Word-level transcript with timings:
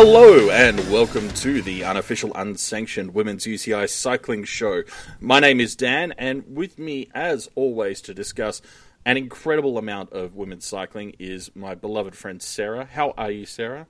Hello 0.00 0.48
and 0.50 0.78
welcome 0.92 1.28
to 1.30 1.60
the 1.60 1.82
unofficial, 1.82 2.30
unsanctioned 2.36 3.14
Women's 3.14 3.46
UCI 3.46 3.90
Cycling 3.90 4.44
Show. 4.44 4.84
My 5.18 5.40
name 5.40 5.58
is 5.58 5.74
Dan, 5.74 6.12
and 6.16 6.44
with 6.46 6.78
me, 6.78 7.08
as 7.16 7.48
always, 7.56 8.00
to 8.02 8.14
discuss 8.14 8.62
an 9.04 9.16
incredible 9.16 9.76
amount 9.76 10.12
of 10.12 10.36
women's 10.36 10.64
cycling 10.66 11.16
is 11.18 11.50
my 11.56 11.74
beloved 11.74 12.14
friend 12.14 12.40
Sarah. 12.40 12.84
How 12.84 13.12
are 13.18 13.32
you, 13.32 13.44
Sarah? 13.44 13.88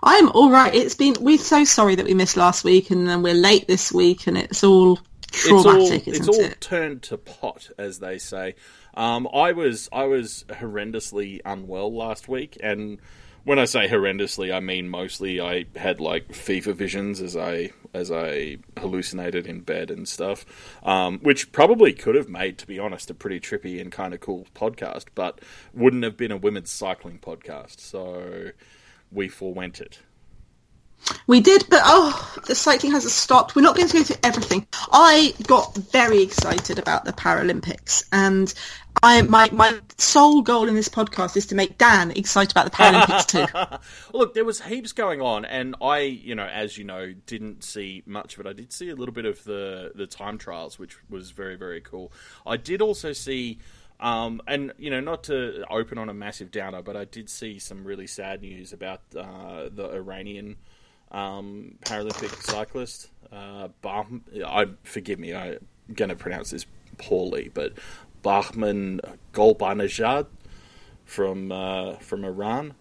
I'm 0.00 0.28
all 0.30 0.48
right. 0.48 0.72
It's 0.72 0.94
been. 0.94 1.16
We're 1.18 1.38
so 1.38 1.64
sorry 1.64 1.96
that 1.96 2.06
we 2.06 2.14
missed 2.14 2.36
last 2.36 2.62
week, 2.62 2.92
and 2.92 3.08
then 3.08 3.24
we're 3.24 3.34
late 3.34 3.66
this 3.66 3.90
week, 3.90 4.28
and 4.28 4.38
it's 4.38 4.62
all 4.62 5.00
traumatic, 5.32 6.06
it's 6.06 6.20
all, 6.20 6.28
it's 6.28 6.38
all 6.38 6.44
it? 6.44 6.60
turned 6.60 7.02
to 7.02 7.18
pot, 7.18 7.68
as 7.76 7.98
they 7.98 8.18
say. 8.18 8.54
Um, 8.94 9.26
I 9.34 9.50
was 9.52 9.88
I 9.92 10.04
was 10.04 10.44
horrendously 10.48 11.40
unwell 11.44 11.92
last 11.92 12.28
week, 12.28 12.58
and 12.62 13.00
when 13.44 13.58
I 13.58 13.64
say 13.64 13.88
horrendously, 13.88 14.52
I 14.52 14.60
mean 14.60 14.88
mostly 14.88 15.40
I 15.40 15.66
had 15.76 16.00
like 16.00 16.34
fever 16.34 16.72
visions 16.72 17.20
as 17.20 17.36
I 17.36 17.70
as 17.92 18.10
I 18.12 18.58
hallucinated 18.78 19.46
in 19.46 19.60
bed 19.60 19.90
and 19.90 20.06
stuff, 20.06 20.44
um, 20.82 21.18
which 21.20 21.50
probably 21.50 21.92
could 21.92 22.14
have 22.14 22.28
made, 22.28 22.56
to 22.58 22.66
be 22.66 22.78
honest, 22.78 23.10
a 23.10 23.14
pretty 23.14 23.40
trippy 23.40 23.80
and 23.80 23.90
kind 23.90 24.14
of 24.14 24.20
cool 24.20 24.46
podcast, 24.54 25.06
but 25.14 25.40
wouldn't 25.74 26.04
have 26.04 26.16
been 26.16 26.30
a 26.30 26.36
women's 26.36 26.70
cycling 26.70 27.18
podcast. 27.18 27.80
So 27.80 28.50
we 29.10 29.28
forewent 29.28 29.80
it. 29.80 30.00
We 31.26 31.40
did, 31.40 31.66
but 31.70 31.80
oh, 31.84 32.34
the 32.46 32.54
cycling 32.54 32.92
hasn't 32.92 33.12
stopped. 33.12 33.54
We're 33.54 33.62
not 33.62 33.76
going 33.76 33.88
to 33.88 33.94
go 33.94 34.02
through 34.02 34.16
everything. 34.22 34.66
I 34.92 35.34
got 35.46 35.74
very 35.76 36.22
excited 36.22 36.78
about 36.78 37.04
the 37.04 37.12
Paralympics, 37.12 38.04
and 38.12 38.52
I 39.02 39.22
my 39.22 39.48
my 39.52 39.78
sole 39.98 40.42
goal 40.42 40.68
in 40.68 40.74
this 40.74 40.88
podcast 40.88 41.36
is 41.36 41.46
to 41.46 41.54
make 41.54 41.78
Dan 41.78 42.10
excited 42.12 42.50
about 42.50 42.64
the 42.64 42.70
Paralympics 42.70 43.26
too. 43.26 43.78
Look, 44.18 44.34
there 44.34 44.44
was 44.44 44.60
heaps 44.60 44.92
going 44.92 45.20
on, 45.20 45.44
and 45.44 45.74
I, 45.80 46.00
you 46.00 46.34
know, 46.34 46.46
as 46.46 46.76
you 46.76 46.84
know, 46.84 47.14
didn't 47.26 47.64
see 47.64 48.02
much 48.06 48.34
of 48.34 48.40
it. 48.40 48.48
I 48.48 48.52
did 48.52 48.72
see 48.72 48.90
a 48.90 48.96
little 48.96 49.14
bit 49.14 49.24
of 49.24 49.42
the 49.44 49.92
the 49.94 50.06
time 50.06 50.38
trials, 50.38 50.78
which 50.78 50.96
was 51.08 51.30
very 51.30 51.56
very 51.56 51.80
cool. 51.80 52.12
I 52.46 52.56
did 52.56 52.82
also 52.82 53.12
see. 53.12 53.58
Um, 54.00 54.40
and 54.46 54.72
you 54.78 54.88
know, 54.88 55.00
not 55.00 55.24
to 55.24 55.62
open 55.68 55.98
on 55.98 56.08
a 56.08 56.14
massive 56.14 56.50
downer, 56.50 56.80
but 56.80 56.96
I 56.96 57.04
did 57.04 57.28
see 57.28 57.58
some 57.58 57.84
really 57.84 58.06
sad 58.06 58.40
news 58.40 58.72
about 58.72 59.02
uh, 59.14 59.68
the 59.70 59.90
Iranian 59.92 60.56
um, 61.10 61.76
Paralympic 61.82 62.42
cyclist. 62.42 63.10
Uh, 63.32 63.68
bah- 63.82 64.04
I 64.46 64.66
forgive 64.82 65.18
me, 65.18 65.34
I'm 65.34 65.58
going 65.94 66.08
to 66.08 66.16
pronounce 66.16 66.50
this 66.50 66.66
poorly, 66.98 67.50
but 67.52 67.74
Bahman 68.22 69.00
Golbanajad 69.32 70.26
from 71.04 71.52
uh, 71.52 71.94
from 71.94 72.24
Iran, 72.24 72.74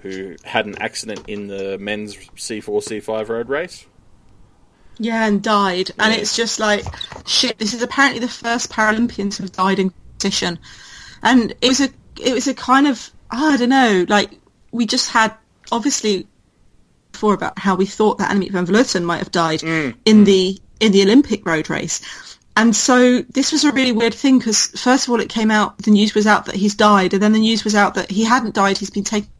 who 0.00 0.36
had 0.44 0.66
an 0.66 0.76
accident 0.78 1.24
in 1.28 1.46
the 1.46 1.78
men's 1.78 2.16
C4 2.16 2.82
C5 2.82 3.28
road 3.28 3.48
race. 3.48 3.86
Yeah, 4.98 5.26
and 5.26 5.42
died, 5.42 5.90
and 5.98 6.14
it's 6.14 6.34
just 6.34 6.58
like 6.58 6.84
shit. 7.26 7.58
This 7.58 7.74
is 7.74 7.82
apparently 7.82 8.20
the 8.20 8.28
first 8.28 8.70
Paralympians 8.70 9.36
who 9.36 9.44
have 9.44 9.52
died 9.52 9.78
in 9.78 9.90
competition, 9.90 10.58
and 11.22 11.52
it 11.60 11.68
was 11.68 11.80
a 11.80 11.90
it 12.18 12.32
was 12.32 12.48
a 12.48 12.54
kind 12.54 12.86
of 12.86 13.10
I 13.30 13.56
don't 13.56 13.68
know, 13.68 14.06
like 14.08 14.30
we 14.72 14.86
just 14.86 15.10
had 15.10 15.34
obviously 15.70 16.26
before 17.16 17.32
about 17.32 17.58
how 17.58 17.74
we 17.74 17.86
thought 17.86 18.18
that 18.18 18.30
Annemiek 18.30 18.50
van 18.50 18.66
Vleuten 18.66 19.02
might 19.02 19.18
have 19.18 19.30
died 19.30 19.60
mm, 19.60 19.94
in 20.04 20.18
mm. 20.18 20.24
the 20.26 20.60
in 20.80 20.92
the 20.92 21.02
Olympic 21.02 21.46
road 21.46 21.70
race. 21.70 22.02
And 22.54 22.76
so 22.76 23.22
this 23.22 23.52
was 23.52 23.64
a 23.64 23.72
really 23.72 23.92
weird 23.92 24.14
thing 24.14 24.38
because 24.38 24.66
first 24.66 25.06
of 25.06 25.10
all 25.10 25.20
it 25.20 25.30
came 25.30 25.50
out 25.50 25.78
the 25.78 25.90
news 25.90 26.14
was 26.14 26.26
out 26.26 26.46
that 26.46 26.54
he's 26.54 26.74
died 26.74 27.14
and 27.14 27.22
then 27.22 27.32
the 27.32 27.40
news 27.40 27.64
was 27.64 27.74
out 27.74 27.94
that 27.94 28.10
he 28.10 28.24
hadn't 28.24 28.54
died 28.54 28.76
he's 28.76 28.90
been 28.90 29.04
taken. 29.04 29.30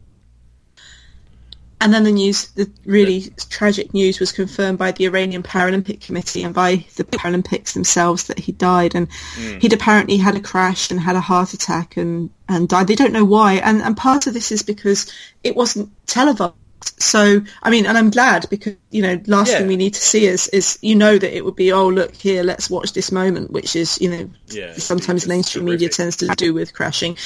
And 1.79 1.93
then 1.93 2.03
the 2.03 2.11
news 2.11 2.47
the 2.49 2.67
really 2.85 3.31
tragic 3.49 3.93
news 3.93 4.19
was 4.19 4.31
confirmed 4.31 4.79
by 4.79 4.91
the 4.91 5.05
Iranian 5.05 5.43
Paralympic 5.43 6.01
Committee 6.01 6.41
and 6.41 6.55
by 6.55 6.83
the 6.95 7.03
Paralympics 7.03 7.73
themselves 7.73 8.23
that 8.27 8.39
he 8.39 8.51
died. 8.51 8.95
And 8.95 9.07
mm. 9.35 9.61
he'd 9.61 9.73
apparently 9.73 10.17
had 10.17 10.35
a 10.35 10.47
crash 10.51 10.89
and 10.89 10.99
had 10.99 11.15
a 11.15 11.21
heart 11.21 11.53
attack 11.53 11.95
and 11.97 12.31
and 12.49 12.67
died. 12.67 12.87
They 12.87 12.95
don't 12.95 13.13
know 13.13 13.25
why. 13.25 13.55
And 13.55 13.83
and 13.83 13.95
part 13.95 14.25
of 14.25 14.33
this 14.33 14.51
is 14.51 14.63
because 14.63 15.11
it 15.43 15.55
wasn't 15.55 15.91
televised 16.07 16.55
so 16.99 17.41
I 17.63 17.69
mean, 17.69 17.85
and 17.85 17.97
I'm 17.97 18.09
glad 18.09 18.47
because 18.49 18.75
you 18.91 19.01
know, 19.01 19.19
last 19.27 19.51
Yeah. 19.51 19.59
thing 19.59 19.67
we 19.67 19.77
need 19.77 19.93
to 19.93 20.01
see 20.01 20.25
is 20.25 20.47
is 20.49 20.77
you 20.81 20.95
know 20.95 21.17
that 21.17 21.35
it 21.35 21.43
would 21.45 21.55
be 21.55 21.71
oh 21.71 21.87
look 21.89 22.15
here, 22.15 22.43
let's 22.43 22.69
watch 22.69 22.93
this 22.93 23.11
moment, 23.11 23.51
which 23.51 23.75
is 23.75 23.99
you 24.01 24.09
know 24.09 24.29
Yeah, 24.47 24.73
sometimes 24.73 25.23
it's 25.23 25.27
mainstream 25.27 25.65
media 25.65 25.89
tends 25.89 26.17
to 26.17 26.27
do 26.27 26.53
with 26.53 26.73
crashing. 26.73 27.17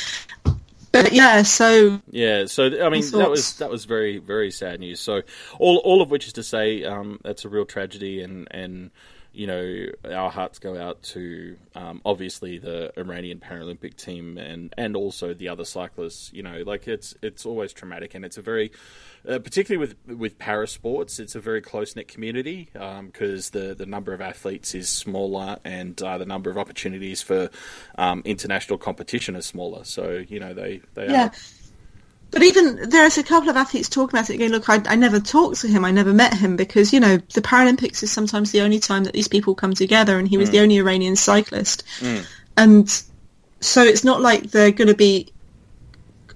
But 0.92 1.14
yeah, 1.14 1.44
so 1.44 2.02
Yeah, 2.10 2.46
so 2.48 2.66
I 2.84 2.90
mean 2.90 3.10
that 3.12 3.30
was 3.30 3.58
that 3.58 3.70
was 3.70 3.86
very 3.86 4.18
very 4.18 4.52
sad 4.52 4.80
news. 4.80 5.00
So 5.00 5.22
all 5.60 5.78
all 5.78 6.02
of 6.02 6.12
which 6.12 6.28
is 6.28 6.34
to 6.34 6.44
say 6.44 6.84
um, 6.84 7.20
that's 7.24 7.46
a 7.46 7.50
real 7.50 7.66
tragedy, 7.66 8.22
and 8.22 8.48
and 8.52 8.92
you 9.34 9.48
know 9.48 9.86
our 10.06 10.30
hearts 10.30 10.60
go 10.60 10.78
out 10.78 11.02
to 11.04 11.58
um, 11.76 12.02
obviously 12.04 12.58
the 12.58 12.92
Iranian 12.98 13.40
Paralympic 13.40 13.96
team 13.96 14.38
and 14.38 14.74
and 14.78 14.96
also 14.96 15.34
the 15.34 15.50
other 15.50 15.66
cyclists. 15.66 16.32
You 16.34 16.44
know, 16.44 16.64
like 16.66 16.88
it's 16.88 17.16
it's 17.22 17.46
always 17.46 17.74
traumatic, 17.74 18.14
and 18.16 18.26
it's 18.26 18.38
a 18.38 18.42
very 18.42 18.72
uh, 19.28 19.40
particularly 19.40 19.78
with 19.78 20.18
with 20.18 20.40
para 20.40 20.68
sports, 20.68 21.20
it's 21.20 21.36
a 21.36 21.40
very 21.40 21.62
close 21.62 21.96
knit 21.96 22.08
community 22.08 22.70
because 22.74 23.52
the 23.52 23.76
the 23.76 23.86
number 23.86 24.14
of 24.14 24.22
athletes 24.22 24.74
is 24.74 24.90
smaller 24.90 25.58
and 25.64 26.02
uh, 26.02 26.18
the 26.18 26.26
number 26.26 26.50
of 26.50 26.58
opportunities 26.58 27.22
for 27.22 27.50
um, 27.98 28.22
international 28.26 28.78
competition 28.78 29.36
is 29.36 29.46
smaller. 29.46 29.84
So 29.84 30.24
you 30.28 30.40
know 30.40 30.54
they 30.54 30.82
they 30.96 31.08
yeah. 31.08 31.28
are 31.28 31.32
But 32.32 32.44
even 32.44 32.90
there's 32.90 33.18
a 33.18 33.24
couple 33.24 33.50
of 33.50 33.58
athletes 33.58 33.90
talking 33.90 34.18
about 34.18 34.30
it 34.30 34.38
going, 34.38 34.52
look, 34.52 34.70
I, 34.70 34.82
I 34.86 34.96
never 34.96 35.20
talked 35.20 35.62
to 35.62 35.68
him, 35.68 35.84
I 35.84 35.92
never 35.92 36.14
met 36.14 36.34
him 36.34 36.56
because, 36.56 36.94
you 36.94 37.00
know, 37.00 37.18
the 37.34 37.42
Paralympics 37.42 38.04
is 38.04 38.12
sometimes 38.12 38.52
the 38.52 38.62
only 38.62 38.80
time 38.80 39.04
that 39.04 39.14
these 39.14 39.28
people 39.28 39.54
come 39.54 39.74
together 39.74 40.18
and 40.18 40.28
he 40.28 40.38
was 40.38 40.50
the 40.50 40.58
mm. 40.58 40.64
only 40.64 40.78
Iranian 40.78 41.18
cyclist. 41.18 41.84
Mm. 42.00 42.26
And 42.56 43.04
so 43.60 43.84
it's 43.84 44.06
not 44.06 44.22
like 44.22 44.52
they're 44.52 44.72
going 44.72 44.88
to 44.88 44.96
be 44.96 45.34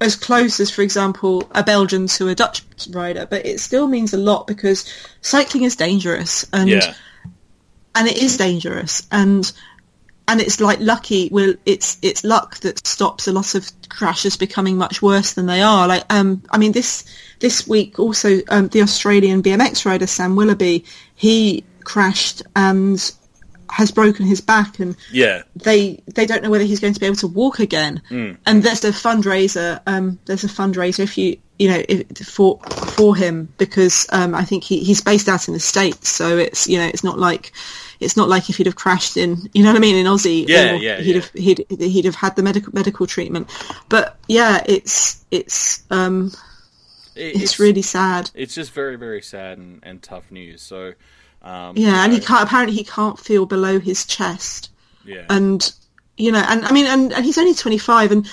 as 0.02 0.16
close 0.16 0.60
as, 0.60 0.70
for 0.70 0.82
example, 0.82 1.50
a 1.52 1.64
Belgian 1.64 2.08
to 2.08 2.28
a 2.28 2.36
Dutch 2.36 2.64
rider, 2.92 3.26
but 3.26 3.46
it 3.46 3.60
still 3.60 3.88
means 3.88 4.14
a 4.14 4.18
lot 4.18 4.48
because 4.48 4.92
cycling 5.22 5.64
is 5.64 5.78
dangerous 5.78 6.46
and 6.52 6.70
yeah. 6.70 6.94
and 7.96 8.08
it 8.08 8.18
is 8.18 8.36
dangerous 8.36 9.08
and 9.12 9.52
and 10.28 10.42
it's 10.42 10.60
like 10.60 10.80
lucky 10.80 11.30
well 11.32 11.54
it's 11.66 11.98
it's 12.02 12.24
luck 12.24 12.58
that 12.58 12.86
stops 12.86 13.28
a 13.28 13.32
lot 13.32 13.56
of 13.56 13.70
crashes 13.90 14.38
becoming 14.38 14.78
much 14.78 15.02
worse 15.02 15.34
than 15.34 15.46
they 15.46 15.62
are 15.62 15.88
like 15.88 16.04
um 16.12 16.42
i 16.50 16.58
mean 16.58 16.72
this 16.72 17.06
this 17.40 17.68
week 17.68 18.00
also 18.00 18.40
um, 18.50 18.68
the 18.70 18.82
australian 18.82 19.44
bmx 19.44 19.86
rider 19.86 20.08
sam 20.08 20.36
willoughby 20.36 20.84
he 21.16 21.64
crashed 21.84 22.42
and 22.56 23.14
has 23.70 23.92
broken 23.92 24.26
his 24.26 24.42
back 24.42 24.80
and 24.80 24.96
Yeah, 25.12 25.44
they 25.56 26.02
they 26.14 26.26
don't 26.26 26.44
know 26.44 26.50
whether 26.50 26.64
he's 26.64 26.80
going 26.80 26.94
to 26.94 27.00
be 27.00 27.06
able 27.06 27.16
to 27.18 27.28
walk 27.28 27.60
again. 27.60 28.02
And 28.46 28.64
there's 28.64 28.84
a 28.86 28.92
fundraiser. 28.92 29.82
Um, 29.86 30.20
there's 30.26 30.44
a 30.44 30.48
fundraiser 30.48 31.00
if 31.00 31.18
you 31.18 31.38
you 31.60 31.70
know 31.70 31.84
if, 31.90 32.08
for 32.26 32.60
for 32.60 33.16
him 33.16 33.54
because 33.58 34.08
um, 34.12 34.36
I 34.36 34.46
think 34.46 34.64
he, 34.64 34.84
he's 34.84 35.02
based 35.02 35.28
out 35.28 35.48
in 35.48 35.54
the 35.54 35.60
states, 35.60 36.10
so 36.10 36.38
it's 36.38 36.68
you 36.68 36.78
know 36.78 36.86
it's 36.86 37.04
not 37.04 37.18
like 37.20 37.52
it's 38.06 38.16
not 38.16 38.30
like 38.30 38.50
if 38.50 38.56
he'd 38.58 38.68
have 38.68 38.76
crashed 38.76 39.18
in 39.18 39.50
you 39.54 39.64
know 39.64 39.70
what 39.72 39.78
I 39.78 39.80
mean 39.82 39.96
in 39.98 40.06
Aussie. 40.06 40.48
Yeah, 40.48 40.74
yeah, 40.76 40.98
He'd 41.02 41.16
yeah. 41.16 41.22
have 41.22 41.32
he'd 41.34 41.66
he'd 41.70 42.06
have 42.06 42.16
had 42.16 42.36
the 42.38 42.44
medical 42.44 42.72
medical 42.74 43.06
treatment. 43.08 43.50
But 43.90 44.18
yeah, 44.30 44.64
it's 44.66 45.26
it's 45.32 45.84
um 45.92 46.32
It- 47.16 47.42
it's, 47.42 47.60
really 47.60 47.82
sad. 47.82 48.32
it's 48.34 48.54
just 48.56 48.72
very 48.72 48.96
very 48.98 49.22
sad 49.22 49.58
and, 49.58 49.80
and 49.84 50.02
tough 50.02 50.30
news. 50.32 50.62
So 50.62 50.94
um, 51.42 51.78
Yeah, 51.78 52.04
and 52.04 52.14
you 52.14 52.20
he 52.20 52.26
can't 52.26 52.44
apparently 52.44 52.76
he 52.76 52.84
can't 52.84 53.20
feel 53.20 53.46
below 53.46 53.80
his 53.80 54.06
chest. 54.06 54.70
yeah 55.06 55.26
and 55.30 55.72
you 56.18 56.32
know 56.32 56.44
and 56.48 56.66
i 56.66 56.72
mean 56.72 56.86
and, 56.88 57.12
and 57.14 57.24
he's 57.26 57.38
only 57.38 57.54
25 57.54 58.12
and 58.14 58.26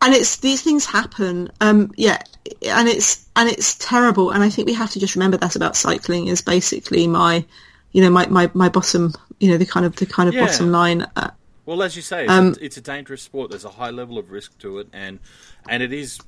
and 0.00 0.14
it's 0.14 0.36
these 0.36 0.62
things 0.62 0.86
happen 0.86 1.50
um 1.60 1.90
yeah 1.96 2.18
and 2.62 2.88
it's 2.88 3.26
and 3.34 3.48
it's 3.50 3.74
terrible 3.76 4.30
and 4.30 4.42
i 4.44 4.48
think 4.48 4.66
we 4.66 4.74
have 4.74 4.90
to 4.92 5.00
just 5.00 5.14
remember 5.16 5.36
that 5.36 5.56
about 5.56 5.76
cycling 5.76 6.28
is 6.28 6.40
basically 6.40 7.06
my 7.08 7.44
you 7.92 8.02
know 8.02 8.10
my 8.10 8.26
my, 8.26 8.50
my 8.54 8.68
bottom 8.68 9.12
you 9.40 9.50
know 9.50 9.56
the 9.56 9.66
kind 9.66 9.86
of 9.86 9.96
the 9.96 10.06
kind 10.06 10.28
of 10.28 10.34
Yeah. 10.34 10.46
bottom 10.46 10.70
line 10.70 11.06
uh, 11.16 11.30
Well, 11.66 11.82
as 11.82 11.96
you 11.96 12.02
say, 12.02 12.24
it's, 12.24 12.32
Um, 12.32 12.54
a, 12.60 12.64
it's 12.64 12.76
a 12.78 12.80
dangerous 12.80 13.22
sport. 13.22 13.50
There's 13.50 13.64
a 13.66 13.70
high 13.70 13.90
level 13.90 14.16
of 14.18 14.30
risk 14.30 14.56
to 14.58 14.78
it, 14.78 14.88
and 14.92 15.18
and 15.68 15.82
it 15.82 15.92
is, 15.92 16.18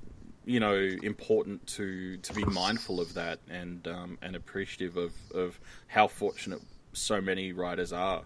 you 0.44 0.60
know, 0.60 0.76
important 1.02 1.66
to 1.78 2.18
to 2.18 2.32
be 2.34 2.44
mindful 2.44 3.00
of 3.00 3.14
that 3.14 3.38
and 3.48 3.86
um, 3.88 4.18
and 4.22 4.36
appreciative 4.36 4.96
of 4.96 5.12
of 5.34 5.58
how 5.88 6.08
fortunate 6.08 6.60
so 6.92 7.20
many 7.20 7.52
riders 7.52 7.92
are. 7.92 8.22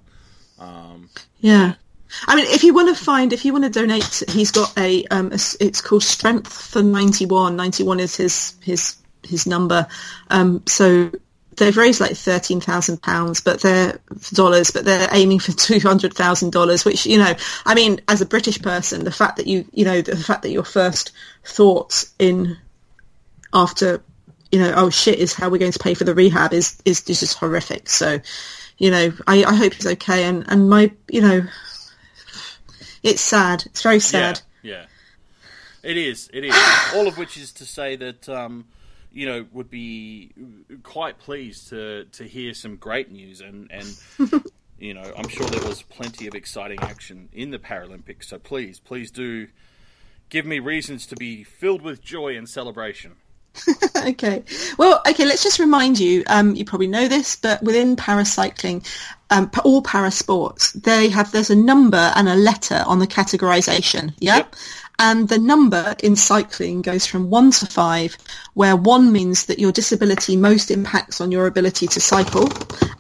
Um, 0.59 1.09
Yeah. 1.41 1.75
I 2.29 2.37
mean, 2.37 2.47
if 2.49 2.63
you 2.63 2.75
want 2.75 2.95
to 2.97 3.05
find, 3.05 3.33
if 3.33 3.45
you 3.45 3.53
want 3.53 3.65
to 3.65 3.71
donate, 3.71 4.23
he's 4.29 4.51
got 4.51 4.77
a, 4.79 5.05
um, 5.11 5.33
a 5.33 5.39
it's 5.61 5.81
called 5.81 6.03
Strength 6.03 6.53
for 6.53 6.83
91. 6.83 7.57
91 7.57 7.99
is 8.01 8.15
his, 8.17 8.55
his, 8.63 8.97
his 9.23 9.47
number. 9.47 9.87
Um, 10.31 10.63
so 10.67 11.11
they've 11.57 11.77
raised 11.77 12.01
like 12.01 12.17
thirteen 12.17 12.61
thousand 12.61 13.03
pounds, 13.03 13.41
but 13.41 13.61
they're 13.61 13.99
dollars, 14.33 14.71
but 14.71 14.85
they're 14.85 15.09
aiming 15.13 15.39
for 15.39 15.53
two 15.53 15.81
hundred 15.81 16.15
thousand 16.15 16.53
dollars. 16.53 16.85
Which 16.85 17.07
you 17.07 17.19
know, 17.19 17.35
I 17.65 17.75
mean, 17.75 18.01
as 18.09 18.21
a 18.21 18.27
British 18.27 18.61
person, 18.61 19.05
the 19.05 19.13
fact 19.13 19.37
that 19.37 19.47
you, 19.47 19.65
you 19.73 19.85
know, 19.85 20.03
the 20.03 20.17
fact 20.17 20.43
that 20.43 20.51
your 20.51 20.65
first 20.65 21.13
thoughts 21.45 22.13
in 22.19 22.57
after 23.53 24.03
you 24.55 24.61
know, 24.61 24.73
oh 24.77 24.89
shit, 24.89 25.19
is 25.19 25.35
how 25.35 25.49
we're 25.49 25.59
going 25.59 25.73
to 25.73 25.79
pay 25.81 25.95
for 25.95 26.05
the 26.05 26.15
rehab 26.15 26.53
is 26.53 26.81
is, 26.85 27.03
is 27.09 27.19
just 27.19 27.39
horrific. 27.39 27.89
So, 27.91 28.21
you 28.79 28.91
know, 28.93 29.13
I, 29.27 29.43
I 29.43 29.53
hope 29.53 29.75
he's 29.75 29.87
okay. 29.87 30.25
And 30.25 30.45
and 30.47 30.71
my, 30.71 30.93
you 31.09 31.21
know, 31.21 31.47
it's 33.03 33.21
sad. 33.21 33.65
It's 33.67 33.83
very 33.83 33.99
sad. 33.99 34.41
Yeah, 34.63 34.73
yeah. 34.73 34.85
It 35.83 35.97
is. 35.97 36.31
It 36.33 36.45
is. 36.45 36.55
All 36.95 37.09
of 37.09 37.19
which 37.19 37.37
is 37.37 37.51
to 37.55 37.67
say 37.67 37.97
that 37.97 38.29
um, 38.29 38.67
you 39.15 39.27
know 39.27 39.47
would 39.53 39.71
be 39.71 40.33
quite 40.83 41.19
pleased 41.19 41.69
to 41.71 42.05
to 42.07 42.25
hear 42.25 42.53
some 42.53 42.77
great 42.77 43.11
news 43.11 43.41
and 43.41 43.71
and 43.71 44.45
you 44.79 44.93
know 44.93 45.13
I'm 45.17 45.29
sure 45.29 45.47
there 45.47 45.67
was 45.67 45.83
plenty 45.83 46.27
of 46.27 46.35
exciting 46.35 46.81
action 46.81 47.29
in 47.33 47.51
the 47.51 47.59
Paralympics. 47.59 48.25
So 48.25 48.39
please, 48.39 48.81
please 48.81 49.11
do 49.11 49.47
give 50.29 50.45
me 50.45 50.59
reasons 50.59 51.07
to 51.07 51.17
be 51.17 51.45
filled 51.45 51.81
with 51.81 52.03
joy 52.03 52.37
and 52.37 52.49
celebration. 52.49 53.17
okay. 53.97 54.43
Well, 54.79 55.01
okay, 55.09 55.25
let's 55.25 55.43
just 55.43 55.59
remind 55.59 55.99
you, 55.99 56.25
um, 56.27 56.57
you 56.57 56.65
probably 56.65 56.89
know 56.89 57.07
this, 57.07 57.37
but 57.37 57.63
within 57.63 57.95
paracycling, 57.95 58.85
um, 59.31 59.51
all 59.65 59.83
para 59.83 60.11
sports, 60.11 60.73
they 60.73 61.09
have, 61.09 61.31
there's 61.33 61.51
a 61.51 61.57
number 61.57 62.13
and 62.17 62.29
a 62.29 62.35
letter 62.35 62.83
on 62.87 62.99
the 62.99 63.07
categorization. 63.07 64.13
Yeah. 64.19 64.39
Yep. 64.39 64.57
And 64.99 65.29
the 65.29 65.39
number 65.39 65.97
in 66.03 66.15
cycling 66.15 66.83
goes 66.83 67.05
from 67.05 67.29
one 67.29 67.51
to 67.53 67.67
five, 67.67 68.17
where 68.55 68.77
one 68.77 69.11
means 69.11 69.47
that 69.47 69.59
your 69.59 69.73
disability 69.73 70.37
most 70.37 70.71
impacts 70.71 71.21
on 71.21 71.33
your 71.33 71.47
ability 71.47 71.89
to 71.89 72.01
cycle, 72.01 72.49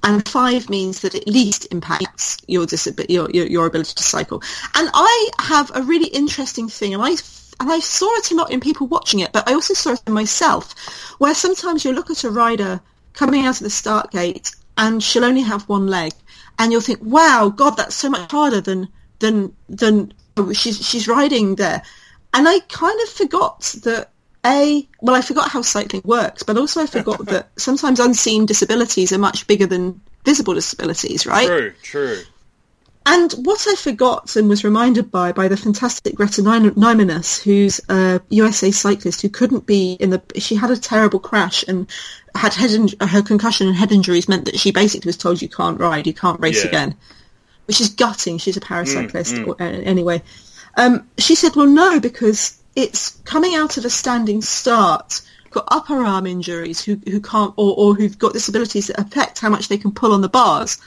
and 0.02 0.28
five 0.28 0.68
means 0.68 1.00
that 1.00 1.14
it 1.14 1.28
least 1.28 1.68
impacts 1.70 2.36
your, 2.48 2.66
disab- 2.66 3.08
your, 3.08 3.30
your, 3.30 3.46
your 3.46 3.66
ability 3.66 3.94
to 3.94 4.02
cycle. 4.02 4.42
And 4.74 4.90
I 4.92 5.30
have 5.40 5.70
a 5.74 5.82
really 5.82 6.08
interesting 6.08 6.68
thing, 6.68 6.94
and 6.94 7.02
I 7.02 7.16
and 7.60 7.70
I 7.70 7.78
saw 7.78 8.12
it 8.16 8.32
a 8.32 8.34
lot 8.34 8.50
in 8.50 8.58
people 8.58 8.88
watching 8.88 9.20
it, 9.20 9.32
but 9.32 9.48
I 9.48 9.54
also 9.54 9.74
saw 9.74 9.92
it 9.92 10.02
in 10.08 10.12
myself, 10.12 10.74
where 11.18 11.34
sometimes 11.34 11.84
you 11.84 11.92
look 11.92 12.10
at 12.10 12.24
a 12.24 12.30
rider 12.30 12.80
coming 13.12 13.46
out 13.46 13.58
of 13.58 13.62
the 13.62 13.70
start 13.70 14.10
gate 14.10 14.50
and 14.76 15.00
she'll 15.00 15.24
only 15.24 15.42
have 15.42 15.68
one 15.68 15.86
leg, 15.86 16.12
and 16.58 16.72
you'll 16.72 16.80
think, 16.80 16.98
"Wow, 17.02 17.50
God, 17.54 17.76
that's 17.76 17.94
so 17.94 18.10
much 18.10 18.32
harder 18.32 18.60
than 18.60 18.88
than 19.20 19.54
than 19.68 20.12
she's 20.52 20.84
she's 20.84 21.08
riding 21.08 21.56
there," 21.56 21.82
and 22.32 22.48
I 22.48 22.60
kind 22.60 23.00
of 23.02 23.08
forgot 23.08 23.60
that 23.84 24.10
a 24.44 24.86
well, 25.00 25.16
I 25.16 25.22
forgot 25.22 25.50
how 25.50 25.62
cycling 25.62 26.02
works, 26.04 26.42
but 26.42 26.56
also 26.56 26.82
I 26.82 26.86
forgot 26.86 27.24
that 27.26 27.48
sometimes 27.56 28.00
unseen 28.00 28.46
disabilities 28.46 29.12
are 29.12 29.18
much 29.18 29.46
bigger 29.46 29.66
than 29.66 30.00
visible 30.24 30.54
disabilities, 30.54 31.26
right? 31.26 31.46
True, 31.46 31.72
true. 31.82 32.22
And 33.06 33.32
what 33.32 33.66
I 33.68 33.74
forgot 33.74 34.34
and 34.34 34.48
was 34.48 34.64
reminded 34.64 35.10
by 35.10 35.32
by 35.32 35.48
the 35.48 35.58
fantastic 35.58 36.14
Greta 36.14 36.40
Neimanis, 36.40 37.42
who's 37.42 37.80
a 37.90 38.20
USA 38.30 38.70
cyclist 38.70 39.20
who 39.20 39.28
couldn't 39.28 39.66
be 39.66 39.92
in 40.00 40.08
the. 40.08 40.22
She 40.36 40.54
had 40.54 40.70
a 40.70 40.76
terrible 40.76 41.20
crash 41.20 41.64
and 41.68 41.86
had 42.34 42.54
head 42.54 42.70
in, 42.70 42.88
her 43.06 43.20
concussion 43.20 43.66
and 43.66 43.76
head 43.76 43.92
injuries 43.92 44.28
meant 44.28 44.46
that 44.46 44.58
she 44.58 44.72
basically 44.72 45.10
was 45.10 45.18
told 45.18 45.42
you 45.42 45.50
can't 45.50 45.78
ride, 45.78 46.06
you 46.06 46.14
can't 46.14 46.40
race 46.40 46.64
yeah. 46.64 46.68
again, 46.68 46.96
which 47.66 47.80
is 47.80 47.90
gutting. 47.90 48.38
She's 48.38 48.56
a 48.56 48.60
paracyclist 48.60 49.38
mm, 49.38 49.44
mm. 49.44 49.60
Uh, 49.60 49.82
anyway. 49.82 50.22
Um, 50.76 51.08
she 51.18 51.34
said, 51.34 51.56
"Well, 51.56 51.66
no, 51.66 52.00
because 52.00 52.60
it's 52.74 53.10
coming 53.24 53.54
out 53.54 53.76
of 53.76 53.84
a 53.84 53.90
standing 53.90 54.42
start." 54.42 55.20
Got 55.50 55.68
upper 55.68 56.04
arm 56.04 56.26
injuries 56.26 56.84
who 56.84 57.00
who 57.04 57.20
can't 57.20 57.54
or, 57.56 57.74
or 57.76 57.94
who've 57.94 58.18
got 58.18 58.32
disabilities 58.32 58.88
that 58.88 58.98
affect 58.98 59.38
how 59.38 59.50
much 59.50 59.68
they 59.68 59.78
can 59.78 59.92
pull 59.92 60.12
on 60.12 60.20
the 60.20 60.28
bars 60.28 60.78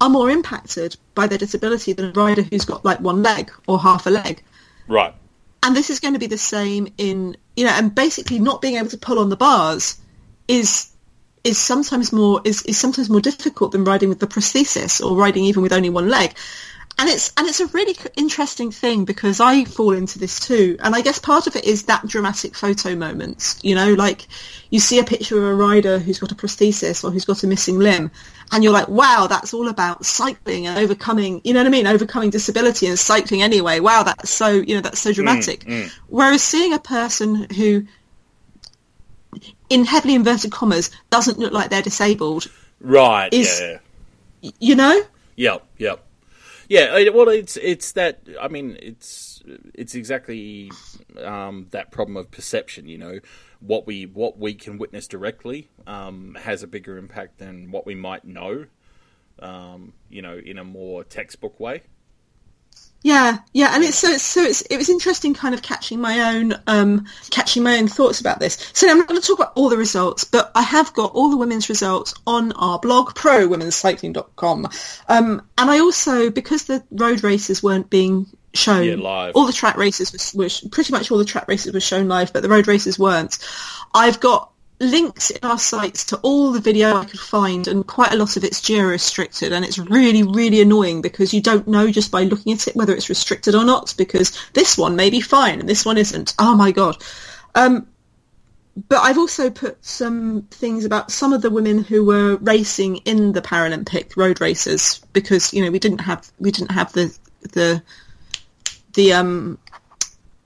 are 0.00 0.08
more 0.08 0.30
impacted 0.30 0.96
by 1.14 1.26
their 1.26 1.36
disability 1.36 1.92
than 1.92 2.06
a 2.06 2.12
rider 2.12 2.42
who's 2.42 2.64
got 2.64 2.84
like 2.84 3.00
one 3.00 3.22
leg 3.22 3.52
or 3.66 3.78
half 3.78 4.06
a 4.06 4.10
leg. 4.10 4.42
Right. 4.88 5.14
And 5.62 5.76
this 5.76 5.90
is 5.90 6.00
going 6.00 6.14
to 6.14 6.20
be 6.20 6.26
the 6.26 6.38
same 6.38 6.88
in 6.96 7.36
you 7.56 7.64
know, 7.64 7.72
and 7.72 7.94
basically 7.94 8.38
not 8.38 8.60
being 8.60 8.76
able 8.76 8.88
to 8.88 8.98
pull 8.98 9.18
on 9.18 9.28
the 9.28 9.36
bars 9.36 10.00
is 10.48 10.90
is 11.44 11.58
sometimes 11.58 12.12
more 12.12 12.40
is, 12.44 12.62
is 12.62 12.78
sometimes 12.78 13.08
more 13.08 13.20
difficult 13.20 13.72
than 13.72 13.84
riding 13.84 14.08
with 14.08 14.18
the 14.18 14.26
prosthesis 14.26 15.04
or 15.04 15.16
riding 15.16 15.44
even 15.44 15.62
with 15.62 15.72
only 15.72 15.90
one 15.90 16.08
leg 16.08 16.34
and 16.98 17.08
it's 17.08 17.32
and 17.36 17.48
it's 17.48 17.60
a 17.60 17.66
really 17.68 17.96
interesting 18.16 18.70
thing 18.70 19.04
because 19.04 19.40
I 19.40 19.64
fall 19.64 19.92
into 19.92 20.18
this 20.18 20.38
too, 20.38 20.76
and 20.80 20.94
I 20.94 21.00
guess 21.00 21.18
part 21.18 21.46
of 21.46 21.56
it 21.56 21.64
is 21.64 21.84
that 21.84 22.06
dramatic 22.06 22.54
photo 22.54 22.94
moments. 22.94 23.58
You 23.62 23.74
know, 23.74 23.94
like 23.94 24.28
you 24.70 24.78
see 24.78 25.00
a 25.00 25.04
picture 25.04 25.36
of 25.36 25.44
a 25.44 25.54
rider 25.54 25.98
who's 25.98 26.20
got 26.20 26.30
a 26.30 26.36
prosthesis 26.36 27.02
or 27.02 27.10
who's 27.10 27.24
got 27.24 27.42
a 27.42 27.48
missing 27.48 27.80
limb, 27.80 28.12
and 28.52 28.62
you're 28.62 28.72
like, 28.72 28.88
wow, 28.88 29.26
that's 29.28 29.52
all 29.52 29.68
about 29.68 30.06
cycling 30.06 30.66
and 30.66 30.78
overcoming. 30.78 31.40
You 31.42 31.54
know 31.54 31.60
what 31.60 31.66
I 31.66 31.70
mean? 31.70 31.86
Overcoming 31.88 32.30
disability 32.30 32.86
and 32.86 32.98
cycling 32.98 33.42
anyway. 33.42 33.80
Wow, 33.80 34.04
that's 34.04 34.30
so 34.30 34.48
you 34.50 34.76
know 34.76 34.80
that's 34.80 35.00
so 35.00 35.12
dramatic. 35.12 35.64
Mm, 35.64 35.84
mm. 35.84 35.92
Whereas 36.06 36.42
seeing 36.44 36.74
a 36.74 36.78
person 36.78 37.48
who, 37.50 37.86
in 39.68 39.84
heavily 39.84 40.14
inverted 40.14 40.52
commas, 40.52 40.90
doesn't 41.10 41.38
look 41.38 41.52
like 41.52 41.70
they're 41.70 41.82
disabled, 41.82 42.50
right? 42.80 43.32
Is, 43.32 43.60
yeah. 43.60 44.50
You 44.58 44.74
know? 44.74 45.02
Yep. 45.36 45.66
Yep. 45.78 46.04
Yeah, 46.68 47.10
well, 47.10 47.28
it's 47.28 47.56
it's 47.58 47.92
that. 47.92 48.26
I 48.40 48.48
mean, 48.48 48.78
it's 48.80 49.42
it's 49.74 49.94
exactly 49.94 50.70
um, 51.22 51.66
that 51.70 51.90
problem 51.90 52.16
of 52.16 52.30
perception. 52.30 52.88
You 52.88 52.98
know, 52.98 53.20
what 53.60 53.86
we 53.86 54.06
what 54.06 54.38
we 54.38 54.54
can 54.54 54.78
witness 54.78 55.06
directly 55.06 55.68
um, 55.86 56.36
has 56.40 56.62
a 56.62 56.66
bigger 56.66 56.96
impact 56.96 57.38
than 57.38 57.70
what 57.70 57.84
we 57.86 57.94
might 57.94 58.24
know. 58.24 58.66
Um, 59.40 59.92
you 60.08 60.22
know, 60.22 60.38
in 60.38 60.58
a 60.58 60.64
more 60.64 61.04
textbook 61.04 61.60
way. 61.60 61.82
Yeah, 63.04 63.40
yeah, 63.52 63.74
and 63.74 63.84
it's 63.84 63.98
so 63.98 64.08
it's, 64.08 64.22
so 64.22 64.42
it's, 64.42 64.62
it 64.62 64.78
was 64.78 64.88
interesting, 64.88 65.34
kind 65.34 65.54
of 65.54 65.60
catching 65.60 66.00
my 66.00 66.34
own 66.34 66.54
um, 66.66 67.04
catching 67.30 67.62
my 67.62 67.76
own 67.76 67.86
thoughts 67.86 68.18
about 68.18 68.40
this. 68.40 68.56
So 68.72 68.88
I'm 68.88 68.96
not 68.96 69.08
going 69.08 69.20
to 69.20 69.26
talk 69.26 69.38
about 69.38 69.52
all 69.56 69.68
the 69.68 69.76
results, 69.76 70.24
but 70.24 70.50
I 70.54 70.62
have 70.62 70.94
got 70.94 71.12
all 71.12 71.28
the 71.28 71.36
women's 71.36 71.68
results 71.68 72.14
on 72.26 72.52
our 72.52 72.78
blog, 72.78 73.10
prowomenscycling.com, 73.10 74.70
um, 75.10 75.42
and 75.58 75.70
I 75.70 75.80
also 75.80 76.30
because 76.30 76.64
the 76.64 76.82
road 76.90 77.22
races 77.22 77.62
weren't 77.62 77.90
being 77.90 78.24
shown 78.54 78.84
yeah, 78.84 78.94
live. 78.94 79.34
all 79.34 79.44
the 79.44 79.52
track 79.52 79.76
races 79.76 80.32
were, 80.34 80.44
were 80.44 80.50
pretty 80.70 80.90
much 80.90 81.10
all 81.10 81.18
the 81.18 81.26
track 81.26 81.46
races 81.46 81.74
were 81.74 81.80
shown 81.80 82.08
live, 82.08 82.32
but 82.32 82.42
the 82.42 82.48
road 82.48 82.66
races 82.66 82.98
weren't. 82.98 83.38
I've 83.92 84.18
got 84.18 84.50
links 84.80 85.30
in 85.30 85.38
our 85.42 85.58
sites 85.58 86.04
to 86.06 86.16
all 86.18 86.52
the 86.52 86.60
video 86.60 86.96
I 86.96 87.04
could 87.04 87.20
find, 87.20 87.68
and 87.68 87.86
quite 87.86 88.12
a 88.12 88.16
lot 88.16 88.36
of 88.36 88.44
it's 88.44 88.60
geo 88.60 88.84
restricted, 88.84 89.52
and 89.52 89.64
it's 89.64 89.78
really, 89.78 90.22
really 90.22 90.60
annoying 90.60 91.02
because 91.02 91.32
you 91.32 91.40
don't 91.40 91.68
know 91.68 91.90
just 91.90 92.10
by 92.10 92.24
looking 92.24 92.52
at 92.52 92.66
it 92.68 92.76
whether 92.76 92.94
it's 92.94 93.08
restricted 93.08 93.54
or 93.54 93.64
not. 93.64 93.94
Because 93.96 94.38
this 94.52 94.76
one 94.76 94.96
may 94.96 95.10
be 95.10 95.20
fine 95.20 95.60
and 95.60 95.68
this 95.68 95.84
one 95.84 95.98
isn't. 95.98 96.34
Oh 96.38 96.56
my 96.56 96.72
god! 96.72 97.02
Um, 97.54 97.86
but 98.88 98.98
I've 98.98 99.18
also 99.18 99.50
put 99.50 99.84
some 99.84 100.42
things 100.50 100.84
about 100.84 101.10
some 101.12 101.32
of 101.32 101.42
the 101.42 101.50
women 101.50 101.84
who 101.84 102.04
were 102.04 102.36
racing 102.36 102.96
in 102.98 103.32
the 103.32 103.42
Paralympic 103.42 104.16
road 104.16 104.40
races 104.40 105.00
because 105.12 105.52
you 105.54 105.64
know 105.64 105.70
we 105.70 105.78
didn't 105.78 106.00
have 106.00 106.30
we 106.38 106.50
didn't 106.50 106.72
have 106.72 106.92
the 106.92 107.16
the 107.52 107.82
the 108.94 109.12
um 109.12 109.58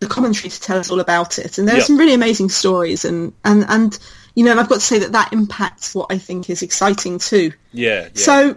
the 0.00 0.06
commentary 0.06 0.50
to 0.50 0.60
tell 0.60 0.78
us 0.78 0.90
all 0.90 1.00
about 1.00 1.38
it. 1.38 1.58
And 1.58 1.66
there 1.66 1.76
are 1.76 1.80
some 1.80 1.96
really 1.96 2.14
amazing 2.14 2.50
stories, 2.50 3.04
and 3.04 3.32
and 3.44 3.64
and 3.68 3.98
you 4.38 4.44
know, 4.44 4.52
and 4.52 4.60
I've 4.60 4.68
got 4.68 4.76
to 4.76 4.80
say 4.80 5.00
that 5.00 5.10
that 5.10 5.32
impacts 5.32 5.96
what 5.96 6.12
I 6.12 6.18
think 6.18 6.48
is 6.48 6.62
exciting 6.62 7.18
too. 7.18 7.52
Yeah. 7.72 8.02
yeah. 8.02 8.08
So. 8.14 8.56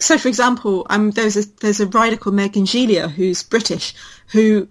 So, 0.00 0.16
for 0.16 0.28
example, 0.28 0.86
um, 0.90 1.10
there's 1.10 1.36
a 1.36 1.42
there's 1.56 1.80
a 1.80 1.86
rider 1.88 2.16
called 2.16 2.36
Megan 2.36 2.66
Giglia 2.66 3.10
who's 3.10 3.42
British, 3.42 3.94
who 4.28 4.68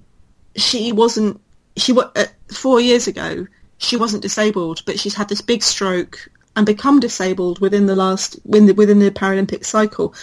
she 0.56 0.94
wasn't 0.94 1.42
she 1.76 1.92
uh, 2.00 2.26
four 2.50 2.80
years 2.80 3.08
ago 3.08 3.46
she 3.78 3.98
wasn't 3.98 4.22
disabled, 4.22 4.84
but 4.86 4.98
she's 4.98 5.16
had 5.16 5.28
this 5.28 5.42
big 5.42 5.62
stroke 5.62 6.30
and 6.56 6.66
become 6.66 7.02
disabled 7.02 7.60
within 7.60 7.88
the 7.88 7.96
last 7.98 8.40
within 8.46 8.68
the, 8.68 8.74
within 8.74 9.00
the 9.00 9.12
Paralympic 9.12 9.66
cycle, 9.66 10.16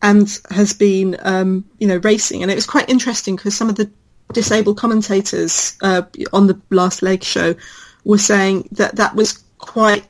and 0.00 0.38
has 0.48 0.74
been 0.74 1.16
um, 1.22 1.64
you 1.80 1.88
know 1.88 1.96
racing. 1.96 2.42
And 2.42 2.52
it 2.52 2.54
was 2.54 2.68
quite 2.68 2.88
interesting 2.88 3.34
because 3.34 3.56
some 3.56 3.68
of 3.68 3.74
the 3.74 3.90
disabled 4.32 4.78
commentators 4.78 5.76
uh, 5.82 6.02
on 6.32 6.46
the 6.46 6.60
last 6.70 7.02
leg 7.02 7.24
show 7.24 7.56
were 8.04 8.18
saying 8.18 8.68
that 8.72 8.96
that 8.96 9.14
was 9.14 9.42
quite 9.58 10.04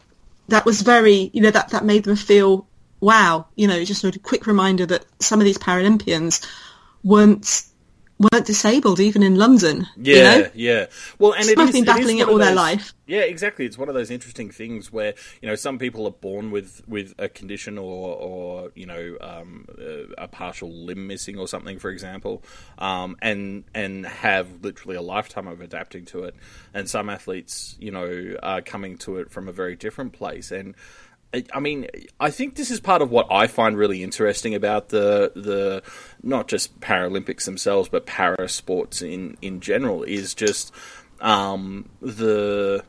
that 0.48 0.64
was 0.64 0.82
very 0.82 1.30
you 1.32 1.40
know 1.40 1.50
that 1.50 1.70
that 1.70 1.84
made 1.84 2.04
them 2.04 2.16
feel 2.16 2.66
wow 3.00 3.46
you 3.56 3.66
know 3.66 3.84
just 3.84 4.00
sort 4.00 4.14
of 4.16 4.20
a 4.20 4.24
quick 4.24 4.46
reminder 4.46 4.86
that 4.86 5.04
some 5.20 5.40
of 5.40 5.44
these 5.44 5.58
Paralympians 5.58 6.46
weren't 7.04 7.64
weren't 8.22 8.46
disabled 8.46 9.00
even 9.00 9.22
in 9.22 9.36
London. 9.36 9.86
Yeah, 9.96 10.14
you 10.14 10.22
know? 10.22 10.50
yeah. 10.54 10.86
Well, 11.18 11.32
and 11.32 11.44
they've 11.44 11.56
been 11.56 11.84
battling 11.84 12.18
it, 12.18 12.22
it 12.22 12.28
all 12.28 12.38
those, 12.38 12.46
their 12.46 12.54
life. 12.54 12.94
Yeah, 13.06 13.20
exactly. 13.20 13.66
It's 13.66 13.76
one 13.76 13.88
of 13.88 13.94
those 13.94 14.10
interesting 14.10 14.50
things 14.50 14.92
where 14.92 15.14
you 15.40 15.48
know 15.48 15.54
some 15.54 15.78
people 15.78 16.06
are 16.06 16.12
born 16.12 16.50
with 16.50 16.82
with 16.86 17.14
a 17.18 17.28
condition 17.28 17.78
or 17.78 18.16
or 18.16 18.72
you 18.74 18.86
know 18.86 19.16
um, 19.20 19.66
a 20.18 20.28
partial 20.28 20.70
limb 20.70 21.06
missing 21.06 21.38
or 21.38 21.48
something, 21.48 21.78
for 21.78 21.90
example, 21.90 22.42
um, 22.78 23.16
and 23.20 23.64
and 23.74 24.06
have 24.06 24.62
literally 24.62 24.96
a 24.96 25.02
lifetime 25.02 25.48
of 25.48 25.60
adapting 25.60 26.04
to 26.06 26.24
it. 26.24 26.34
And 26.74 26.88
some 26.88 27.10
athletes, 27.10 27.76
you 27.78 27.90
know, 27.90 28.36
are 28.42 28.62
coming 28.62 28.96
to 28.98 29.18
it 29.18 29.30
from 29.30 29.48
a 29.48 29.52
very 29.52 29.76
different 29.76 30.12
place 30.12 30.50
and. 30.50 30.74
I 31.52 31.60
mean, 31.60 31.86
I 32.20 32.30
think 32.30 32.56
this 32.56 32.70
is 32.70 32.80
part 32.80 33.00
of 33.00 33.10
what 33.10 33.26
I 33.30 33.46
find 33.46 33.76
really 33.76 34.02
interesting 34.02 34.54
about 34.54 34.90
the 34.90 35.32
the 35.34 35.82
not 36.22 36.48
just 36.48 36.78
Paralympics 36.80 37.44
themselves, 37.44 37.88
but 37.88 38.06
para 38.06 38.48
sports 38.48 39.02
in 39.02 39.36
in 39.40 39.60
general 39.60 40.02
is 40.02 40.34
just 40.34 40.72
um, 41.20 41.88
the 42.00 42.84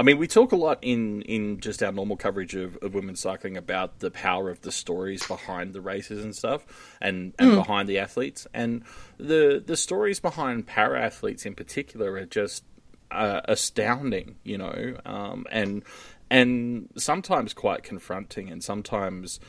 I 0.00 0.02
mean, 0.02 0.16
we 0.16 0.28
talk 0.28 0.52
a 0.52 0.56
lot 0.56 0.78
in, 0.80 1.20
in 1.22 1.60
just 1.60 1.82
our 1.82 1.92
normal 1.92 2.16
coverage 2.16 2.54
of, 2.54 2.78
of 2.78 2.94
women's 2.94 3.20
cycling 3.20 3.58
about 3.58 3.98
the 3.98 4.10
power 4.10 4.48
of 4.48 4.62
the 4.62 4.72
stories 4.72 5.26
behind 5.26 5.74
the 5.74 5.82
races 5.82 6.24
and 6.24 6.34
stuff, 6.34 6.64
and, 7.02 7.34
and 7.38 7.50
mm. 7.50 7.56
behind 7.56 7.86
the 7.86 7.98
athletes, 7.98 8.46
and 8.54 8.82
the 9.18 9.62
the 9.64 9.76
stories 9.76 10.18
behind 10.18 10.66
para 10.66 11.02
athletes 11.02 11.44
in 11.44 11.54
particular 11.54 12.12
are 12.12 12.24
just 12.24 12.64
uh, 13.10 13.42
astounding, 13.44 14.36
you 14.42 14.56
know, 14.56 14.96
um, 15.04 15.46
and 15.50 15.82
and 16.30 16.88
sometimes 16.96 17.52
quite 17.52 17.82
confronting, 17.82 18.50
and 18.50 18.62
sometimes, 18.62 19.40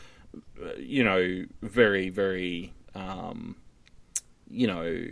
uh, 0.64 0.74
you 0.78 1.04
know, 1.04 1.46
very 1.62 2.10
very, 2.10 2.74
um, 2.96 3.56
you 4.50 4.68
know, 4.68 5.06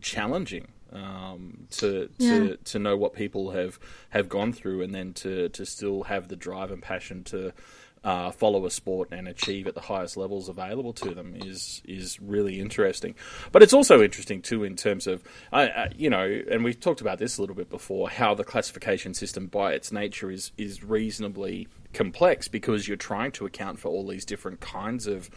challenging 0.00 0.68
um, 0.92 1.66
to 1.70 2.08
yeah. 2.18 2.38
to 2.38 2.56
to 2.56 2.78
know 2.78 2.96
what 2.96 3.14
people 3.14 3.50
have 3.50 3.78
have 4.10 4.28
gone 4.28 4.52
through, 4.52 4.82
and 4.82 4.94
then 4.94 5.12
to 5.14 5.48
to 5.50 5.66
still 5.66 6.04
have 6.04 6.28
the 6.28 6.36
drive 6.36 6.70
and 6.70 6.82
passion 6.82 7.24
to 7.24 7.52
uh, 8.04 8.30
follow 8.30 8.66
a 8.66 8.70
sport 8.70 9.08
and 9.10 9.26
achieve 9.26 9.66
at 9.66 9.74
the 9.74 9.80
highest 9.80 10.16
levels 10.16 10.48
available 10.48 10.92
to 10.92 11.14
them 11.14 11.34
is 11.34 11.82
is 11.86 12.20
really 12.20 12.60
interesting. 12.60 13.14
But 13.50 13.62
it's 13.62 13.72
also 13.72 14.02
interesting 14.02 14.42
too 14.42 14.62
in 14.62 14.76
terms 14.76 15.06
of 15.06 15.22
you 15.96 16.10
know, 16.10 16.42
and 16.50 16.62
we've 16.62 16.78
talked 16.78 17.00
about 17.00 17.18
this 17.18 17.38
a 17.38 17.40
little 17.40 17.56
bit 17.56 17.70
before, 17.70 18.10
how 18.10 18.34
the 18.34 18.44
classification 18.44 19.14
system 19.14 19.46
by 19.46 19.72
its 19.72 19.90
nature 19.90 20.30
is 20.30 20.52
is 20.58 20.84
reasonably 20.84 21.66
complex 21.94 22.48
because 22.48 22.86
you're 22.86 22.96
trying 22.96 23.32
to 23.32 23.46
account 23.46 23.78
for 23.78 23.88
all 23.88 24.06
these 24.06 24.24
different 24.24 24.60
kinds 24.60 25.06
of 25.06 25.30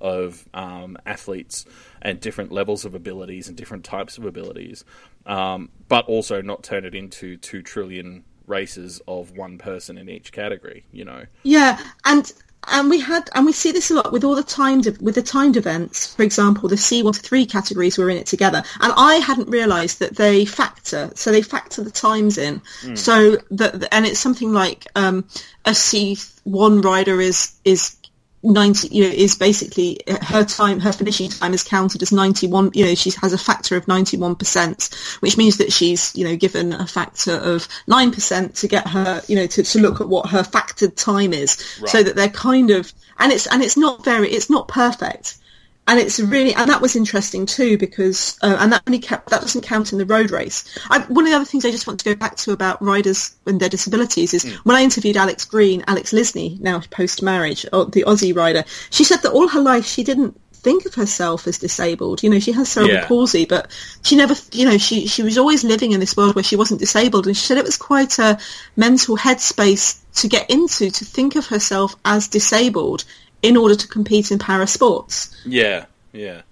of 0.00 0.46
um, 0.54 0.96
athletes 1.06 1.64
and 2.02 2.20
different 2.20 2.52
levels 2.52 2.84
of 2.84 2.94
abilities 2.94 3.48
and 3.48 3.56
different 3.56 3.84
types 3.84 4.18
of 4.18 4.24
abilities, 4.24 4.84
um, 5.26 5.70
but 5.88 6.04
also 6.06 6.42
not 6.42 6.62
turn 6.62 6.84
it 6.84 6.94
into 6.94 7.36
two 7.36 7.62
trillion 7.62 8.24
races 8.46 9.00
of 9.06 9.36
one 9.36 9.58
person 9.58 9.98
in 9.98 10.08
each 10.08 10.32
category. 10.32 10.84
You 10.92 11.04
know. 11.04 11.24
Yeah, 11.42 11.78
and 12.04 12.32
and 12.68 12.90
we 12.90 13.00
had 13.00 13.28
and 13.34 13.46
we 13.46 13.52
see 13.52 13.72
this 13.72 13.90
a 13.90 13.94
lot 13.94 14.12
with 14.12 14.24
all 14.24 14.34
the 14.34 14.42
timed 14.42 14.86
with 15.00 15.14
the 15.14 15.22
timed 15.22 15.56
events. 15.56 16.14
For 16.14 16.22
example, 16.22 16.68
the 16.68 16.76
C 16.76 17.02
one 17.02 17.12
to 17.12 17.20
three 17.20 17.46
categories 17.46 17.98
were 17.98 18.10
in 18.10 18.16
it 18.16 18.26
together, 18.26 18.62
and 18.80 18.92
I 18.96 19.16
hadn't 19.16 19.48
realised 19.48 19.98
that 20.00 20.16
they 20.16 20.44
factor. 20.44 21.10
So 21.14 21.30
they 21.30 21.42
factor 21.42 21.82
the 21.82 21.90
times 21.90 22.38
in. 22.38 22.60
Mm. 22.82 22.98
So 22.98 23.36
that 23.52 23.88
and 23.92 24.06
it's 24.06 24.20
something 24.20 24.52
like 24.52 24.86
um, 24.94 25.26
a 25.64 25.74
C 25.74 26.16
one 26.44 26.80
rider 26.80 27.20
is 27.20 27.52
is 27.64 27.96
90 28.44 28.88
you 28.88 29.04
know 29.04 29.10
is 29.10 29.36
basically 29.36 30.06
uh, 30.06 30.22
her 30.22 30.44
time 30.44 30.78
her 30.80 30.92
finishing 30.92 31.30
time 31.30 31.54
is 31.54 31.64
counted 31.64 32.02
as 32.02 32.12
91 32.12 32.70
you 32.74 32.84
know 32.84 32.94
she 32.94 33.10
has 33.22 33.32
a 33.32 33.38
factor 33.38 33.76
of 33.76 33.86
91% 33.86 35.20
which 35.20 35.36
means 35.36 35.56
that 35.56 35.72
she's 35.72 36.14
you 36.14 36.24
know 36.24 36.36
given 36.36 36.72
a 36.72 36.86
factor 36.86 37.32
of 37.32 37.66
9% 37.88 38.60
to 38.60 38.68
get 38.68 38.86
her 38.88 39.22
you 39.28 39.36
know 39.36 39.46
to, 39.46 39.62
to 39.62 39.80
look 39.80 40.00
at 40.00 40.08
what 40.08 40.28
her 40.28 40.42
factored 40.42 40.94
time 40.94 41.32
is 41.32 41.78
right. 41.80 41.88
so 41.88 42.02
that 42.02 42.16
they're 42.16 42.28
kind 42.28 42.70
of 42.70 42.92
and 43.18 43.32
it's 43.32 43.46
and 43.46 43.62
it's 43.62 43.76
not 43.76 44.04
very 44.04 44.28
it's 44.30 44.50
not 44.50 44.68
perfect 44.68 45.38
and 45.86 46.00
it's 46.00 46.18
really 46.18 46.54
and 46.54 46.70
that 46.70 46.80
was 46.80 46.96
interesting 46.96 47.46
too 47.46 47.76
because 47.76 48.38
uh, 48.42 48.56
and 48.60 48.72
that 48.72 48.82
only 48.86 48.98
kept 48.98 49.30
that 49.30 49.42
doesn't 49.42 49.62
count 49.62 49.92
in 49.92 49.98
the 49.98 50.06
road 50.06 50.30
race. 50.30 50.64
I, 50.90 51.00
one 51.00 51.24
of 51.24 51.30
the 51.30 51.36
other 51.36 51.44
things 51.44 51.64
I 51.64 51.70
just 51.70 51.86
want 51.86 52.00
to 52.00 52.04
go 52.04 52.14
back 52.14 52.36
to 52.36 52.52
about 52.52 52.82
riders 52.82 53.34
and 53.46 53.60
their 53.60 53.68
disabilities 53.68 54.32
is 54.34 54.44
mm. 54.44 54.54
when 54.64 54.76
I 54.76 54.82
interviewed 54.82 55.16
Alex 55.16 55.44
Green, 55.44 55.84
Alex 55.86 56.12
Lisney, 56.12 56.58
now 56.60 56.80
post 56.90 57.22
marriage, 57.22 57.62
the 57.62 58.04
Aussie 58.06 58.34
rider, 58.34 58.64
she 58.90 59.04
said 59.04 59.18
that 59.22 59.32
all 59.32 59.48
her 59.48 59.60
life 59.60 59.84
she 59.84 60.02
didn't 60.02 60.40
think 60.64 60.86
of 60.86 60.94
herself 60.94 61.46
as 61.46 61.58
disabled. 61.58 62.22
You 62.22 62.30
know, 62.30 62.40
she 62.40 62.52
has 62.52 62.70
cerebral 62.70 62.96
yeah. 62.96 63.06
palsy, 63.06 63.44
but 63.44 63.70
she 64.02 64.16
never, 64.16 64.34
you 64.52 64.64
know, 64.64 64.78
she 64.78 65.06
she 65.06 65.22
was 65.22 65.36
always 65.36 65.62
living 65.62 65.92
in 65.92 66.00
this 66.00 66.16
world 66.16 66.34
where 66.34 66.42
she 66.42 66.56
wasn't 66.56 66.80
disabled, 66.80 67.26
and 67.26 67.36
she 67.36 67.46
said 67.46 67.58
it 67.58 67.64
was 67.64 67.76
quite 67.76 68.18
a 68.18 68.38
mental 68.74 69.16
headspace 69.16 70.00
to 70.14 70.28
get 70.28 70.48
into 70.50 70.90
to 70.90 71.04
think 71.04 71.36
of 71.36 71.46
herself 71.46 71.94
as 72.04 72.28
disabled 72.28 73.04
in 73.44 73.58
order 73.58 73.74
to 73.74 73.86
compete 73.86 74.32
in 74.32 74.38
para 74.38 74.66
sports. 74.66 75.36
Yeah, 75.44 75.84
yeah. 76.12 76.42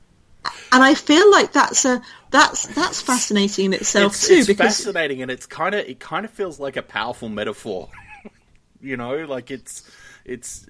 And 0.70 0.82
I 0.82 0.94
feel 0.94 1.30
like 1.30 1.52
that's 1.52 1.84
a 1.84 2.02
that's 2.30 2.66
that's 2.66 3.00
fascinating 3.00 3.66
in 3.66 3.72
itself 3.72 4.12
it's, 4.12 4.28
too. 4.28 4.34
It's 4.34 4.46
because 4.46 4.76
fascinating, 4.78 5.22
and 5.22 5.30
it's 5.30 5.46
kind 5.46 5.74
of 5.74 5.86
it 5.86 6.00
kind 6.00 6.24
of 6.24 6.30
feels 6.30 6.60
like 6.60 6.76
a 6.76 6.82
powerful 6.82 7.28
metaphor. 7.28 7.88
you 8.80 8.96
know, 8.96 9.24
like 9.24 9.50
it's 9.50 9.90
it's 10.24 10.66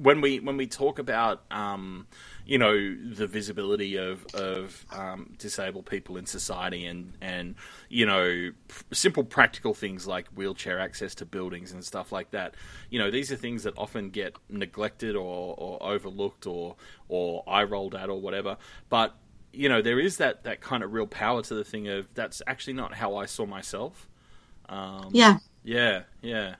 when 0.00 0.20
we 0.20 0.38
when 0.38 0.56
we 0.56 0.66
talk 0.66 0.98
about 0.98 1.42
um, 1.50 2.06
you 2.48 2.56
know 2.56 2.74
the 3.12 3.26
visibility 3.26 3.96
of 3.96 4.24
of 4.34 4.86
um, 4.90 5.34
disabled 5.36 5.84
people 5.84 6.16
in 6.16 6.24
society 6.24 6.86
and 6.86 7.12
and 7.20 7.54
you 7.90 8.06
know 8.06 8.50
simple 8.90 9.22
practical 9.22 9.74
things 9.74 10.06
like 10.06 10.26
wheelchair 10.28 10.80
access 10.80 11.14
to 11.14 11.26
buildings 11.26 11.72
and 11.72 11.84
stuff 11.84 12.10
like 12.10 12.30
that. 12.30 12.54
You 12.88 13.00
know 13.00 13.10
these 13.10 13.30
are 13.30 13.36
things 13.36 13.64
that 13.64 13.74
often 13.76 14.08
get 14.08 14.34
neglected 14.48 15.14
or, 15.14 15.54
or 15.58 15.82
overlooked 15.82 16.46
or 16.46 16.76
or 17.08 17.44
eye 17.46 17.64
rolled 17.64 17.94
at 17.94 18.08
or 18.08 18.18
whatever. 18.18 18.56
But 18.88 19.14
you 19.52 19.68
know 19.68 19.82
there 19.82 20.00
is 20.00 20.16
that 20.16 20.44
that 20.44 20.62
kind 20.62 20.82
of 20.82 20.94
real 20.94 21.06
power 21.06 21.42
to 21.42 21.54
the 21.54 21.64
thing 21.64 21.86
of 21.88 22.08
that's 22.14 22.40
actually 22.46 22.72
not 22.72 22.94
how 22.94 23.14
I 23.16 23.26
saw 23.26 23.44
myself. 23.44 24.08
Um, 24.70 25.10
yeah. 25.12 25.38
yeah 25.64 26.02
yeah 26.22 26.54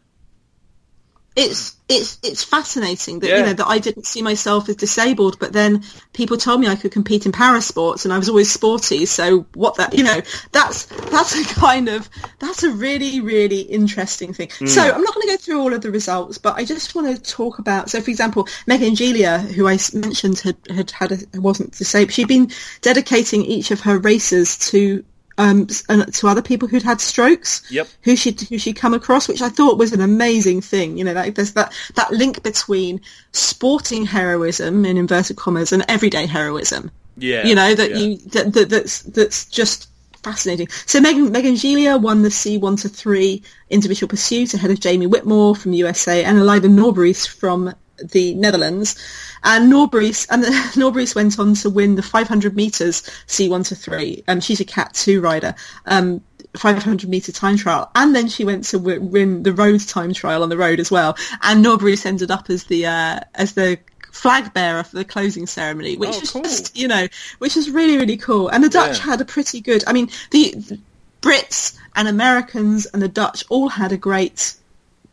it's 1.38 1.76
it's 1.88 2.18
it's 2.24 2.42
fascinating 2.42 3.20
that 3.20 3.28
yeah. 3.30 3.38
you 3.38 3.46
know 3.46 3.52
that 3.52 3.68
I 3.68 3.78
didn't 3.78 4.06
see 4.06 4.22
myself 4.22 4.68
as 4.68 4.74
disabled, 4.74 5.38
but 5.38 5.52
then 5.52 5.84
people 6.12 6.36
told 6.36 6.60
me 6.60 6.66
I 6.66 6.74
could 6.74 6.90
compete 6.90 7.26
in 7.26 7.32
para 7.32 7.62
sports, 7.62 8.04
and 8.04 8.12
I 8.12 8.18
was 8.18 8.28
always 8.28 8.52
sporty. 8.52 9.06
So 9.06 9.46
what 9.54 9.76
that 9.76 9.96
you 9.96 10.02
know 10.02 10.20
that's 10.50 10.86
that's 10.86 11.36
a 11.36 11.54
kind 11.54 11.88
of 11.88 12.10
that's 12.40 12.64
a 12.64 12.70
really 12.70 13.20
really 13.20 13.60
interesting 13.60 14.34
thing. 14.34 14.48
Mm. 14.48 14.68
So 14.68 14.82
I'm 14.82 15.00
not 15.00 15.14
going 15.14 15.28
to 15.28 15.34
go 15.34 15.36
through 15.36 15.60
all 15.60 15.72
of 15.72 15.80
the 15.80 15.92
results, 15.92 16.38
but 16.38 16.56
I 16.56 16.64
just 16.64 16.96
want 16.96 17.14
to 17.14 17.22
talk 17.22 17.60
about. 17.60 17.88
So 17.88 18.00
for 18.00 18.10
example, 18.10 18.48
Megan 18.66 18.94
Giglia, 18.94 19.40
who 19.40 19.68
I 19.68 19.78
mentioned 19.94 20.40
had 20.40 20.56
had 20.68 20.90
had 20.90 21.12
a, 21.12 21.40
wasn't 21.40 21.70
disabled, 21.78 22.12
she'd 22.14 22.26
been 22.26 22.50
dedicating 22.80 23.44
each 23.44 23.70
of 23.70 23.80
her 23.82 23.96
races 23.96 24.58
to 24.70 25.04
um, 25.38 25.66
to 25.66 26.28
other 26.28 26.42
people 26.42 26.68
who'd 26.68 26.82
had 26.82 27.00
strokes. 27.00 27.62
Yep. 27.70 27.88
Who 28.02 28.16
she 28.16 28.36
who 28.48 28.58
she 28.58 28.72
come 28.72 28.94
across, 28.94 29.28
which 29.28 29.40
I 29.40 29.48
thought 29.48 29.78
was 29.78 29.92
an 29.92 30.00
amazing 30.00 30.60
thing. 30.60 30.98
You 30.98 31.04
know, 31.04 31.12
like 31.12 31.36
there's 31.36 31.52
that 31.52 31.72
that 31.94 32.12
link 32.12 32.42
between 32.42 33.00
sporting 33.32 34.04
heroism 34.04 34.84
in 34.84 34.96
inverted 34.96 35.36
commas 35.36 35.72
and 35.72 35.84
everyday 35.88 36.26
heroism. 36.26 36.90
Yeah. 37.16 37.46
You 37.46 37.54
know 37.54 37.74
that 37.74 37.90
yeah. 37.90 37.96
you 37.96 38.16
that, 38.16 38.52
that 38.52 38.68
that's 38.68 39.02
that's 39.02 39.46
just 39.46 39.88
fascinating. 40.22 40.68
So 40.86 41.00
Megan 41.00 41.32
Megan 41.32 41.54
Giglia 41.54 42.00
won 42.00 42.22
the 42.22 42.30
C 42.30 42.58
one 42.58 42.76
to 42.76 42.88
three 42.88 43.42
individual 43.70 44.08
pursuit 44.08 44.54
ahead 44.54 44.70
of 44.70 44.80
Jamie 44.80 45.06
Whitmore 45.06 45.54
from 45.54 45.72
USA 45.72 46.24
and 46.24 46.38
Eliza 46.38 46.68
Norbruis 46.68 47.26
from 47.26 47.74
the 48.02 48.34
Netherlands. 48.34 48.96
And 49.42 49.72
Norbruis 49.72 50.26
and 50.30 50.42
Norbruis 50.74 51.14
went 51.14 51.38
on 51.38 51.54
to 51.54 51.70
win 51.70 51.94
the 51.94 52.02
500 52.02 52.56
meters 52.56 53.02
C1 53.26 53.68
to 53.68 53.74
3. 53.74 54.24
Um, 54.28 54.40
she's 54.40 54.60
a 54.60 54.64
Cat 54.64 54.94
2 54.94 55.20
rider. 55.20 55.54
Um, 55.86 56.22
500 56.56 57.08
meter 57.08 57.30
time 57.30 57.56
trial, 57.56 57.90
and 57.94 58.14
then 58.14 58.28
she 58.28 58.44
went 58.44 58.64
to 58.64 58.78
win 58.78 59.42
the 59.42 59.52
road 59.52 59.86
time 59.86 60.14
trial 60.14 60.42
on 60.42 60.48
the 60.48 60.56
road 60.56 60.80
as 60.80 60.90
well. 60.90 61.16
And 61.42 61.64
Norbruis 61.64 62.06
ended 62.06 62.30
up 62.30 62.48
as 62.50 62.64
the 62.64 62.86
uh, 62.86 63.20
as 63.34 63.52
the 63.52 63.78
flag 64.10 64.52
bearer 64.54 64.82
for 64.82 64.96
the 64.96 65.04
closing 65.04 65.46
ceremony, 65.46 65.96
which 65.96 66.14
oh, 66.14 66.20
is 66.20 66.30
cool. 66.30 66.42
just 66.42 66.76
you 66.76 66.88
know, 66.88 67.06
which 67.38 67.56
is 67.56 67.70
really 67.70 67.98
really 67.98 68.16
cool. 68.16 68.48
And 68.48 68.64
the 68.64 68.68
Dutch 68.68 68.98
yeah. 68.98 69.04
had 69.04 69.20
a 69.20 69.24
pretty 69.24 69.60
good. 69.60 69.84
I 69.86 69.92
mean, 69.92 70.08
the, 70.30 70.54
the 70.56 70.80
Brits 71.20 71.76
and 71.94 72.08
Americans 72.08 72.86
and 72.86 73.02
the 73.02 73.08
Dutch 73.08 73.44
all 73.48 73.68
had 73.68 73.92
a 73.92 73.96
great 73.96 74.54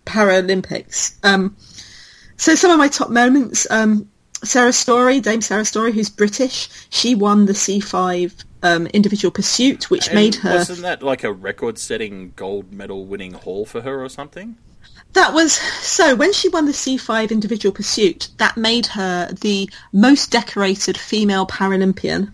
Paralympics. 0.05 1.15
Um, 1.23 1.55
so 2.37 2.55
some 2.55 2.71
of 2.71 2.77
my 2.77 2.87
top 2.87 3.09
moments, 3.09 3.69
um, 3.69 4.09
Sarah 4.43 4.73
Storey, 4.73 5.19
Dame 5.19 5.41
Sarah 5.41 5.65
Storey, 5.65 5.91
who's 5.91 6.09
British, 6.09 6.69
she 6.89 7.15
won 7.15 7.45
the 7.45 7.53
C5 7.53 8.43
um, 8.63 8.87
individual 8.87 9.31
pursuit, 9.31 9.89
which 9.89 10.07
and 10.07 10.15
made 10.15 10.35
her. 10.35 10.55
Wasn't 10.55 10.81
that 10.81 11.03
like 11.03 11.23
a 11.23 11.31
record-setting 11.31 12.33
gold 12.35 12.73
medal-winning 12.73 13.33
haul 13.33 13.65
for 13.65 13.81
her 13.81 14.03
or 14.03 14.09
something? 14.09 14.57
That 15.13 15.33
was 15.33 15.53
so. 15.53 16.13
When 16.15 16.33
she 16.33 16.49
won 16.49 16.65
the 16.65 16.73
C5 16.73 17.31
individual 17.31 17.73
pursuit, 17.73 18.29
that 18.37 18.57
made 18.57 18.87
her 18.87 19.31
the 19.31 19.69
most 19.93 20.31
decorated 20.31 20.97
female 20.97 21.47
Paralympian 21.47 22.33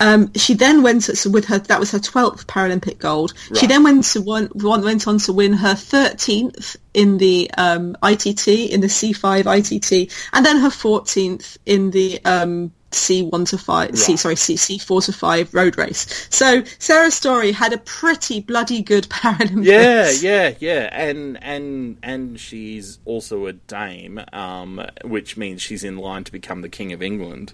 um, 0.00 0.32
she 0.34 0.54
then 0.54 0.82
went 0.82 1.02
to, 1.02 1.30
with 1.30 1.46
her 1.46 1.58
that 1.58 1.80
was 1.80 1.90
her 1.92 1.98
twelfth 1.98 2.46
Paralympic 2.46 2.98
gold. 2.98 3.32
Right. 3.50 3.58
She 3.58 3.66
then 3.66 3.82
went 3.82 4.04
to 4.04 4.22
one, 4.22 4.50
went 4.54 5.06
on 5.06 5.18
to 5.18 5.32
win 5.32 5.52
her 5.54 5.74
thirteenth 5.74 6.76
in 6.94 7.18
the 7.18 7.50
um, 7.56 7.96
ITT 8.02 8.48
in 8.48 8.80
the 8.80 8.86
C5 8.86 9.46
ITT, 9.46 10.12
and 10.32 10.44
then 10.44 10.58
her 10.58 10.70
fourteenth 10.70 11.58
in 11.66 11.90
the 11.90 12.20
um, 12.24 12.72
C1 12.96 13.48
to 13.50 13.58
5, 13.58 13.88
right. 13.90 13.98
C, 13.98 14.16
sorry, 14.16 14.36
C, 14.36 14.54
C4 14.54 15.04
to 15.06 15.12
5 15.12 15.54
road 15.54 15.76
race. 15.76 16.28
So 16.30 16.64
Sarah 16.78 17.10
Storey 17.10 17.52
had 17.52 17.72
a 17.72 17.78
pretty 17.78 18.40
bloody 18.40 18.82
good 18.82 19.04
Paralympics. 19.10 19.64
Yeah, 19.64 20.10
yeah, 20.10 20.54
yeah. 20.58 20.88
And, 20.92 21.42
and, 21.42 21.98
and 22.02 22.40
she's 22.40 22.98
also 23.04 23.46
a 23.46 23.52
dame, 23.52 24.20
um, 24.32 24.84
which 25.04 25.36
means 25.36 25.62
she's 25.62 25.84
in 25.84 25.98
line 25.98 26.24
to 26.24 26.32
become 26.32 26.62
the 26.62 26.68
King 26.68 26.92
of 26.92 27.02
England 27.02 27.52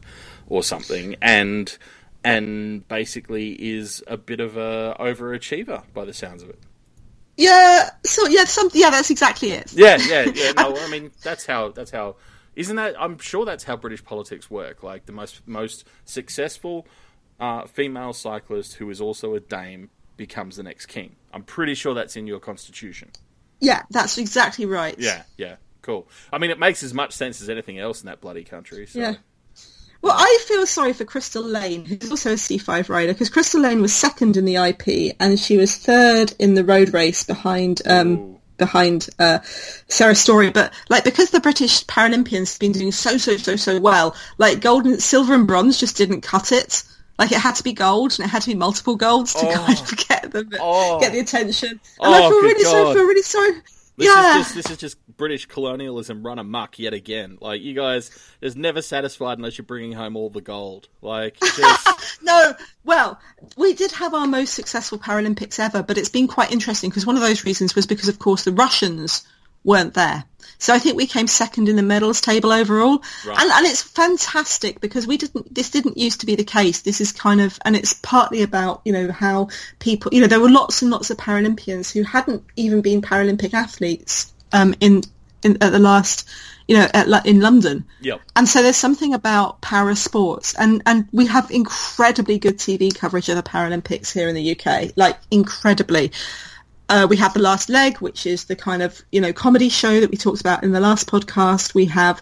or 0.48 0.62
something. 0.62 1.16
And, 1.20 1.76
and 2.24 2.86
basically 2.88 3.50
is 3.52 4.02
a 4.06 4.16
bit 4.16 4.40
of 4.40 4.56
a 4.56 4.96
overachiever 5.00 5.82
by 5.92 6.04
the 6.04 6.12
sounds 6.12 6.42
of 6.42 6.50
it. 6.50 6.58
Yeah, 7.36 7.90
so 8.04 8.26
yeah, 8.28 8.44
some 8.44 8.70
yeah, 8.72 8.90
that's 8.90 9.10
exactly 9.10 9.52
it. 9.52 9.72
Yeah, 9.72 9.98
yeah, 10.06 10.30
yeah. 10.34 10.52
No, 10.56 10.76
I 10.76 10.88
mean 10.88 11.10
that's 11.22 11.46
how 11.46 11.70
that's 11.70 11.90
how. 11.90 12.16
Isn't 12.54 12.76
that? 12.76 12.94
I'm 13.00 13.18
sure 13.18 13.44
that's 13.44 13.64
how 13.64 13.76
British 13.76 14.04
politics 14.04 14.50
work. 14.50 14.82
Like 14.82 15.06
the 15.06 15.12
most 15.12 15.46
most 15.46 15.86
successful 16.04 16.86
uh, 17.40 17.66
female 17.66 18.12
cyclist 18.12 18.74
who 18.74 18.90
is 18.90 19.00
also 19.00 19.34
a 19.34 19.40
dame 19.40 19.90
becomes 20.16 20.56
the 20.56 20.62
next 20.62 20.86
king. 20.86 21.16
I'm 21.32 21.42
pretty 21.42 21.74
sure 21.74 21.94
that's 21.94 22.16
in 22.16 22.26
your 22.26 22.38
constitution. 22.38 23.10
Yeah, 23.60 23.82
that's 23.90 24.18
exactly 24.18 24.66
right. 24.66 24.94
Yeah, 24.98 25.22
yeah, 25.38 25.56
cool. 25.80 26.08
I 26.32 26.38
mean, 26.38 26.50
it 26.50 26.58
makes 26.58 26.82
as 26.82 26.92
much 26.92 27.12
sense 27.12 27.40
as 27.40 27.48
anything 27.48 27.78
else 27.78 28.02
in 28.02 28.06
that 28.06 28.20
bloody 28.20 28.44
country. 28.44 28.86
So. 28.86 28.98
Yeah. 28.98 29.14
Well, 30.02 30.14
I 30.16 30.38
feel 30.46 30.66
sorry 30.66 30.92
for 30.92 31.04
Crystal 31.04 31.42
Lane, 31.44 31.84
who's 31.84 32.10
also 32.10 32.32
a 32.32 32.34
C5 32.34 32.88
rider, 32.88 33.12
because 33.12 33.30
Crystal 33.30 33.60
Lane 33.60 33.80
was 33.80 33.94
second 33.94 34.36
in 34.36 34.44
the 34.44 34.56
IP 34.56 35.14
and 35.20 35.38
she 35.38 35.56
was 35.56 35.76
third 35.76 36.34
in 36.40 36.54
the 36.54 36.64
road 36.64 36.92
race 36.92 37.22
behind 37.22 37.82
um, 37.86 38.12
Ooh. 38.18 38.40
behind 38.58 39.08
uh, 39.20 39.38
Sarah 39.88 40.16
Storey. 40.16 40.50
But 40.50 40.72
like 40.88 41.04
because 41.04 41.30
the 41.30 41.38
British 41.40 41.84
Paralympians 41.86 42.52
have 42.54 42.58
been 42.60 42.72
doing 42.72 42.90
so 42.90 43.16
so 43.16 43.36
so 43.36 43.54
so 43.54 43.78
well, 43.80 44.16
like 44.38 44.60
gold 44.60 44.86
and 44.86 45.00
silver 45.00 45.34
and 45.34 45.46
bronze 45.46 45.78
just 45.78 45.96
didn't 45.96 46.22
cut 46.22 46.50
it. 46.50 46.82
Like 47.18 47.30
it 47.30 47.38
had 47.38 47.54
to 47.56 47.62
be 47.62 47.72
gold 47.72 48.16
and 48.18 48.26
it 48.26 48.30
had 48.30 48.42
to 48.42 48.48
be 48.50 48.56
multiple 48.56 48.96
golds 48.96 49.34
to 49.34 49.46
Oh. 49.46 49.52
kind 49.54 49.78
of 49.78 49.96
get 50.08 50.32
the 50.32 50.58
Oh. 50.60 50.98
get 50.98 51.12
the 51.12 51.20
attention. 51.20 51.68
And 51.70 51.80
Oh, 52.00 52.12
I 52.12 52.18
feel 52.28 52.42
really 52.42 52.64
sorry. 52.64 52.84
God. 52.86 52.94
Feel 52.96 53.04
really 53.06 53.22
sorry. 53.22 53.52
This 54.02 54.14
yeah. 54.14 54.38
is 54.38 54.44
just 54.44 54.54
this 54.54 54.70
is 54.70 54.76
just 54.78 55.16
British 55.16 55.46
colonialism 55.46 56.24
run 56.24 56.38
amok 56.38 56.78
yet 56.78 56.92
again. 56.92 57.38
Like 57.40 57.62
you 57.62 57.74
guys, 57.74 58.10
is 58.40 58.56
never 58.56 58.82
satisfied 58.82 59.38
unless 59.38 59.58
you're 59.58 59.64
bringing 59.64 59.92
home 59.92 60.16
all 60.16 60.30
the 60.30 60.40
gold. 60.40 60.88
Like 61.00 61.38
just 61.56 62.22
No, 62.22 62.54
well, 62.84 63.20
we 63.56 63.74
did 63.74 63.92
have 63.92 64.14
our 64.14 64.26
most 64.26 64.54
successful 64.54 64.98
Paralympics 64.98 65.58
ever, 65.58 65.82
but 65.82 65.98
it's 65.98 66.08
been 66.08 66.28
quite 66.28 66.52
interesting 66.52 66.90
because 66.90 67.06
one 67.06 67.16
of 67.16 67.22
those 67.22 67.44
reasons 67.44 67.74
was 67.74 67.86
because, 67.86 68.08
of 68.08 68.18
course, 68.18 68.44
the 68.44 68.52
Russians 68.52 69.26
weren't 69.64 69.94
there. 69.94 70.24
So 70.58 70.72
I 70.72 70.78
think 70.78 70.96
we 70.96 71.06
came 71.06 71.26
second 71.26 71.68
in 71.68 71.74
the 71.76 71.82
medals 71.82 72.20
table 72.20 72.52
overall, 72.52 73.02
Right. 73.26 73.36
and 73.40 73.50
and 73.50 73.66
it's 73.66 73.82
fantastic 73.82 74.80
because 74.80 75.06
we 75.08 75.16
didn't. 75.16 75.52
This 75.52 75.70
didn't 75.70 75.98
used 75.98 76.20
to 76.20 76.26
be 76.26 76.36
the 76.36 76.44
case. 76.44 76.82
This 76.82 77.00
is 77.00 77.10
kind 77.10 77.40
of, 77.40 77.58
and 77.64 77.74
it's 77.74 77.94
partly 77.94 78.42
about 78.42 78.80
you 78.84 78.92
know 78.92 79.10
how 79.10 79.48
people. 79.80 80.12
You 80.14 80.20
know, 80.20 80.26
there 80.28 80.40
were 80.40 80.50
lots 80.50 80.82
and 80.82 80.90
lots 80.90 81.10
of 81.10 81.16
Paralympians 81.16 81.92
who 81.92 82.02
hadn't 82.04 82.44
even 82.56 82.80
been 82.80 83.02
Paralympic 83.02 83.54
athletes 83.54 84.32
um, 84.52 84.74
in 84.80 85.02
in 85.42 85.58
at 85.60 85.72
the 85.72 85.80
last, 85.80 86.28
you 86.68 86.76
know, 86.76 86.86
at, 86.94 87.26
in 87.26 87.40
London. 87.40 87.84
yep. 88.00 88.20
And 88.36 88.48
so 88.48 88.62
there's 88.62 88.76
something 88.76 89.14
about 89.14 89.60
para 89.60 89.96
sports, 89.96 90.54
and, 90.56 90.82
and 90.86 91.08
we 91.12 91.26
have 91.26 91.50
incredibly 91.50 92.38
good 92.38 92.58
TV 92.58 92.94
coverage 92.96 93.28
of 93.28 93.34
the 93.34 93.42
Paralympics 93.42 94.12
here 94.12 94.28
in 94.28 94.36
the 94.36 94.56
UK, 94.56 94.92
like 94.96 95.18
incredibly. 95.30 96.12
Uh, 96.92 97.06
we 97.06 97.16
have 97.16 97.32
the 97.32 97.40
last 97.40 97.70
leg, 97.70 97.96
which 97.98 98.26
is 98.26 98.44
the 98.44 98.54
kind 98.54 98.82
of 98.82 99.00
you 99.10 99.18
know 99.18 99.32
comedy 99.32 99.70
show 99.70 99.98
that 99.98 100.10
we 100.10 100.18
talked 100.18 100.42
about 100.42 100.62
in 100.62 100.72
the 100.72 100.80
last 100.80 101.08
podcast. 101.08 101.72
We 101.72 101.86
have, 101.86 102.20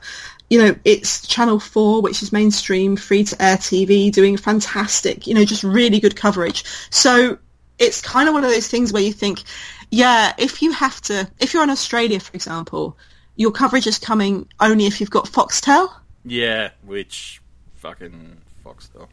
you 0.49 0.61
know, 0.61 0.77
it's 0.85 1.27
Channel 1.27 1.59
Four, 1.59 2.03
which 2.03 2.23
is 2.23 2.31
mainstream 2.31 2.95
free 2.95 3.25
to 3.25 3.43
air 3.43 3.57
TV, 3.57 4.13
doing 4.13 4.37
fantastic, 4.37 5.27
you 5.27 5.35
know, 5.35 5.45
just 5.45 5.65
really 5.65 5.99
good 5.99 6.15
coverage. 6.15 6.65
So 6.91 7.39
it's 7.81 8.01
kind 8.01 8.29
of 8.29 8.35
one 8.35 8.45
of 8.45 8.51
those 8.51 8.69
things 8.69 8.93
where 8.93 9.03
you 9.03 9.13
think, 9.13 9.43
yeah, 9.91 10.35
if 10.39 10.63
you 10.63 10.71
have 10.71 11.01
to, 11.03 11.29
if 11.41 11.53
you're 11.53 11.65
in 11.65 11.71
Australia, 11.71 12.21
for 12.21 12.33
example, 12.33 12.97
your 13.35 13.51
coverage 13.51 13.89
is 13.89 13.99
coming 13.99 14.47
only 14.61 14.87
if 14.87 15.01
you've 15.01 15.11
got 15.11 15.25
Foxtel. 15.25 15.93
Yeah, 16.25 16.71
which 16.85 17.43
fucking 17.79 18.37
Foxtel. 18.65 19.09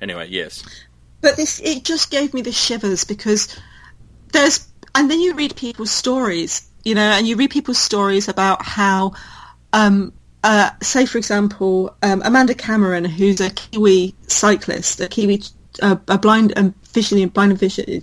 Anyway, 0.00 0.28
yes. 0.30 0.64
But 1.20 1.36
this, 1.36 1.60
it 1.60 1.84
just 1.84 2.10
gave 2.10 2.32
me 2.32 2.40
the 2.40 2.52
shivers 2.52 3.04
because 3.04 3.54
there's, 4.32 4.66
and 4.94 5.10
then 5.10 5.20
you 5.20 5.34
read 5.34 5.56
people's 5.56 5.90
stories, 5.90 6.68
you 6.84 6.94
know, 6.94 7.02
and 7.02 7.26
you 7.26 7.36
read 7.36 7.50
people's 7.50 7.78
stories 7.78 8.28
about 8.28 8.62
how, 8.62 9.14
um, 9.72 10.12
uh, 10.42 10.70
say 10.82 11.06
for 11.06 11.18
example, 11.18 11.94
um, 12.02 12.22
Amanda 12.24 12.54
Cameron, 12.54 13.04
who's 13.04 13.40
a 13.40 13.50
Kiwi 13.50 14.14
cyclist, 14.26 15.00
a 15.00 15.08
Kiwi, 15.08 15.42
uh, 15.82 15.96
a 16.08 16.18
blind 16.18 16.52
and 16.56 16.74
visually 16.92 17.24
blind 17.26 17.52
and 17.52 17.60
visually, 17.60 18.02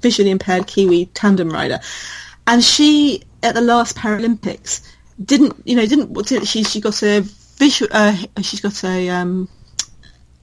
visually 0.00 0.30
impaired 0.30 0.66
Kiwi 0.66 1.06
tandem 1.06 1.50
rider, 1.50 1.80
and 2.46 2.62
she 2.62 3.22
at 3.42 3.54
the 3.54 3.60
last 3.60 3.96
Paralympics 3.96 4.82
didn't, 5.22 5.62
you 5.64 5.76
know, 5.76 5.86
didn't. 5.86 6.12
didn't 6.26 6.46
she 6.46 6.62
she 6.62 6.80
got 6.80 7.02
a 7.02 7.20
visual, 7.56 7.90
uh, 7.92 8.16
she's 8.42 8.60
got 8.60 8.84
a 8.84 9.08
um, 9.08 9.48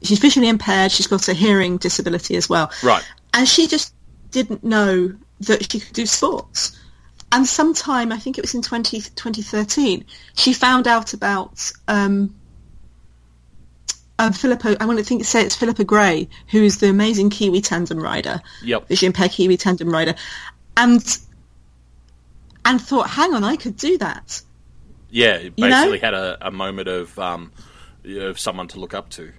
she's 0.02 0.20
visually 0.20 0.50
impaired. 0.50 0.92
She's 0.92 1.08
got 1.08 1.28
a 1.28 1.34
hearing 1.34 1.78
disability 1.78 2.36
as 2.36 2.50
well. 2.50 2.72
Right. 2.84 3.04
And 3.34 3.48
she 3.48 3.68
just 3.68 3.94
didn't 4.32 4.64
know 4.64 5.14
that 5.42 5.72
she 5.72 5.80
could 5.80 5.94
do 5.94 6.06
sports. 6.06 6.80
And 7.32 7.46
sometime, 7.46 8.12
I 8.12 8.18
think 8.18 8.38
it 8.38 8.42
was 8.42 8.54
in 8.56 8.62
20, 8.62 9.02
2013, 9.02 10.06
she 10.36 10.54
found 10.54 10.88
out 10.88 11.14
about 11.14 11.72
um, 11.88 12.34
um, 14.20 14.32
Philippa, 14.32 14.78
I 14.82 14.86
want 14.86 15.00
to 15.00 15.04
think 15.06 15.26
say 15.26 15.42
it's 15.44 15.56
Phillipa 15.56 15.84
Gray, 15.84 16.30
who 16.50 16.64
is 16.64 16.78
the 16.78 16.90
amazing 16.90 17.30
Kiwi 17.30 17.62
tandem 17.62 18.00
rider, 18.00 18.42
Yep. 18.64 18.88
visually 18.88 19.08
impaired 19.08 19.32
Kiwi 19.32 19.58
tandem 19.58 19.90
rider, 19.90 20.16
and 20.78 21.02
and 22.64 22.82
thought, 22.82 23.10
hang 23.10 23.34
on, 23.34 23.44
I 23.44 23.58
could 23.58 23.76
do 23.78 23.98
that. 24.00 24.42
Yeah, 25.10 25.36
it 25.36 25.54
You 25.58 25.68
know? 25.68 25.70
basically 25.70 26.00
had 26.00 26.14
a, 26.14 26.38
a 26.48 26.52
moment 26.52 26.88
of 26.88 27.18
um 27.20 27.52
of 28.06 28.40
someone 28.40 28.68
to 28.70 28.80
look 28.80 28.94
up 28.94 29.10
to. 29.10 29.34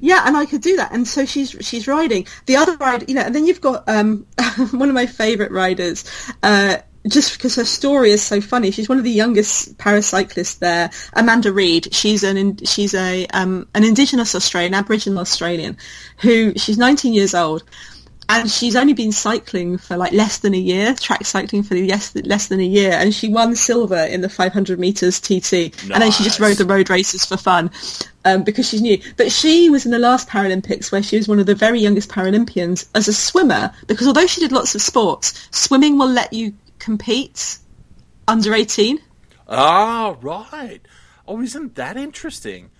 Yeah, 0.00 0.22
and 0.26 0.36
I 0.36 0.46
could 0.46 0.60
do 0.60 0.76
that. 0.76 0.92
And 0.92 1.06
so 1.06 1.24
she's 1.24 1.56
she's 1.60 1.88
riding. 1.88 2.26
The 2.46 2.56
other 2.56 2.76
ride, 2.76 3.08
you 3.08 3.14
know, 3.14 3.22
and 3.22 3.34
then 3.34 3.46
you've 3.46 3.60
got 3.60 3.88
um, 3.88 4.26
one 4.72 4.88
of 4.88 4.94
my 4.94 5.06
favourite 5.06 5.52
riders, 5.52 6.04
uh, 6.42 6.78
just 7.08 7.36
because 7.36 7.54
her 7.56 7.64
story 7.64 8.10
is 8.10 8.22
so 8.22 8.40
funny. 8.40 8.70
She's 8.70 8.88
one 8.88 8.98
of 8.98 9.04
the 9.04 9.10
youngest 9.10 9.78
paracyclists 9.78 10.58
there, 10.58 10.90
Amanda 11.14 11.52
Reid. 11.52 11.94
She's 11.94 12.22
an 12.22 12.58
she's 12.64 12.94
a 12.94 13.26
um, 13.28 13.68
an 13.74 13.84
Indigenous 13.84 14.34
Australian, 14.34 14.74
Aboriginal 14.74 15.20
Australian, 15.20 15.76
who 16.18 16.52
she's 16.56 16.78
19 16.78 17.14
years 17.14 17.34
old. 17.34 17.64
And 18.28 18.50
she's 18.50 18.74
only 18.74 18.92
been 18.92 19.12
cycling 19.12 19.78
for 19.78 19.96
like 19.96 20.12
less 20.12 20.38
than 20.38 20.52
a 20.52 20.58
year, 20.58 20.94
track 20.94 21.24
cycling 21.24 21.62
for 21.62 21.76
less, 21.76 22.14
less 22.14 22.48
than 22.48 22.58
a 22.58 22.64
year, 22.64 22.92
and 22.92 23.14
she 23.14 23.28
won 23.28 23.54
silver 23.54 23.98
in 23.98 24.20
the 24.20 24.28
500 24.28 24.80
meters 24.80 25.20
TT. 25.20 25.72
And 25.92 26.02
then 26.02 26.10
she 26.10 26.24
just 26.24 26.40
rode 26.40 26.56
the 26.56 26.64
road 26.64 26.90
races 26.90 27.24
for 27.24 27.36
fun 27.36 27.70
um, 28.24 28.42
because 28.42 28.68
she's 28.68 28.82
new. 28.82 29.00
But 29.16 29.30
she 29.30 29.70
was 29.70 29.86
in 29.86 29.92
the 29.92 29.98
last 29.98 30.28
Paralympics 30.28 30.90
where 30.90 31.02
she 31.02 31.16
was 31.16 31.28
one 31.28 31.38
of 31.38 31.46
the 31.46 31.54
very 31.54 31.78
youngest 31.78 32.10
Paralympians 32.10 32.88
as 32.94 33.06
a 33.06 33.12
swimmer 33.12 33.72
because 33.86 34.08
although 34.08 34.26
she 34.26 34.40
did 34.40 34.50
lots 34.50 34.74
of 34.74 34.82
sports, 34.82 35.48
swimming 35.52 35.96
will 35.96 36.10
let 36.10 36.32
you 36.32 36.54
compete 36.80 37.58
under 38.26 38.54
18. 38.54 38.98
Ah, 39.48 40.16
right. 40.20 40.80
Oh, 41.28 41.40
isn't 41.40 41.76
that 41.76 41.96
interesting? 41.96 42.70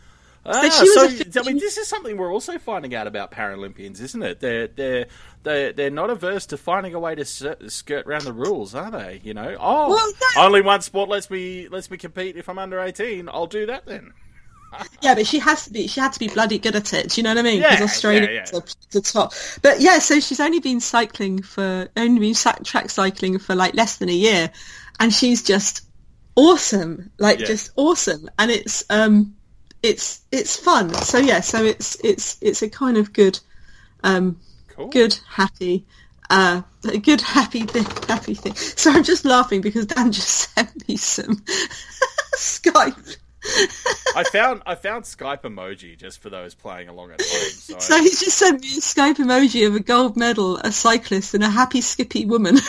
Ah, 0.49 0.63
she 0.63 0.89
was 0.89 1.35
so 1.35 1.41
I 1.41 1.45
mean, 1.45 1.59
this 1.59 1.77
is 1.77 1.89
something 1.89 2.17
we're 2.17 2.33
also 2.33 2.59
finding 2.59 2.95
out 2.95 3.07
about 3.07 3.31
Paralympians, 3.33 4.01
isn't 4.01 4.23
it? 4.23 4.41
They're 4.41 4.69
they're 4.69 5.07
they're, 5.43 5.73
they're 5.73 5.91
not 5.91 6.11
averse 6.11 6.47
to 6.47 6.57
finding 6.57 6.95
a 6.95 7.01
way 7.01 7.15
to 7.15 7.25
skirt, 7.25 8.07
around 8.07 8.25
the 8.25 8.33
rules, 8.33 8.75
are 8.75 8.91
they? 8.91 9.21
You 9.23 9.35
know, 9.35 9.57
oh, 9.59 9.91
Well, 9.91 10.13
no. 10.37 10.43
only 10.45 10.61
one 10.61 10.83
sport 10.83 11.09
lets 11.09 11.31
me 11.31 11.69
lets 11.69 11.91
me 11.91 11.97
compete 11.99 12.37
if 12.37 12.49
I'm 12.49 12.59
under 12.59 12.81
eighteen. 12.81 13.29
I'll 13.29 13.47
do 13.47 13.67
that 13.67 13.87
then. 13.87 14.13
Yeah, 15.01 15.15
but 15.15 15.27
she 15.27 15.39
has 15.39 15.65
to 15.67 15.73
be. 15.73 15.87
She 15.87 16.01
had 16.01 16.13
to 16.15 16.19
be 16.19 16.29
bloody 16.29 16.59
good 16.59 16.75
at 16.77 16.93
it. 16.93 17.11
Do 17.11 17.21
you 17.21 17.23
know 17.23 17.31
what 17.31 17.39
I 17.39 17.43
mean? 17.43 17.61
Yeah, 17.61 17.79
Australia 17.83 18.29
yeah, 18.31 18.45
yeah. 18.53 18.61
the 18.91 19.01
top. 19.01 19.33
But 19.63 19.81
yeah, 19.81 20.01
so 20.01 20.21
she's 20.21 20.41
only 20.41 20.59
been 20.61 20.81
cycling 20.81 21.41
for 21.41 21.89
only 21.97 22.21
been 22.21 22.35
track 22.35 22.91
cycling 22.91 23.39
for 23.39 23.55
like 23.55 23.75
less 23.75 23.97
than 23.99 24.09
a 24.11 24.13
year, 24.13 24.51
and 25.01 25.15
she's 25.15 25.45
just 25.45 25.83
awesome. 26.35 27.11
Like 27.19 27.39
Yeah. 27.39 27.47
just 27.47 27.71
awesome, 27.77 28.29
and 28.39 28.51
it's 28.51 28.85
um, 28.91 29.36
it's 29.87 30.21
it's 30.33 30.57
fun. 30.57 30.93
So 30.95 31.19
yeah, 31.19 31.41
so 31.41 31.65
it's 31.65 31.97
it's 32.05 32.39
it's 32.41 32.63
a 32.63 32.69
kind 32.69 32.97
of 32.97 33.13
good, 33.13 33.39
um, 34.03 34.39
Cool. 34.69 34.89
good 34.89 35.19
happy. 35.29 35.87
Uh, 36.29 36.63
a 36.89 36.99
good 36.99 37.21
happy 37.21 37.63
thing, 37.63 37.85
happy 38.09 38.35
thing. 38.35 38.55
So 38.55 38.91
I'm 38.91 39.05
just 39.05 39.25
laughing 39.25 39.61
because 39.61 39.87
Dan 39.87 40.11
just 40.11 40.29
sent 40.55 40.89
me 40.89 40.97
some 40.97 41.37
Skype 42.37 43.17
I 44.15 44.25
found 44.25 44.63
I 44.67 44.75
found 44.75 45.05
Skype 45.05 45.43
emoji 45.43 45.97
just 45.97 46.21
for 46.21 46.31
those 46.31 46.55
playing 46.55 46.89
along 46.89 47.13
at 47.13 47.21
home. 47.21 47.51
So, 47.51 47.79
So 47.79 48.03
he 48.03 48.09
just 48.11 48.39
sent 48.39 48.61
me 48.61 48.69
a 48.69 48.81
Skype 48.81 49.17
emoji 49.17 49.67
of 49.67 49.75
a 49.75 49.81
gold 49.81 50.17
medal, 50.17 50.57
a 50.59 50.73
cyclist, 50.73 51.35
and 51.35 51.45
a 51.45 51.51
happy 51.51 51.81
skippy 51.81 52.25
woman. 52.25 52.57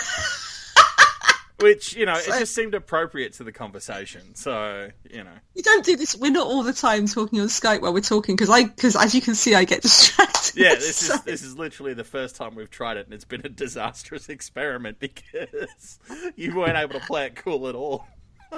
which 1.60 1.96
you 1.96 2.06
know, 2.06 2.14
it 2.16 2.26
just 2.26 2.54
seemed 2.54 2.74
appropriate 2.76 3.34
to 3.34 3.44
the 3.44 3.52
conversation. 3.52 4.36
So 4.36 4.90
you 5.10 5.24
know, 5.24 5.32
we 5.56 5.62
don't 5.62 5.84
do 5.86 5.96
this. 5.96 6.16
We're 6.16 6.32
not 6.32 6.48
all 6.48 6.64
the 6.64 6.74
time 6.74 7.08
talking 7.08 7.40
on 7.40 7.48
Skype 7.48 7.82
while 7.82 7.94
we're 7.94 8.02
talking 8.02 8.36
because 8.36 8.50
I, 8.50 8.66
because 8.66 8.96
as 8.96 9.16
you 9.16 9.22
can 9.22 9.36
see, 9.36 9.56
I 9.56 9.64
get 9.64 9.82
distracted. 9.84 10.56
yeah, 10.56 10.76
this 10.76 10.96
So- 10.98 11.16
is 11.16 11.22
this 11.22 11.44
is 11.44 11.58
literally 11.58 11.94
the 11.94 12.04
first 12.04 12.36
time 12.36 12.56
we've 12.56 12.70
tried 12.70 12.98
it, 12.98 13.06
and 13.06 13.14
it's 13.14 13.26
been 13.26 13.42
a 13.46 13.50
disastrous 13.50 14.30
experiment 14.30 15.00
because 15.02 16.00
you 16.36 16.56
weren't 16.56 16.78
able 16.78 17.00
to 17.00 17.06
play 17.06 17.26
it 17.28 17.36
cool 17.36 17.68
at 17.68 17.76
all. 17.76 18.06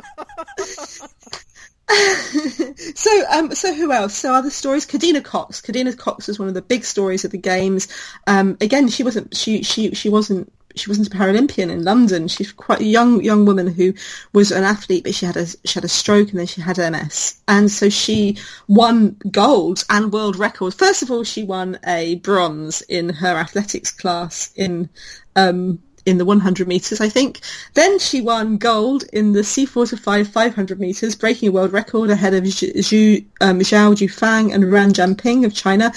so, 2.96 3.24
um, 3.32 3.54
so 3.56 3.74
who 3.74 3.92
else? 3.92 4.14
So 4.16 4.34
other 4.34 4.50
stories. 4.50 4.86
Kadeena 4.86 5.24
Cox. 5.24 5.62
Kadeena 5.62 5.98
Cox 5.98 6.28
was 6.28 6.38
one 6.38 6.48
of 6.48 6.54
the 6.54 6.62
big 6.62 6.84
stories 6.86 7.26
of 7.26 7.32
the 7.32 7.38
games. 7.38 7.88
Um, 8.28 8.58
again, 8.62 8.88
she 8.90 9.04
wasn't. 9.04 9.36
She 9.36 9.64
she 9.64 9.94
she 9.96 10.10
wasn't 10.10 10.52
she 10.76 10.90
wasn't 10.90 11.08
a 11.08 11.18
Paralympian 11.18 11.70
in 11.70 11.84
London. 11.84 12.28
She's 12.28 12.52
quite 12.52 12.80
a 12.80 12.86
young 12.86 13.24
young 13.24 13.46
woman 13.46 13.68
who 13.68 13.94
was 14.34 14.52
an 14.52 14.64
athlete, 14.64 15.04
but 15.04 15.16
she 15.16 15.26
had 15.26 15.38
a 15.38 15.46
she 15.46 15.74
had 15.74 15.86
a 15.86 15.90
stroke 15.90 16.30
and 16.30 16.40
then 16.40 16.48
she 16.48 16.62
had 16.62 16.78
MS, 16.78 17.42
and 17.48 17.72
so 17.72 17.90
she 17.90 18.38
won 18.68 19.18
gold 19.32 19.84
and 19.90 20.14
world 20.14 20.38
records. 20.38 20.76
First 20.76 21.02
of 21.04 21.12
all, 21.12 21.24
she 21.24 21.44
won 21.44 21.80
a 21.86 22.16
bronze 22.16 22.82
in 22.84 23.10
her 23.10 23.36
athletics 23.36 23.92
class 23.92 24.52
in 24.56 24.90
um, 25.36 25.80
in 26.06 26.18
the 26.18 26.26
100 26.26 26.68
meters, 26.68 27.02
I 27.02 27.10
think. 27.10 27.40
Then 27.74 28.00
she 28.00 28.22
won 28.22 28.58
gold 28.58 29.04
in 29.14 29.34
the 29.34 29.42
C45 29.42 30.28
500 30.28 30.80
meters, 30.80 31.16
breaking 31.16 31.50
a 31.50 31.52
world 31.52 31.72
record 31.74 32.10
ahead 32.10 32.34
of 32.34 32.44
Zhu, 32.44 33.26
um, 33.42 33.60
Zhao 33.60 33.96
Jufang 33.96 34.54
and 34.54 34.66
Ruan 34.66 34.92
Jianping 34.92 35.46
of 35.46 35.54
China. 35.54 35.92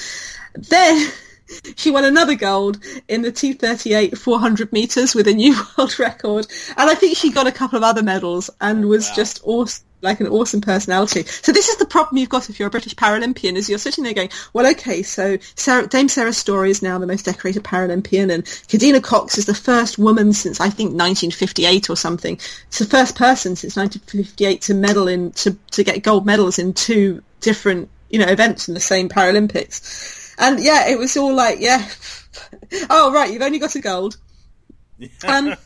Then 0.54 1.10
she 1.76 1.90
won 1.90 2.04
another 2.04 2.34
gold 2.34 2.78
in 3.08 3.22
the 3.22 3.32
T38 3.32 4.16
400 4.16 4.72
meters 4.72 5.14
with 5.14 5.28
a 5.28 5.32
new 5.32 5.54
world 5.78 5.98
record. 5.98 6.46
And 6.76 6.90
I 6.90 6.94
think 6.94 7.16
she 7.16 7.30
got 7.30 7.46
a 7.46 7.52
couple 7.52 7.76
of 7.76 7.82
other 7.82 8.02
medals 8.02 8.50
and 8.60 8.84
oh, 8.84 8.88
was 8.88 9.08
wow. 9.08 9.16
just 9.16 9.40
awesome 9.44 9.84
like 10.02 10.20
an 10.20 10.26
awesome 10.26 10.60
personality. 10.60 11.24
So 11.24 11.52
this 11.52 11.68
is 11.68 11.76
the 11.76 11.86
problem 11.86 12.18
you've 12.18 12.28
got 12.28 12.50
if 12.50 12.58
you're 12.58 12.68
a 12.68 12.70
British 12.70 12.94
Paralympian, 12.94 13.54
is 13.54 13.70
you're 13.70 13.78
sitting 13.78 14.04
there 14.04 14.12
going, 14.12 14.30
well, 14.52 14.66
okay, 14.72 15.02
so 15.02 15.38
Sarah, 15.54 15.86
Dame 15.86 16.08
Sarah 16.08 16.32
Storey 16.32 16.70
is 16.70 16.82
now 16.82 16.98
the 16.98 17.06
most 17.06 17.24
decorated 17.24 17.62
Paralympian, 17.62 18.32
and 18.32 18.44
Kadeena 18.44 19.02
Cox 19.02 19.38
is 19.38 19.46
the 19.46 19.54
first 19.54 19.98
woman 19.98 20.32
since 20.32 20.60
I 20.60 20.68
think 20.68 20.88
1958 20.88 21.88
or 21.88 21.96
something. 21.96 22.34
It's 22.66 22.80
the 22.80 22.84
first 22.84 23.16
person 23.16 23.56
since 23.56 23.76
1958 23.76 24.62
to 24.62 24.74
medal 24.74 25.08
in 25.08 25.30
to 25.32 25.56
to 25.72 25.84
get 25.84 26.02
gold 26.02 26.26
medals 26.26 26.58
in 26.58 26.74
two 26.74 27.22
different 27.40 27.88
you 28.10 28.18
know 28.18 28.26
events 28.26 28.68
in 28.68 28.74
the 28.74 28.80
same 28.80 29.08
Paralympics. 29.08 30.21
And 30.38 30.60
yeah, 30.60 30.88
it 30.88 30.98
was 30.98 31.16
all 31.16 31.34
like, 31.34 31.58
yeah, 31.60 31.88
oh 32.90 33.12
right, 33.12 33.32
you've 33.32 33.42
only 33.42 33.58
got 33.58 33.74
a 33.74 33.80
gold. 33.80 34.16
Um, 35.26 35.56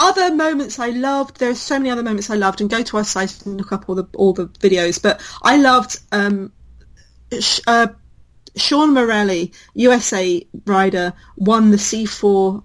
other 0.00 0.34
moments 0.34 0.78
I 0.78 0.90
loved. 0.90 1.38
There 1.38 1.50
are 1.50 1.54
so 1.54 1.78
many 1.78 1.90
other 1.90 2.02
moments 2.02 2.30
I 2.30 2.34
loved, 2.34 2.60
and 2.60 2.68
go 2.68 2.82
to 2.82 2.96
our 2.96 3.04
site 3.04 3.46
and 3.46 3.56
look 3.56 3.72
up 3.72 3.88
all 3.88 3.94
the 3.94 4.06
all 4.14 4.32
the 4.32 4.46
videos. 4.46 5.00
But 5.00 5.22
I 5.42 5.56
loved 5.56 5.98
um, 6.10 6.52
uh, 7.66 7.88
Shawn 8.56 8.94
Morelli, 8.94 9.52
USA 9.74 10.46
rider, 10.66 11.12
won 11.36 11.70
the 11.70 11.76
C4 11.76 12.62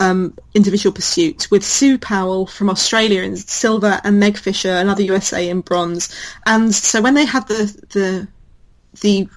um, 0.00 0.34
individual 0.54 0.92
pursuit 0.92 1.50
with 1.50 1.64
Sue 1.64 1.98
Powell 1.98 2.46
from 2.46 2.70
Australia 2.70 3.22
in 3.22 3.36
silver 3.36 4.00
and 4.02 4.18
Meg 4.18 4.36
Fisher, 4.36 4.72
another 4.72 5.02
USA 5.02 5.48
in 5.48 5.60
bronze. 5.60 6.14
And 6.44 6.74
so 6.74 7.00
when 7.00 7.14
they 7.14 7.24
had 7.24 7.46
the 7.48 7.64
the 7.90 8.28
the 9.00 9.28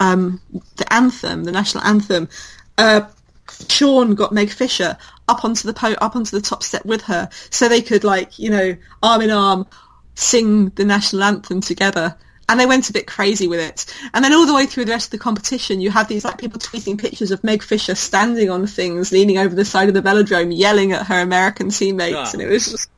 um, 0.00 0.40
the 0.76 0.92
anthem, 0.92 1.44
the 1.44 1.52
national 1.52 1.84
anthem, 1.84 2.28
uh, 2.76 3.02
Shawn 3.68 4.14
got 4.14 4.32
Meg 4.32 4.50
Fisher 4.50 4.96
up 5.28 5.44
onto 5.44 5.66
the 5.66 5.74
po- 5.74 5.96
up 6.00 6.16
onto 6.16 6.36
the 6.36 6.42
top 6.42 6.62
step 6.62 6.84
with 6.84 7.02
her, 7.02 7.28
so 7.50 7.68
they 7.68 7.82
could 7.82 8.04
like 8.04 8.38
you 8.38 8.50
know 8.50 8.76
arm 9.02 9.22
in 9.22 9.30
arm 9.30 9.66
sing 10.14 10.70
the 10.70 10.84
national 10.84 11.22
anthem 11.22 11.60
together. 11.60 12.16
And 12.48 12.58
they 12.58 12.66
went 12.66 12.88
a 12.88 12.92
bit 12.92 13.06
crazy 13.06 13.46
with 13.46 13.60
it. 13.60 13.84
And 14.14 14.24
then 14.24 14.32
all 14.32 14.46
the 14.46 14.54
way 14.54 14.66
through 14.66 14.86
the 14.86 14.92
rest 14.92 15.08
of 15.08 15.10
the 15.12 15.18
competition, 15.18 15.80
you 15.80 15.90
had 15.90 16.08
these 16.08 16.24
like 16.24 16.38
people 16.38 16.58
tweeting 16.58 16.98
pictures 16.98 17.30
of 17.30 17.44
Meg 17.44 17.62
Fisher 17.62 17.94
standing 17.94 18.50
on 18.50 18.66
things, 18.66 19.12
leaning 19.12 19.38
over 19.38 19.54
the 19.54 19.64
side 19.64 19.88
of 19.88 19.94
the 19.94 20.02
velodrome, 20.02 20.56
yelling 20.56 20.92
at 20.92 21.06
her 21.06 21.20
American 21.20 21.70
teammates, 21.70 22.12
yeah. 22.12 22.30
and 22.32 22.42
it 22.42 22.48
was 22.48 22.70
just. 22.70 22.90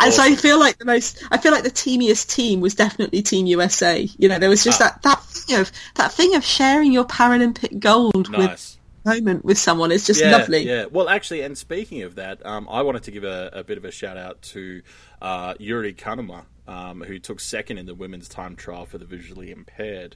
And 0.00 0.08
awesome. 0.08 0.12
so 0.12 0.22
I 0.22 0.34
feel 0.34 0.58
like 0.58 0.78
the 0.78 0.86
most, 0.86 1.22
I 1.30 1.36
feel 1.36 1.52
like 1.52 1.64
the 1.64 1.70
teamiest 1.70 2.34
team 2.34 2.60
was 2.60 2.74
definitely 2.74 3.20
Team 3.20 3.44
USA. 3.46 4.08
You 4.18 4.28
know, 4.28 4.38
there 4.38 4.48
was 4.48 4.64
just 4.64 4.80
ah. 4.80 4.88
that 4.88 5.02
that 5.02 5.22
thing 5.22 5.58
of 5.58 5.70
that 5.96 6.12
thing 6.12 6.34
of 6.34 6.44
sharing 6.44 6.92
your 6.92 7.04
Paralympic 7.04 7.78
gold 7.78 8.30
nice. 8.30 8.38
with 8.38 8.78
moment 9.08 9.44
with 9.44 9.58
someone 9.58 9.92
is 9.92 10.06
just 10.06 10.20
yeah, 10.20 10.30
lovely. 10.30 10.66
Yeah. 10.66 10.86
Well, 10.90 11.08
actually, 11.08 11.42
and 11.42 11.56
speaking 11.56 12.02
of 12.02 12.16
that, 12.16 12.44
um, 12.44 12.68
I 12.70 12.82
wanted 12.82 13.04
to 13.04 13.10
give 13.10 13.24
a, 13.24 13.50
a, 13.52 13.64
bit 13.64 13.78
of 13.78 13.84
a 13.84 13.90
shout 13.90 14.16
out 14.16 14.40
to 14.42 14.82
uh, 15.20 15.54
Yuri 15.58 15.94
Kanuma, 15.94 16.44
um, 16.68 17.00
who 17.00 17.18
took 17.18 17.40
second 17.40 17.78
in 17.78 17.86
the 17.86 17.94
women's 17.94 18.28
time 18.28 18.54
trial 18.54 18.86
for 18.86 18.98
the 18.98 19.04
visually 19.04 19.50
impaired. 19.50 20.14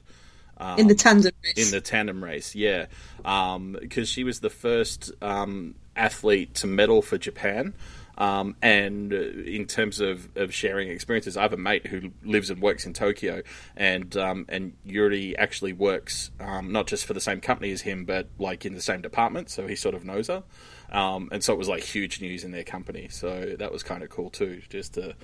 Um, 0.57 0.79
in 0.79 0.87
the 0.87 0.95
tandem 0.95 1.33
race. 1.43 1.67
In 1.67 1.71
the 1.71 1.81
tandem 1.81 2.23
race, 2.23 2.55
yeah, 2.55 2.85
because 3.17 3.55
um, 3.55 4.05
she 4.05 4.23
was 4.23 4.39
the 4.39 4.51
first 4.51 5.11
um, 5.21 5.75
athlete 5.95 6.53
to 6.55 6.67
medal 6.67 7.01
for 7.01 7.17
Japan. 7.17 7.73
Um, 8.15 8.55
and 8.61 9.11
uh, 9.11 9.17
in 9.17 9.65
terms 9.65 9.99
of, 9.99 10.29
of 10.37 10.53
sharing 10.53 10.89
experiences, 10.89 11.35
I 11.35 11.41
have 11.41 11.53
a 11.53 11.57
mate 11.57 11.87
who 11.87 12.11
lives 12.23 12.51
and 12.51 12.61
works 12.61 12.85
in 12.85 12.93
Tokyo, 12.93 13.41
and 13.75 14.15
um, 14.15 14.45
and 14.49 14.73
Yuri 14.85 15.35
actually 15.35 15.73
works 15.73 16.29
um, 16.39 16.71
not 16.71 16.85
just 16.85 17.05
for 17.05 17.13
the 17.13 17.19
same 17.19 17.41
company 17.41 17.71
as 17.71 17.81
him, 17.81 18.05
but 18.05 18.27
like 18.37 18.67
in 18.67 18.75
the 18.75 18.81
same 18.81 19.01
department, 19.01 19.49
so 19.49 19.65
he 19.65 19.75
sort 19.75 19.95
of 19.95 20.05
knows 20.05 20.27
her. 20.27 20.43
Um, 20.91 21.29
and 21.31 21.43
so 21.43 21.53
it 21.53 21.57
was 21.57 21.67
like 21.67 21.83
huge 21.83 22.21
news 22.21 22.43
in 22.43 22.51
their 22.51 22.63
company. 22.63 23.07
So 23.09 23.55
that 23.57 23.71
was 23.71 23.81
kind 23.81 24.03
of 24.03 24.09
cool 24.09 24.29
too, 24.29 24.61
just 24.69 24.93
to, 24.93 25.15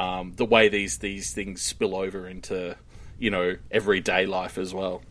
um, 0.00 0.32
the 0.36 0.46
way 0.46 0.68
these 0.68 0.98
these 0.98 1.32
things 1.32 1.60
spill 1.60 1.94
over 1.94 2.26
into 2.26 2.74
you 3.18 3.30
know 3.30 3.56
everyday 3.70 4.24
life 4.24 4.56
as 4.56 4.72
well. 4.72 5.02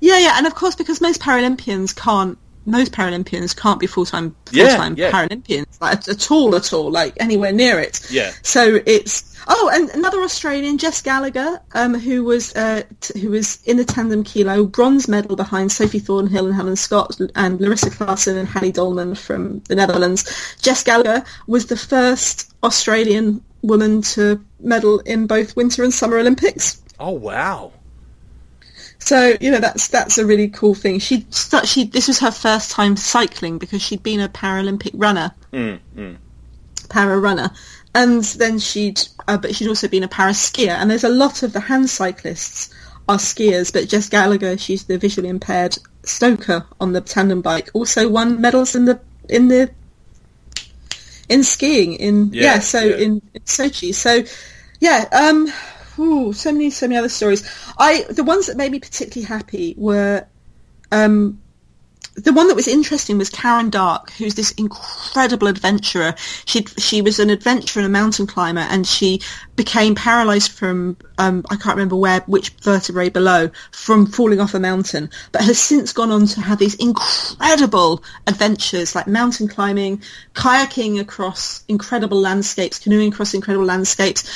Yeah, 0.00 0.18
yeah, 0.18 0.34
and 0.38 0.46
of 0.46 0.54
course 0.54 0.74
because 0.74 1.00
most 1.00 1.20
Paralympians 1.20 1.94
can't 1.94 2.38
most 2.64 2.92
Paralympians 2.92 3.54
can't 3.54 3.78
be 3.78 3.86
full 3.86 4.06
time 4.06 4.34
full 4.46 4.66
time 4.66 4.96
yeah, 4.96 5.06
yeah. 5.06 5.12
Paralympians 5.12 5.80
like, 5.80 6.08
at 6.08 6.30
all 6.30 6.56
at 6.56 6.72
all 6.72 6.90
like 6.90 7.14
anywhere 7.20 7.52
near 7.52 7.78
it. 7.78 8.10
Yeah. 8.10 8.32
So 8.42 8.80
it's 8.86 9.36
oh, 9.46 9.70
and 9.72 9.90
another 9.90 10.20
Australian, 10.22 10.78
Jess 10.78 11.02
Gallagher, 11.02 11.60
um, 11.74 11.94
who 11.94 12.24
was 12.24 12.54
uh, 12.56 12.84
t- 13.00 13.20
who 13.20 13.28
was 13.28 13.62
in 13.64 13.76
the 13.76 13.84
tandem 13.84 14.24
kilo 14.24 14.64
bronze 14.64 15.06
medal 15.06 15.36
behind 15.36 15.70
Sophie 15.70 15.98
Thornhill 15.98 16.46
and 16.46 16.54
Helen 16.54 16.76
Scott 16.76 17.18
and 17.34 17.60
Larissa 17.60 17.90
Klaassen 17.90 18.38
and 18.38 18.48
Hanny 18.48 18.72
Dolman 18.72 19.16
from 19.16 19.60
the 19.68 19.74
Netherlands. 19.74 20.56
Jess 20.62 20.82
Gallagher 20.82 21.24
was 21.46 21.66
the 21.66 21.76
first 21.76 22.50
Australian 22.62 23.44
woman 23.68 24.02
to 24.02 24.44
medal 24.58 24.98
in 25.00 25.26
both 25.26 25.54
Winter 25.54 25.84
and 25.84 25.94
Summer 25.94 26.18
Olympics. 26.18 26.82
Oh 26.98 27.12
wow! 27.12 27.72
So 28.98 29.36
you 29.40 29.50
know 29.50 29.60
that's 29.60 29.88
that's 29.88 30.18
a 30.18 30.26
really 30.26 30.48
cool 30.48 30.74
thing. 30.74 30.98
She 30.98 31.26
she 31.64 31.84
this 31.84 32.08
was 32.08 32.18
her 32.18 32.32
first 32.32 32.70
time 32.72 32.96
cycling 32.96 33.58
because 33.58 33.80
she'd 33.80 34.02
been 34.02 34.20
a 34.20 34.28
Paralympic 34.28 34.90
runner, 34.94 35.32
mm, 35.52 35.78
mm. 35.96 36.16
para 36.88 37.18
runner, 37.18 37.50
and 37.94 38.24
then 38.24 38.58
she'd 38.58 39.00
uh, 39.28 39.36
but 39.36 39.54
she'd 39.54 39.68
also 39.68 39.88
been 39.88 40.02
a 40.02 40.08
para 40.08 40.32
skier. 40.32 40.74
And 40.74 40.90
there's 40.90 41.04
a 41.04 41.08
lot 41.08 41.42
of 41.42 41.52
the 41.52 41.60
hand 41.60 41.88
cyclists 41.88 42.74
are 43.08 43.18
skiers, 43.18 43.72
but 43.72 43.88
Jess 43.88 44.08
Gallagher, 44.08 44.58
she's 44.58 44.84
the 44.84 44.98
visually 44.98 45.28
impaired 45.28 45.78
stoker 46.02 46.66
on 46.80 46.92
the 46.92 47.00
tandem 47.00 47.40
bike, 47.40 47.70
also 47.72 48.08
won 48.08 48.40
medals 48.40 48.74
in 48.74 48.84
the 48.84 49.00
in 49.28 49.48
the 49.48 49.70
in 51.28 51.42
skiing 51.42 51.94
in 51.94 52.30
yeah, 52.32 52.42
yeah 52.42 52.58
so 52.58 52.80
yeah. 52.80 52.96
In, 52.96 53.22
in 53.34 53.42
Sochi. 53.42 53.94
So 53.94 54.24
yeah, 54.80 55.08
um, 55.12 55.48
Ooh, 55.98 56.32
so 56.32 56.52
many, 56.52 56.70
so 56.70 56.86
many 56.86 56.96
other 56.96 57.08
stories. 57.08 57.48
I 57.76 58.04
the 58.10 58.24
ones 58.24 58.46
that 58.46 58.56
made 58.56 58.70
me 58.70 58.78
particularly 58.78 59.26
happy 59.26 59.74
were 59.76 60.26
um, 60.92 61.40
the 62.18 62.32
one 62.32 62.48
that 62.48 62.56
was 62.56 62.68
interesting 62.68 63.18
was 63.18 63.30
Karen 63.30 63.70
Darke, 63.70 64.10
who's 64.12 64.34
this 64.34 64.52
incredible 64.52 65.46
adventurer. 65.46 66.14
She 66.46 66.64
she 66.76 67.02
was 67.02 67.18
an 67.18 67.30
adventurer 67.30 67.82
and 67.82 67.86
a 67.86 67.98
mountain 67.98 68.26
climber, 68.26 68.62
and 68.62 68.86
she 68.86 69.20
became 69.56 69.94
paralysed 69.94 70.52
from 70.52 70.96
um, 71.18 71.44
I 71.50 71.56
can't 71.56 71.76
remember 71.76 71.96
where 71.96 72.20
which 72.26 72.50
vertebrae 72.62 73.08
below 73.08 73.50
from 73.72 74.06
falling 74.06 74.40
off 74.40 74.54
a 74.54 74.60
mountain, 74.60 75.10
but 75.32 75.42
has 75.42 75.58
since 75.58 75.92
gone 75.92 76.10
on 76.10 76.26
to 76.26 76.40
have 76.40 76.58
these 76.58 76.74
incredible 76.74 78.02
adventures 78.26 78.94
like 78.94 79.06
mountain 79.06 79.48
climbing, 79.48 80.02
kayaking 80.34 81.00
across 81.00 81.64
incredible 81.68 82.20
landscapes, 82.20 82.78
canoeing 82.78 83.12
across 83.12 83.34
incredible 83.34 83.66
landscapes, 83.66 84.28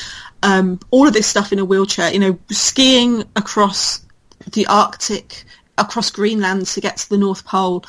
um, 0.42 0.78
all 0.90 1.06
of 1.06 1.14
this 1.14 1.26
stuff 1.26 1.52
in 1.52 1.58
a 1.58 1.64
wheelchair, 1.64 2.12
you 2.12 2.18
know, 2.18 2.38
skiing 2.50 3.24
across 3.36 4.04
the 4.52 4.66
Arctic, 4.66 5.44
across 5.78 6.10
Greenland 6.10 6.66
to 6.66 6.80
get 6.80 6.96
to 6.98 7.08
the 7.08 7.18
North 7.18 7.44
Pole, 7.44 7.84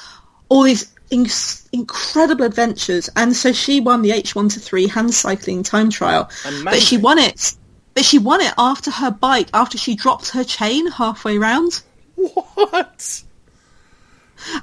all 0.50 0.64
these 0.64 0.92
in- 1.10 1.28
incredible 1.72 2.46
adventures. 2.46 3.10
And 3.16 3.36
so 3.36 3.54
she 3.54 3.80
won 3.80 4.02
the 4.02 4.12
H1 4.12 4.54
to 4.54 4.60
3 4.60 4.88
hand 4.88 5.14
cycling 5.14 5.64
time 5.64 5.90
trial. 5.90 6.30
Amazing. 6.46 6.66
But 6.66 6.82
she 6.82 6.98
won 6.98 7.20
it. 7.20 7.56
But 7.94 8.06
she 8.06 8.18
won 8.18 8.42
it 8.42 8.54
after 8.58 8.90
her 8.90 9.12
bike, 9.12 9.50
after 9.54 9.78
she 9.78 9.96
dropped 9.96 10.30
her 10.30 10.44
chain 10.44 10.88
halfway 10.88 11.38
round. 11.38 11.82
What? 12.16 13.24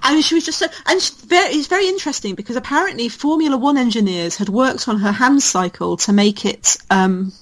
And 0.03 0.25
she 0.25 0.35
was 0.35 0.45
just 0.45 0.59
so, 0.59 0.67
and 0.87 1.03
very, 1.27 1.55
it's 1.55 1.67
very 1.67 1.89
interesting 1.89 2.35
because 2.35 2.57
apparently 2.57 3.09
Formula 3.09 3.57
One 3.57 3.79
engineers 3.79 4.37
had 4.37 4.49
worked 4.49 4.89
on 4.89 4.99
her 4.99 5.13
hand 5.13 5.43
cycle 5.43 5.97
to 5.99 6.13
make 6.13 6.45
it 6.45 6.77
um, 6.91 7.33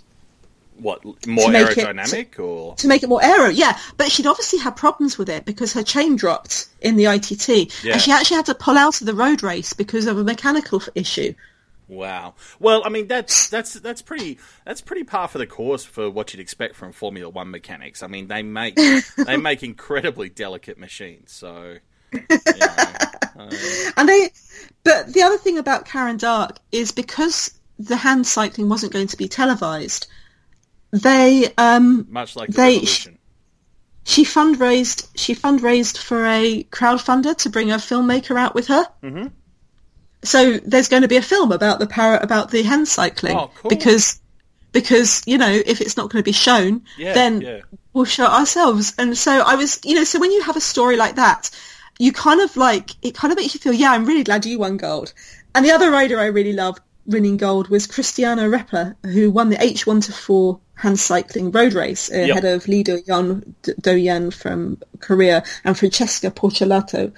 what 0.81 1.05
more 1.27 1.49
aerodynamic 1.49 2.33
it, 2.33 2.39
or? 2.39 2.75
to 2.77 2.89
make 2.89 3.03
it 3.03 3.09
more 3.09 3.23
aero 3.23 3.49
yeah. 3.49 3.79
But 3.97 4.11
she'd 4.11 4.27
obviously 4.27 4.59
had 4.59 4.77
problems 4.77 5.19
with 5.19 5.29
it 5.29 5.45
because 5.45 5.73
her 5.73 5.83
chain 5.83 6.17
dropped 6.17 6.69
in 6.81 6.97
the 6.97 7.07
ITT 7.07 7.49
yeah. 7.85 7.95
and 7.95 8.03
she 8.03 8.13
actually 8.13 8.37
had 8.37 8.47
to 8.47 8.55
pull 8.55 8.77
out 8.77 9.01
of 9.01 9.07
the 9.07 9.15
road 9.15 9.43
race 9.43 9.73
because 9.73 10.07
of 10.07 10.19
a 10.19 10.25
mechanical 10.25 10.83
issue. 10.95 11.35
Wow. 11.89 12.35
Well 12.61 12.83
i 12.85 12.91
mean 12.91 13.09
that's 13.09 13.49
that's 13.49 13.75
that's 13.75 14.03
pretty 14.03 14.39
that's 14.65 14.81
pretty 14.81 15.05
par 15.05 15.29
for 15.29 15.39
the 15.39 15.47
course 15.47 15.85
for 15.85 16.11
what 16.11 16.33
you'd 16.33 16.41
expect 16.41 16.77
from 16.77 16.93
formula 16.93 17.29
1 17.29 17.51
mechanics. 17.51 18.03
I 18.03 18.07
mean 18.07 18.29
they 18.29 18.43
make 18.43 18.77
they 19.17 19.37
make 19.37 19.63
incredibly 19.63 20.29
delicate 20.29 20.79
machines 20.79 21.33
so 21.33 21.79
Uh, 22.13 23.51
And 23.97 24.09
they, 24.09 24.31
but 24.85 25.13
the 25.13 25.23
other 25.23 25.39
thing 25.39 25.59
about 25.59 25.87
Karen 25.87 26.17
Darke 26.17 26.59
is 26.73 26.93
because 26.93 27.57
the 27.79 27.97
hand 27.97 28.27
cycling 28.27 28.69
wasn't 28.69 28.93
going 28.93 29.07
to 29.09 29.17
be 29.17 29.29
televised, 29.29 30.09
they 30.91 31.53
um 31.59 32.07
much 32.11 32.37
like 32.37 32.49
the 32.49 32.57
They- 32.57 32.73
revolution. 32.75 33.19
she 34.05 34.25
fundraised 34.25 35.09
she 35.15 35.35
fundraised 35.35 35.99
for 35.99 36.25
a 36.27 36.65
crowdfunder 36.71 37.37
to 37.39 37.51
bring 37.51 37.71
a 37.71 37.77
filmmaker 37.77 38.39
out 38.39 38.55
with 38.55 38.69
her. 38.69 38.85
Mm-hmm. 39.03 39.27
So 40.25 40.59
there's 40.59 40.89
going 40.89 41.03
to 41.03 41.09
be 41.09 41.17
a 41.17 41.23
film 41.23 41.53
about 41.53 41.79
the 41.79 41.87
para 41.87 42.19
about 42.23 42.51
the 42.51 42.63
hand 42.63 42.89
cycling 42.89 43.37
Oh, 43.37 43.51
cool. 43.57 43.69
because 43.69 44.21
because 44.73 45.23
you 45.27 45.39
know 45.39 45.49
if 45.51 45.81
it's 45.81 45.97
not 45.97 46.11
going 46.11 46.23
to 46.23 46.25
be 46.25 46.33
shown, 46.33 46.83
Yeah, 46.97 47.15
then 47.15 47.41
yeah. 47.41 47.61
we'll 47.93 48.05
show 48.05 48.27
ourselves. 48.27 48.95
And 48.99 49.17
so 49.17 49.43
I 49.47 49.55
was, 49.55 49.81
you 49.85 49.95
know, 49.95 50.05
so 50.05 50.19
when 50.19 50.33
you 50.33 50.43
have 50.43 50.57
a 50.57 50.61
story 50.61 50.97
like 50.97 51.15
that, 51.17 51.51
you 51.99 52.13
kind 52.13 52.41
of 52.41 52.57
like 52.57 52.91
it 53.03 53.15
kind 53.15 53.33
of 53.33 53.39
makes 53.39 53.55
you 53.55 53.61
feel, 53.61 53.73
yeah, 53.73 53.93
I'm 53.93 54.05
really 54.07 54.25
glad 54.25 54.45
you 54.45 54.59
won 54.59 54.77
gold. 54.77 55.13
And 55.55 55.65
the 55.65 55.71
other 55.71 55.91
rider 55.91 56.19
I 56.21 56.27
really 56.27 56.53
loved 56.53 56.81
winning 57.09 57.39
gold 57.39 57.69
was 57.69 57.87
Cristiano 57.87 58.49
Reppe, 58.49 58.95
who 59.07 59.31
won 59.31 59.49
the 59.49 59.57
H1 59.57 60.05
to 60.05 60.13
4 60.13 60.61
hand 60.75 61.01
cycling 61.01 61.51
road 61.51 61.73
race 61.73 62.09
ahead 62.09 62.45
of 62.45 62.69
Lee 62.69 62.85
Do-Yeon, 62.85 63.55
Do-Yeon 63.81 64.33
from 64.33 64.79
Korea 65.01 65.43
and 65.65 65.77
Francesca 65.77 66.31
Porcellato, 66.31 67.13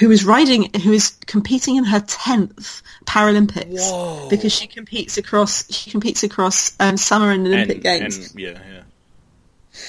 who 0.00 0.10
is 0.10 0.24
riding, 0.24 0.70
who 0.82 0.92
is 0.92 1.10
competing 1.26 1.76
in 1.76 1.84
her 1.84 2.00
10th 2.00 2.82
Paralympics 3.04 3.78
Whoa. 3.78 4.28
because 4.28 4.52
she 4.52 4.66
competes 4.66 5.16
across, 5.16 5.72
she 5.72 5.90
competes 5.90 6.24
across 6.24 6.72
um, 6.80 6.96
summer 6.96 7.30
and 7.30 7.46
Olympic 7.46 7.76
and, 7.76 8.00
Games. 8.00 8.30
and 8.30 8.40
yeah, 8.40 8.58
yeah. 8.72 8.82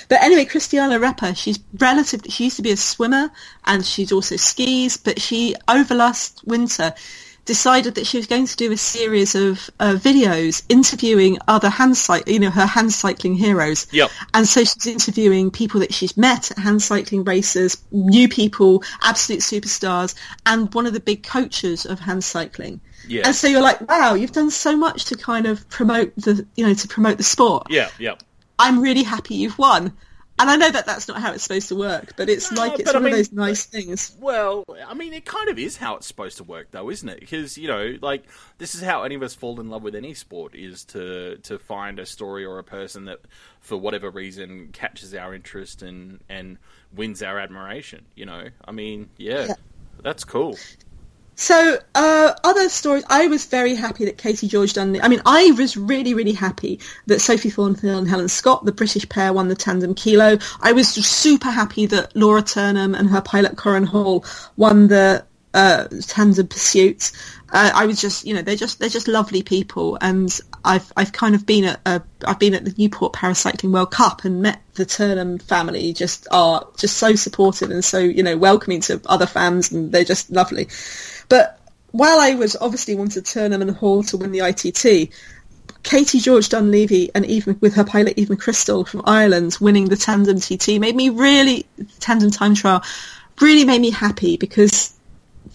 But 0.10 0.22
anyway, 0.22 0.46
Christiana 0.46 1.00
Reppe, 1.00 1.38
she's 1.38 1.60
relative. 1.78 2.22
She 2.30 2.46
used 2.46 2.56
to 2.56 2.64
be 2.64 2.72
a 2.72 2.78
swimmer, 2.78 3.30
and 3.66 3.86
she's 3.86 4.12
also 4.12 4.36
skis. 4.36 4.98
But 4.98 5.22
she, 5.22 5.56
over 5.68 5.94
last 5.94 6.42
winter, 6.44 6.94
decided 7.46 7.96
that 7.96 8.08
she 8.08 8.18
was 8.18 8.28
going 8.28 8.48
to 8.48 8.56
do 8.56 8.72
a 8.72 8.78
series 8.78 9.36
of 9.36 9.70
uh, 9.80 9.94
videos 9.94 10.64
interviewing 10.68 11.38
other 11.48 11.70
hand 11.70 11.94
cyc- 11.94 12.28
you 12.28 12.40
know, 12.40 12.50
her 12.50 12.66
hand 12.66 12.92
cycling 12.92 13.36
heroes. 13.36 13.88
Yep. 13.92 14.10
And 14.34 14.48
so 14.48 14.64
she's 14.64 14.88
interviewing 14.88 15.52
people 15.52 15.80
that 15.82 15.94
she's 15.94 16.18
met 16.18 16.52
at 16.52 16.58
hand 16.58 16.82
cycling 16.82 17.24
races, 17.24 17.82
new 17.92 18.28
people, 18.28 18.84
absolute 19.02 19.42
superstars, 19.42 20.16
and 20.46 20.74
one 20.74 20.86
of 20.86 20.94
the 20.94 21.00
big 21.00 21.24
coaches 21.24 21.86
of 21.86 22.00
hand 22.00 22.24
cycling. 22.24 22.82
Yeah. 23.08 23.24
And 23.26 23.36
so 23.36 23.48
you're 23.48 23.62
like, 23.62 23.88
wow, 23.88 24.16
you've 24.16 24.32
done 24.32 24.50
so 24.50 24.76
much 24.76 25.06
to 25.06 25.16
kind 25.16 25.46
of 25.46 25.70
promote 25.70 26.16
the, 26.16 26.46
you 26.56 26.66
know, 26.66 26.74
to 26.74 26.88
promote 26.88 27.18
the 27.18 27.24
sport. 27.24 27.68
Yeah, 27.70 27.90
yeah. 28.00 28.16
I'm 28.58 28.82
really 28.82 29.04
happy 29.04 29.36
you've 29.36 29.58
won. 29.60 29.94
And 30.38 30.50
I 30.50 30.58
know 30.58 30.70
that 30.70 30.86
that's 30.86 31.08
not 31.08 31.22
how 31.22 31.32
it's 31.32 31.44
supposed 31.44 31.70
to 31.70 31.76
work, 31.78 32.14
but 32.18 32.30
it's 32.30 32.52
No, 32.52 32.62
like 32.62 32.74
it's 32.80 32.84
but 32.84 32.96
I 32.96 33.00
one 33.00 33.06
of 33.06 33.12
those 33.14 33.32
nice 33.32 33.66
uh, 33.66 33.70
things. 33.72 34.16
Well, 34.20 34.66
I 34.86 34.94
mean, 34.94 35.14
it 35.14 35.24
kind 35.24 35.48
of 35.48 35.58
is 35.58 35.78
how 35.78 35.96
it's 35.96 36.08
supposed 36.08 36.38
to 36.38 36.44
work, 36.44 36.72
though, 36.72 36.90
isn't 36.90 37.08
it? 37.08 37.22
Because 37.22 37.58
you 37.58 37.70
know, 37.70 37.96
like 38.02 38.26
this 38.58 38.76
is 38.76 38.82
how 38.82 39.04
any 39.04 39.16
of 39.16 39.24
us 39.24 39.34
fall 39.34 39.62
in 39.62 39.70
love 39.70 39.82
with 39.82 39.96
any 39.96 40.14
sport 40.14 40.54
is 40.54 40.84
to 40.86 41.38
to 41.38 41.58
find 41.58 42.00
a 42.00 42.06
story 42.06 42.44
or 42.44 42.60
a 42.60 42.64
person 42.66 43.06
that, 43.06 43.20
for 43.62 43.78
whatever 43.78 44.10
reason, 44.10 44.70
catches 44.74 45.16
our 45.16 45.34
interest 45.34 45.82
and 45.82 46.20
and 46.28 46.58
wins 46.94 47.24
our 47.24 47.40
admiration. 47.40 48.06
You 48.16 48.26
know, 48.26 48.50
I 48.66 48.72
mean, 48.74 49.10
yeah, 49.18 49.46
Yeah. 49.46 49.54
that's 50.04 50.26
cool. 50.26 50.58
So, 51.36 51.78
uh, 51.94 52.34
other 52.46 52.70
stories, 52.70 53.04
I 53.10 53.28
was 53.28 53.46
very 53.46 53.76
happy 53.76 54.06
that 54.06 54.18
Katie 54.18 54.48
George 54.48 54.74
done. 54.74 55.00
I 55.02 55.10
mean, 55.10 55.22
I 55.26 55.52
was 55.58 55.76
really, 55.76 56.14
really 56.14 56.32
happy 56.32 56.80
that 57.08 57.20
Sophie 57.20 57.50
Thornhill 57.50 57.98
and 57.98 58.08
Helen 58.08 58.30
Scott, 58.30 58.64
the 58.64 58.72
British 58.72 59.08
pair, 59.10 59.34
won 59.34 59.50
the 59.50 59.56
tandem 59.56 59.94
kilo. 59.94 60.38
I 60.62 60.72
was 60.72 60.88
super 60.88 61.50
happy 61.50 61.86
that 61.88 62.16
Lora 62.16 62.42
Turnham 62.42 62.96
and 62.96 63.10
her 63.10 63.22
pilot 63.22 63.58
Corrine 63.58 63.86
Hall 63.86 64.24
won 64.56 64.88
the 64.88 65.26
uh, 65.56 65.88
tandem 66.02 66.48
pursuits. 66.48 67.14
Uh, 67.52 67.72
I 67.74 67.86
was 67.86 68.02
just, 68.02 68.26
you 68.28 68.34
know, 68.34 68.42
they're 68.42 68.58
just 68.58 68.80
they're 68.80 68.90
just 68.90 69.08
lovely 69.08 69.42
people, 69.42 69.98
and 70.02 70.30
I've 70.66 70.92
I've 70.98 71.14
kind 71.14 71.34
of 71.34 71.46
been 71.46 71.64
at 71.64 71.80
uh, 71.86 72.00
I've 72.28 72.40
been 72.40 72.54
at 72.54 72.66
the 72.66 72.76
Newport 72.78 73.14
Paracycling 73.14 73.72
World 73.72 73.92
Cup 73.92 74.26
and 74.26 74.42
met 74.42 74.62
the 74.74 74.86
Turnham 74.86 75.40
family. 75.40 75.94
Just 75.94 76.28
are 76.30 76.68
just 76.78 76.98
so 76.98 77.16
supportive 77.16 77.72
and 77.72 77.84
so 77.84 78.00
you 78.00 78.22
know 78.22 78.38
welcoming 78.38 78.82
to 78.82 79.02
other 79.06 79.26
fans, 79.26 79.72
and 79.72 79.92
they're 79.92 80.04
just 80.04 80.30
lovely. 80.30 80.68
But 81.30 81.58
while 81.92 82.20
I 82.20 82.36
was 82.36 82.58
obviously 82.58 82.96
wanted 82.96 83.26
Turnham 83.26 83.62
and 83.62 83.72
Hall 83.72 84.04
to 84.04 84.18
win 84.18 84.34
the 84.34 84.40
ITT, 84.40 85.14
Katie 85.84 86.20
George 86.20 86.50
Dunlevy 86.50 87.12
and 87.16 87.26
even 87.26 87.58
with 87.62 87.76
her 87.76 87.86
pilot 87.86 88.16
Eve 88.18 88.28
McCrystal 88.28 88.86
from 88.86 89.04
Ireland 89.06 89.58
winning 89.62 89.86
the 89.86 89.96
tandem 89.96 90.40
TT 90.40 90.80
made 90.80 90.96
me 90.96 91.10
really 91.10 91.66
tandem 92.00 92.32
time 92.32 92.56
trial 92.56 92.84
really 93.40 93.66
made 93.66 93.82
me 93.82 93.92
happy 93.92 94.36
because 94.36 94.95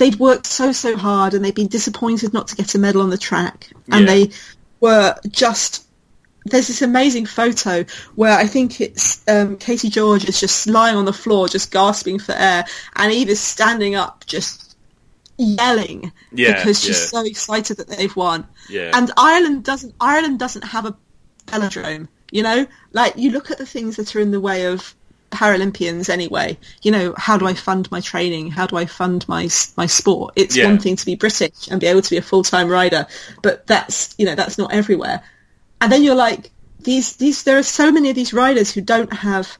they'd 0.01 0.17
worked 0.17 0.47
so 0.47 0.73
so 0.73 0.97
hard 0.97 1.35
and 1.35 1.45
they'd 1.45 1.55
been 1.55 1.69
disappointed 1.69 2.33
not 2.33 2.49
to 2.49 2.57
get 2.57 2.75
a 2.75 2.79
medal 2.79 3.03
on 3.03 3.11
the 3.11 3.19
track 3.19 3.69
and 3.93 4.07
Yeah. 4.07 4.15
they 4.15 4.31
were 4.81 5.15
just 5.29 5.85
there's 6.47 6.69
this 6.69 6.81
amazing 6.83 7.27
photo 7.27 7.85
where 8.15 8.37
I 8.37 8.47
think 8.47 8.81
it's 8.81 9.23
um, 9.29 9.59
Katie 9.59 9.91
George 9.91 10.25
is 10.27 10.41
just 10.41 10.67
lying 10.67 10.97
on 10.97 11.05
the 11.05 11.13
floor 11.13 11.49
just 11.49 11.71
gasping 11.71 12.19
for 12.19 12.33
air 12.33 12.65
and 12.97 13.13
Eva's 13.13 13.39
standing 13.41 13.95
up 13.95 14.25
just 14.27 14.75
yelling 15.37 16.13
Yeah, 16.33 16.55
because 16.57 16.81
she's 16.83 16.99
yeah. 17.01 17.21
so 17.21 17.25
excited 17.27 17.77
that 17.79 17.89
they've 17.89 18.15
won 18.17 18.47
Yeah. 18.69 18.91
and 18.95 19.11
Ireland 19.17 19.65
doesn't 19.65 19.95
Ireland 20.01 20.39
doesn't 20.39 20.65
have 20.65 20.87
a 20.87 20.97
velodrome 21.47 22.09
you 22.31 22.43
know 22.43 22.67
like 22.93 23.17
you 23.17 23.31
look 23.33 23.51
at 23.51 23.59
the 23.59 23.67
things 23.67 23.97
that 23.97 24.15
are 24.17 24.21
in 24.21 24.31
the 24.31 24.41
way 24.41 24.67
of 24.67 24.95
Paralympians 25.31 26.09
anyway 26.09 26.59
you 26.83 26.91
know 26.91 27.15
how 27.17 27.37
do 27.39 27.47
I 27.47 27.55
fund 27.55 27.91
my 27.91 28.01
training 28.01 28.51
how 28.51 28.67
do 28.67 28.77
I 28.77 28.87
fund 28.87 29.27
my 29.29 29.49
my 29.77 29.87
sport 29.87 30.35
it's 30.37 30.57
Yeah. 30.57 30.67
one 30.67 30.79
thing 30.79 30.97
to 30.97 31.07
be 31.07 31.15
British 31.15 31.69
and 31.71 31.81
be 31.81 31.87
able 31.87 32.03
to 32.03 32.11
be 32.11 32.17
a 32.17 32.23
full-time 32.23 32.69
rider 32.69 33.07
but 33.43 33.67
that's 33.67 34.15
you 34.19 34.27
know 34.27 34.35
that's 34.35 34.59
not 34.59 34.73
everywhere 34.73 35.23
and 35.81 35.91
then 35.93 36.03
you're 36.03 36.15
like 36.17 36.51
these 36.81 37.17
these 37.17 37.45
there 37.45 37.59
are 37.59 37.63
so 37.63 37.93
many 37.93 38.11
of 38.11 38.17
these 38.17 38.33
riders 38.33 38.73
who 38.73 38.81
don't 38.81 39.13
have 39.13 39.57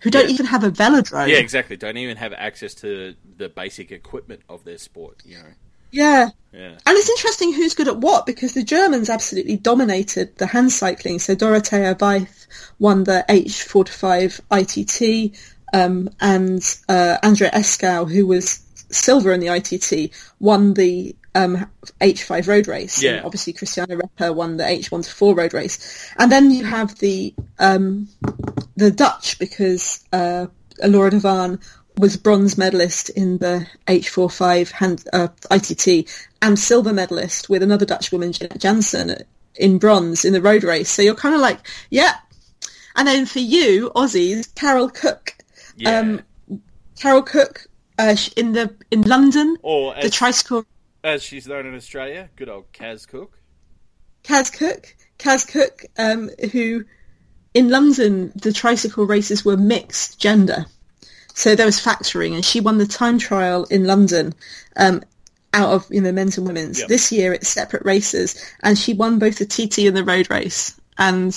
who 0.00 0.10
don't 0.10 0.26
Yeah. 0.28 0.34
even 0.34 0.46
have 0.46 0.62
a 0.64 0.70
velodrome 0.70 1.28
Yeah, 1.28 1.38
exactly. 1.38 1.76
Don't 1.76 1.96
even 1.96 2.16
have 2.18 2.32
access 2.34 2.74
to 2.74 3.14
the 3.38 3.48
basic 3.48 3.90
equipment 3.90 4.42
of 4.48 4.62
their 4.64 4.78
sport. 4.78 5.22
You 5.24 5.38
know. 5.38 5.52
Yeah 5.90 6.30
Yeah. 6.56 6.68
And 6.86 6.96
it's 6.96 7.10
interesting 7.10 7.52
who's 7.52 7.74
good 7.74 7.88
at 7.88 7.98
what 7.98 8.24
because 8.24 8.54
the 8.54 8.62
Germans 8.62 9.10
absolutely 9.10 9.56
dominated 9.56 10.36
the 10.38 10.46
hand 10.46 10.72
cycling. 10.72 11.18
So 11.18 11.34
Dorothea 11.34 11.94
Weith 11.94 12.46
won 12.78 13.04
the 13.04 13.24
H45 13.28 14.40
ITT, 14.50 15.36
um, 15.74 16.08
and 16.18 16.62
uh, 16.88 17.18
Andrea 17.22 17.50
Eskau, 17.50 18.10
who 18.10 18.26
was 18.26 18.60
silver 18.90 19.32
in 19.32 19.40
the 19.40 19.48
ITT, 19.48 20.14
won 20.40 20.72
the 20.72 21.14
um, 21.34 21.70
H5 22.00 22.48
road 22.48 22.68
race. 22.68 23.02
Yeah. 23.02 23.16
And 23.16 23.26
obviously, 23.26 23.52
Christiana 23.52 23.96
Reppe 23.96 24.34
won 24.34 24.56
the 24.56 24.64
H1 24.64 25.04
to 25.04 25.10
4 25.10 25.34
road 25.34 25.52
race. 25.52 26.10
And 26.18 26.32
then 26.32 26.50
you 26.50 26.64
have 26.64 26.98
the 26.98 27.34
um, 27.58 28.08
the 28.76 28.90
Dutch 28.90 29.38
because 29.38 30.02
uh, 30.10 30.46
Laura 30.82 31.10
de 31.10 31.18
Vaan 31.18 31.60
was 31.98 32.16
bronze 32.16 32.58
medalist 32.58 33.10
in 33.10 33.38
the 33.38 33.66
H45 33.86 34.70
hand, 34.70 35.04
uh, 35.12 35.28
ITT 35.50 36.08
and 36.42 36.58
silver 36.58 36.92
medalist 36.92 37.48
with 37.48 37.62
another 37.62 37.86
Dutch 37.86 38.12
woman, 38.12 38.32
Jeanette 38.32 38.60
Janssen, 38.60 39.16
in 39.54 39.78
bronze 39.78 40.24
in 40.24 40.32
the 40.32 40.42
road 40.42 40.62
race. 40.62 40.90
So 40.90 41.02
you're 41.02 41.14
kind 41.14 41.34
of 41.34 41.40
like, 41.40 41.60
yeah. 41.90 42.16
And 42.94 43.08
then 43.08 43.26
for 43.26 43.38
you, 43.38 43.90
Aussies, 43.94 44.54
Carol 44.54 44.90
Cooke. 44.90 45.36
Yeah. 45.76 45.98
Um, 45.98 46.22
Carol 46.98 47.22
Cooke 47.22 47.66
uh, 47.98 48.16
in 48.36 48.52
the 48.52 48.74
in 48.90 49.02
London, 49.02 49.56
or 49.62 49.94
the 50.00 50.10
tricycle 50.10 50.64
as 51.04 51.22
she's 51.22 51.46
known 51.46 51.66
in 51.66 51.74
Australia, 51.74 52.28
good 52.36 52.48
old 52.48 52.72
Kaz 52.72 53.06
Cooke. 53.06 53.38
Kaz 54.24 54.52
Cooke, 54.52 54.96
Kaz 55.18 55.46
Cooke, 55.46 55.84
um, 55.96 56.30
who 56.52 56.84
in 57.54 57.68
London 57.68 58.32
the 58.34 58.52
tricycle 58.52 59.06
races 59.06 59.44
were 59.44 59.56
mixed 59.56 60.18
gender, 60.18 60.66
so 61.36 61.54
there 61.54 61.66
was 61.66 61.78
factoring, 61.78 62.34
and 62.34 62.42
she 62.44 62.60
won 62.60 62.78
the 62.78 62.86
time 62.86 63.18
trial 63.18 63.64
in 63.64 63.84
London 63.84 64.34
um, 64.76 65.02
out 65.52 65.68
of 65.70 65.86
you 65.90 66.00
know 66.00 66.10
men's 66.10 66.38
and 66.38 66.46
women's. 66.46 66.80
Yep. 66.80 66.88
This 66.88 67.12
year 67.12 67.34
it's 67.34 67.46
separate 67.48 67.84
races, 67.84 68.42
and 68.62 68.76
she 68.76 68.94
won 68.94 69.18
both 69.18 69.38
the 69.38 69.44
TT 69.44 69.80
and 69.86 69.94
the 69.96 70.02
road 70.02 70.30
race, 70.30 70.80
and 70.96 71.30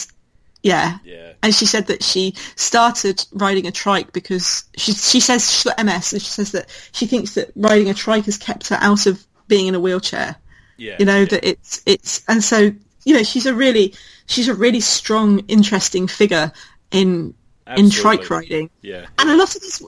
yeah. 0.63 0.99
Yeah. 1.03 1.33
And 1.43 1.53
she 1.53 1.65
said 1.65 1.87
that 1.87 2.01
she 2.01 2.33
started 2.55 3.25
riding 3.33 3.67
a 3.67 3.71
trike 3.71 4.13
because 4.13 4.63
she 4.77 4.93
she 4.93 5.19
says 5.19 5.51
she's 5.51 5.63
got 5.65 5.85
MS 5.85 6.13
and 6.13 6.21
she 6.21 6.29
says 6.29 6.53
that 6.53 6.69
she 6.93 7.05
thinks 7.05 7.35
that 7.35 7.51
riding 7.55 7.89
a 7.89 7.93
trike 7.93 8.25
has 8.25 8.37
kept 8.37 8.69
her 8.69 8.77
out 8.79 9.05
of 9.05 9.23
being 9.47 9.67
in 9.67 9.75
a 9.75 9.79
wheelchair 9.79 10.35
Yeah. 10.77 10.95
you 10.99 11.05
know 11.05 11.19
yeah. 11.19 11.25
that 11.25 11.47
it's 11.47 11.81
it's 11.85 12.23
and 12.27 12.43
so 12.43 12.71
you 13.05 13.15
know 13.15 13.23
she's 13.23 13.45
a 13.45 13.53
really 13.53 13.95
she's 14.27 14.47
a 14.47 14.53
really 14.53 14.81
strong 14.81 15.39
interesting 15.47 16.07
figure 16.07 16.51
in 16.91 17.33
in 17.77 17.89
trike 17.89 18.29
riding 18.29 18.69
Yeah. 18.81 19.05
and 19.17 19.29
a 19.29 19.35
lot 19.35 19.55
of 19.55 19.61
these 19.61 19.81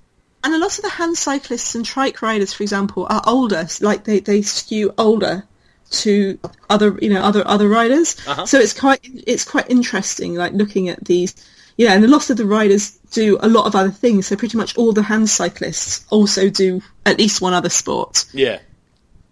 and 0.44 0.54
a 0.54 0.58
lot 0.58 0.76
of 0.78 0.84
the 0.84 0.89
hand 0.89 1.17
cyclists 1.17 1.76
and 1.76 1.86
trike 1.86 2.22
riders 2.22 2.54
for 2.54 2.63
example 2.63 3.06
are 3.10 3.22
older 3.28 3.67
like 3.80 4.04
they 4.06 4.20
they 4.20 4.41
skew 4.41 4.94
older 4.98 5.44
to 5.91 6.39
other 6.70 6.98
you 7.02 7.10
know 7.10 7.22
other 7.22 7.46
other 7.48 7.67
riders 7.67 8.15
Uh-huh. 8.28 8.46
so 8.46 8.58
it's 8.60 8.74
quite 8.80 9.02
it's 9.28 9.44
quite 9.46 9.70
interesting 9.70 10.36
like 10.36 10.54
looking 10.54 10.89
at 10.89 11.04
these 11.06 11.36
you 11.78 11.88
know, 11.88 11.94
and 11.96 12.04
a 12.04 12.08
lot 12.08 12.30
of 12.30 12.38
the 12.38 12.46
riders 12.46 12.91
do 13.12 13.38
a 13.41 13.48
lot 13.48 13.65
of 13.65 13.76
other 13.76 13.89
things. 13.89 14.28
So 14.28 14.36
pretty 14.36 14.58
much 14.58 14.78
all 14.78 14.91
the 14.91 15.02
hand 15.02 15.30
cyclists 15.30 16.06
also 16.10 16.50
do 16.50 16.82
at 17.06 17.17
least 17.17 17.41
one 17.41 17.54
other 17.54 17.70
sport, 17.70 18.26
Yeah. 18.34 18.60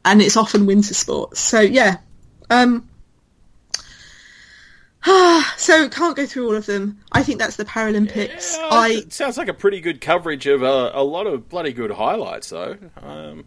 and 0.05 0.21
it's 0.21 0.38
often 0.38 0.65
winter 0.65 0.93
sports. 0.93 1.39
So 1.41 1.59
yeah, 1.59 1.97
um, 2.49 2.88
so 5.57 5.88
can't 5.89 6.15
go 6.15 6.25
through 6.25 6.47
all 6.47 6.55
of 6.55 6.65
them. 6.65 6.99
I 7.12 7.23
think 7.23 7.39
that's 7.39 7.55
the 7.55 7.65
Paralympics. 7.65 8.55
Yeah, 8.57 8.67
I 8.69 9.03
sounds 9.09 9.38
like 9.38 9.47
a 9.47 9.53
pretty 9.53 9.79
good 9.81 10.01
coverage 10.01 10.45
of 10.47 10.62
a, 10.62 10.91
a 10.93 11.03
lot 11.03 11.27
of 11.27 11.47
bloody 11.49 11.73
good 11.73 11.91
highlights, 11.91 12.49
though. 12.49 12.77
Um, 13.01 13.45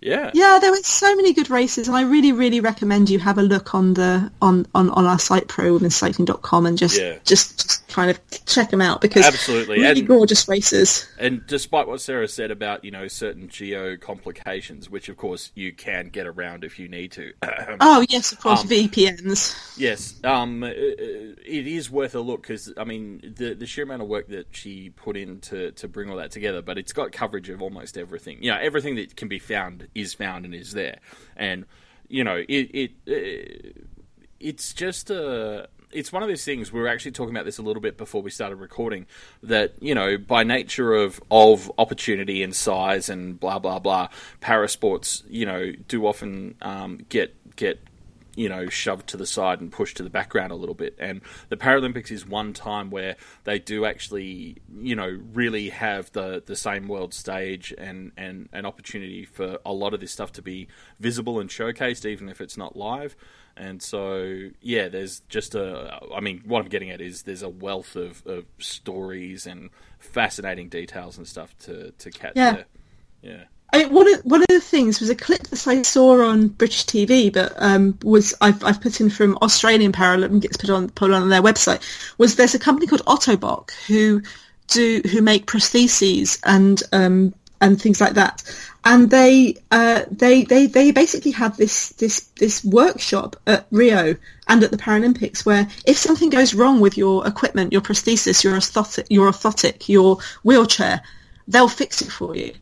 yeah. 0.00 0.30
Yeah, 0.34 0.58
there 0.60 0.70
were 0.70 0.82
so 0.82 1.14
many 1.16 1.32
good 1.32 1.48
races, 1.48 1.86
and 1.88 1.96
I 1.96 2.02
really, 2.02 2.32
really 2.32 2.60
recommend 2.60 3.08
you 3.08 3.20
have 3.20 3.38
a 3.38 3.42
look 3.42 3.74
on 3.74 3.94
the 3.94 4.30
on 4.42 4.66
on, 4.74 4.90
on 4.90 5.06
our 5.06 5.18
site 5.18 5.46
prowomencycling.com 5.46 6.66
and 6.66 6.76
just, 6.76 6.98
Yeah. 6.98 7.18
just 7.24 7.60
just 7.60 7.81
kind 7.92 8.10
of 8.10 8.18
check 8.46 8.70
them 8.70 8.80
out 8.80 9.00
because 9.00 9.24
Absolutely, 9.24 9.80
really 9.80 10.00
and- 10.00 10.08
gorgeous 10.08 10.48
races. 10.48 11.06
And 11.18 11.46
despite 11.46 11.86
what 11.86 12.00
Sarah 12.00 12.26
said 12.28 12.50
about 12.50 12.84
you 12.84 12.90
know 12.90 13.06
certain 13.08 13.48
geo 13.48 13.96
complications, 13.96 14.88
which 14.90 15.08
of 15.08 15.16
course 15.16 15.52
you 15.54 15.72
can 15.72 16.08
get 16.08 16.26
around 16.26 16.64
if 16.64 16.78
you 16.78 16.88
need 16.88 17.12
to. 17.12 17.32
Oh 17.80 18.04
yes, 18.08 18.32
of 18.32 18.40
course, 18.40 18.62
Um, 18.62 18.68
VPNs. 18.68 19.76
Yes, 19.78 20.20
um, 20.24 20.62
uh, 20.62 20.68
it 20.68 21.66
is 21.66 21.90
worth 21.90 22.14
a 22.14 22.20
look 22.20 22.42
because 22.42 22.72
I 22.76 22.84
mean 22.84 23.34
the 23.36 23.54
the 23.54 23.66
sheer 23.66 23.84
amount 23.84 24.02
of 24.02 24.08
work 24.08 24.28
that 24.28 24.46
she 24.52 24.90
put 24.90 25.16
in 25.16 25.40
to, 25.40 25.72
to 25.72 25.88
bring 25.88 26.10
all 26.10 26.16
that 26.16 26.30
together, 26.30 26.62
but 26.62 26.78
it's 26.78 26.92
got 26.92 27.12
coverage 27.12 27.48
of 27.50 27.60
almost 27.62 27.96
everything. 27.98 28.42
You 28.42 28.50
know, 28.52 28.58
everything 28.60 28.96
that 28.96 29.16
can 29.16 29.28
be 29.28 29.38
found 29.38 29.88
is 29.94 30.14
found 30.14 30.44
and 30.44 30.54
is 30.54 30.72
there, 30.72 30.98
and 31.36 31.64
you 32.08 32.24
know 32.24 32.36
it 32.48 32.70
it 32.74 32.90
uh, 33.08 33.80
it's 34.40 34.72
just 34.74 35.10
a. 35.10 35.68
It's 35.92 36.12
one 36.12 36.22
of 36.22 36.28
those 36.28 36.44
things. 36.44 36.72
We 36.72 36.80
were 36.80 36.88
actually 36.88 37.12
talking 37.12 37.34
about 37.34 37.44
this 37.44 37.58
a 37.58 37.62
little 37.62 37.82
bit 37.82 37.96
before 37.96 38.22
we 38.22 38.30
started 38.30 38.56
recording. 38.56 39.06
That 39.42 39.74
you 39.80 39.94
know, 39.94 40.18
by 40.18 40.44
nature 40.44 40.94
of 40.94 41.20
of 41.30 41.70
opportunity 41.78 42.42
and 42.42 42.54
size 42.54 43.08
and 43.08 43.38
blah 43.38 43.58
blah 43.58 43.78
blah, 43.78 44.08
parasports 44.40 45.22
you 45.28 45.46
know 45.46 45.72
do 45.88 46.06
often 46.06 46.56
um, 46.62 47.06
get 47.08 47.56
get 47.56 47.80
you 48.34 48.48
know, 48.48 48.68
shoved 48.68 49.06
to 49.08 49.16
the 49.16 49.26
side 49.26 49.60
and 49.60 49.70
pushed 49.70 49.96
to 49.98 50.02
the 50.02 50.10
background 50.10 50.52
a 50.52 50.54
little 50.54 50.74
bit. 50.74 50.96
And 50.98 51.20
the 51.48 51.56
Paralympics 51.56 52.10
is 52.10 52.26
one 52.26 52.52
time 52.52 52.90
where 52.90 53.16
they 53.44 53.58
do 53.58 53.84
actually, 53.84 54.56
you 54.80 54.96
know, 54.96 55.20
really 55.32 55.68
have 55.68 56.10
the, 56.12 56.42
the 56.44 56.56
same 56.56 56.88
world 56.88 57.12
stage 57.12 57.74
and, 57.76 58.12
and 58.16 58.48
an 58.52 58.64
opportunity 58.64 59.24
for 59.24 59.58
a 59.66 59.72
lot 59.72 59.92
of 59.92 60.00
this 60.00 60.12
stuff 60.12 60.32
to 60.32 60.42
be 60.42 60.68
visible 60.98 61.40
and 61.40 61.50
showcased, 61.50 62.06
even 62.06 62.28
if 62.28 62.40
it's 62.40 62.56
not 62.56 62.76
live. 62.76 63.16
And 63.62 63.80
so, 63.80 64.48
yeah, 64.60 64.88
there's 64.88 65.20
just 65.28 65.54
a. 65.54 66.00
I 66.12 66.18
mean, 66.20 66.42
what 66.44 66.62
I'm 66.62 66.68
getting 66.68 66.90
at 66.90 67.00
is 67.00 67.22
there's 67.22 67.42
a 67.44 67.48
wealth 67.48 67.94
of, 67.94 68.26
of 68.26 68.44
stories 68.58 69.46
and 69.46 69.70
fascinating 70.00 70.68
details 70.68 71.16
and 71.16 71.28
stuff 71.28 71.56
to, 71.60 71.92
to 71.92 72.10
catch 72.10 72.32
Yeah. 72.34 72.52
there. 72.52 72.64
Yeah. 73.22 73.44
I 73.72 73.84
mean, 73.84 73.94
one 73.94 74.12
of 74.12 74.20
one 74.24 74.40
of 74.42 74.48
the 74.48 74.60
things 74.60 74.98
was 74.98 75.10
a 75.10 75.14
clip 75.14 75.44
that 75.44 75.66
I 75.68 75.80
saw 75.82 76.22
on 76.26 76.48
British 76.48 76.84
TV, 76.86 77.32
but 77.32 77.52
um, 77.56 77.96
was 78.02 78.34
I've, 78.40 78.62
I've 78.64 78.80
put 78.80 79.00
in 79.00 79.08
from 79.10 79.38
Australian 79.40 79.92
Paralympics 79.92 80.58
put 80.58 80.68
on 80.68 80.90
put 80.90 81.12
on 81.12 81.28
their 81.28 81.40
website. 81.40 81.80
Was 82.18 82.34
there's 82.34 82.54
a 82.56 82.58
company 82.58 82.88
called 82.88 83.04
Ottobock 83.06 83.70
who 83.86 84.22
do 84.66 85.00
who 85.10 85.22
make 85.22 85.46
prostheses 85.46 86.40
and 86.44 86.82
um, 86.92 87.32
and 87.62 87.80
things 87.80 88.00
like 88.00 88.14
that, 88.14 88.42
and 88.84 89.08
they 89.08 89.56
uh, 89.70 90.02
they 90.10 90.44
they 90.44 90.66
they 90.66 90.90
basically 90.90 91.30
had 91.30 91.56
this 91.56 91.90
this 91.90 92.20
this 92.38 92.62
workshop 92.64 93.36
at 93.46 93.66
Rio 93.70 94.16
and 94.48 94.62
at 94.62 94.70
the 94.70 94.76
Paralympics 94.76 95.46
where 95.46 95.68
if 95.86 95.96
something 95.96 96.28
goes 96.28 96.52
wrong 96.52 96.80
with 96.80 96.98
your 96.98 97.26
equipment, 97.26 97.72
your 97.72 97.80
prosthesis, 97.80 98.42
your 98.44 98.54
orthotic, 98.54 99.06
your 99.08 99.30
orthotic, 99.30 99.88
your 99.88 100.18
wheelchair, 100.42 101.00
they'll 101.48 101.68
fix 101.68 102.02
it 102.02 102.10
for 102.10 102.36
you 102.36 102.52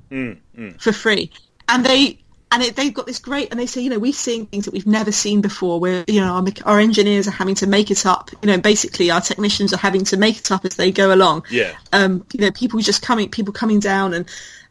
for 0.79 0.93
free. 0.93 1.33
And 1.69 1.85
they 1.85 2.21
and 2.53 2.63
it, 2.65 2.77
they've 2.77 2.93
got 2.93 3.07
this 3.07 3.21
great, 3.21 3.51
and 3.51 3.61
they 3.61 3.67
say, 3.67 3.81
you 3.81 3.91
know, 3.91 3.99
we're 3.99 4.13
seeing 4.13 4.47
things 4.47 4.65
that 4.65 4.73
we've 4.73 4.87
never 4.87 5.13
seen 5.13 5.41
before. 5.41 5.79
Where 5.79 6.05
you 6.09 6.21
know 6.21 6.35
our, 6.35 6.45
our 6.65 6.81
engineers 6.81 7.29
are 7.29 7.33
having 7.33 7.55
to 7.57 7.67
make 7.67 7.91
it 7.91 8.05
up. 8.05 8.31
You 8.43 8.49
know, 8.49 8.59
basically 8.59 9.11
our 9.11 9.21
technicians 9.21 9.73
are 9.73 9.79
having 9.79 10.05
to 10.07 10.17
make 10.17 10.39
it 10.39 10.51
up 10.51 10.65
as 10.65 10.75
they 10.77 10.91
go 10.91 11.15
along. 11.15 11.45
Yeah. 11.51 11.77
Um, 11.93 12.27
you 12.33 12.41
know, 12.41 12.51
people 12.51 12.81
just 12.81 13.03
coming, 13.03 13.31
people 13.31 13.53
coming 13.53 13.79
down, 13.79 14.15
and 14.15 14.29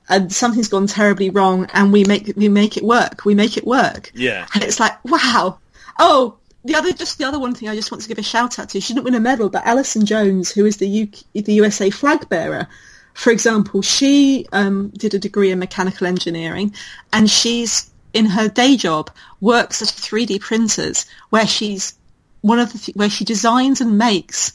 and 0.09 0.33
something's 0.33 0.67
gone 0.67 0.87
terribly 0.87 1.29
wrong, 1.29 1.67
and 1.73 1.93
we 1.93 2.03
make 2.03 2.33
we 2.35 2.49
make 2.49 2.75
it 2.75 2.83
work. 2.83 3.25
We 3.25 3.35
make 3.35 3.57
it 3.57 3.65
work. 3.65 4.11
Yeah. 4.13 4.47
And 4.53 4.63
it's 4.63 4.79
like, 4.79 5.03
wow. 5.05 5.59
Oh, 5.99 6.37
the 6.65 6.75
other 6.75 6.91
just 6.91 7.17
the 7.17 7.25
other 7.25 7.39
one 7.39 7.53
thing 7.53 7.69
I 7.69 7.75
just 7.75 7.91
want 7.91 8.01
to 8.03 8.09
give 8.09 8.17
a 8.17 8.23
shout 8.23 8.59
out 8.59 8.69
to. 8.69 8.81
She 8.81 8.93
didn't 8.93 9.05
win 9.05 9.15
a 9.15 9.19
medal, 9.19 9.49
but 9.49 9.65
Allison 9.65 10.05
Jones, 10.05 10.51
who 10.51 10.65
is 10.65 10.77
the 10.77 11.03
UK, 11.03 11.43
the 11.45 11.53
USA 11.53 11.89
flag 11.89 12.27
bearer, 12.27 12.67
for 13.13 13.31
example, 13.31 13.81
she 13.81 14.47
um, 14.51 14.89
did 14.89 15.13
a 15.13 15.19
degree 15.19 15.51
in 15.51 15.59
mechanical 15.59 16.07
engineering, 16.07 16.73
and 17.13 17.29
she's 17.29 17.89
in 18.13 18.25
her 18.25 18.49
day 18.49 18.75
job 18.75 19.11
works 19.39 19.81
at 19.81 19.87
3D 19.87 20.41
printers 20.41 21.05
where 21.29 21.45
she's 21.45 21.93
one 22.41 22.59
of 22.59 22.71
the 22.73 22.79
th- 22.79 22.95
where 22.95 23.09
she 23.09 23.25
designs 23.25 23.81
and 23.81 23.97
makes 23.97 24.53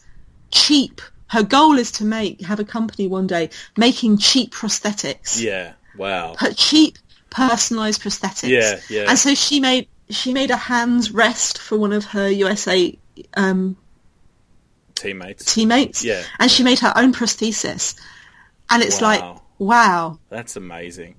cheap. 0.51 1.01
Her 1.35 1.43
goal 1.43 1.79
is 1.79 1.91
to 1.99 2.05
make 2.05 2.41
have 2.43 2.61
a 2.61 2.65
company 2.65 3.07
one 3.09 3.27
day 3.27 3.51
making 3.77 4.19
cheap 4.19 4.55
prosthetics 4.55 5.41
Yeah. 5.41 5.73
Wow. 5.97 6.35
Her 6.39 6.53
cheap 6.53 6.99
personalized 7.31 8.01
prosthetics. 8.03 8.49
Yeah, 8.49 8.81
yeah. 8.89 9.09
And 9.09 9.19
so 9.19 9.35
she 9.35 9.59
made 9.61 9.89
she 10.11 10.33
made 10.33 10.51
a 10.51 10.57
hands 10.57 11.11
rest 11.13 11.59
for 11.59 11.77
one 11.79 11.93
of 11.93 12.05
her 12.07 12.29
USA 12.31 12.97
um, 13.37 13.77
Teammates. 14.95 15.45
teammates. 15.55 16.05
Yeah. 16.05 16.23
And 16.39 16.51
she 16.51 16.63
made 16.63 16.79
her 16.81 16.93
own 16.97 17.13
prosthesis. 17.13 17.99
And 18.71 18.83
it's 18.83 19.01
Wow. 19.01 19.09
like, 19.09 19.43
wow. 19.59 20.19
That's 20.31 20.57
amazing. 20.57 21.17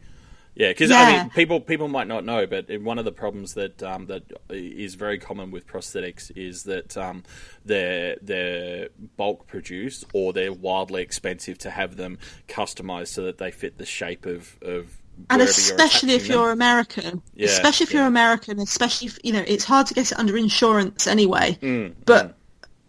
Yeah, 0.56 0.70
because 0.70 0.90
Yeah. 0.90 0.98
I 1.00 1.18
mean, 1.24 1.30
people 1.32 1.60
people 1.60 1.88
might 1.90 2.08
not 2.08 2.24
know, 2.24 2.48
but 2.48 2.68
one 2.82 2.98
of 2.98 3.06
the 3.06 3.12
problems 3.12 3.54
that 3.56 3.84
um, 3.84 4.06
that 4.08 4.24
is 4.50 4.96
very 4.96 5.20
common 5.20 5.52
with 5.52 5.68
prosthetics 5.68 6.32
is 6.36 6.64
that 6.64 6.96
um, 6.98 7.24
they're 7.66 8.16
they're 8.22 8.90
bulk 9.18 9.48
produced 9.48 10.06
or 10.14 10.32
they're 10.34 10.54
wildly 10.54 11.02
expensive 11.02 11.58
to 11.60 11.70
have 11.70 11.98
them 11.98 12.18
customized 12.48 13.08
so 13.10 13.24
that 13.24 13.38
they 13.38 13.52
fit 13.52 13.78
the 13.78 13.86
shape 13.86 14.26
of 14.26 14.58
of 14.62 15.02
And 15.30 15.42
especially 15.42 16.10
you're 16.10 16.18
if 16.18 16.28
you're 16.30 16.48
them. 16.48 16.54
American, 16.54 17.22
Yeah, 17.36 17.48
especially 17.48 17.86
if 17.86 17.94
yeah. 17.94 18.00
you're 18.00 18.08
American, 18.08 18.60
especially 18.60 19.08
if, 19.08 19.20
you 19.24 19.34
know, 19.34 19.44
it's 19.48 19.64
hard 19.64 19.88
to 19.88 19.94
get 19.94 20.12
it 20.12 20.20
under 20.20 20.38
insurance 20.38 21.08
anyway. 21.08 21.58
Mm, 21.62 21.96
but, 22.06 22.38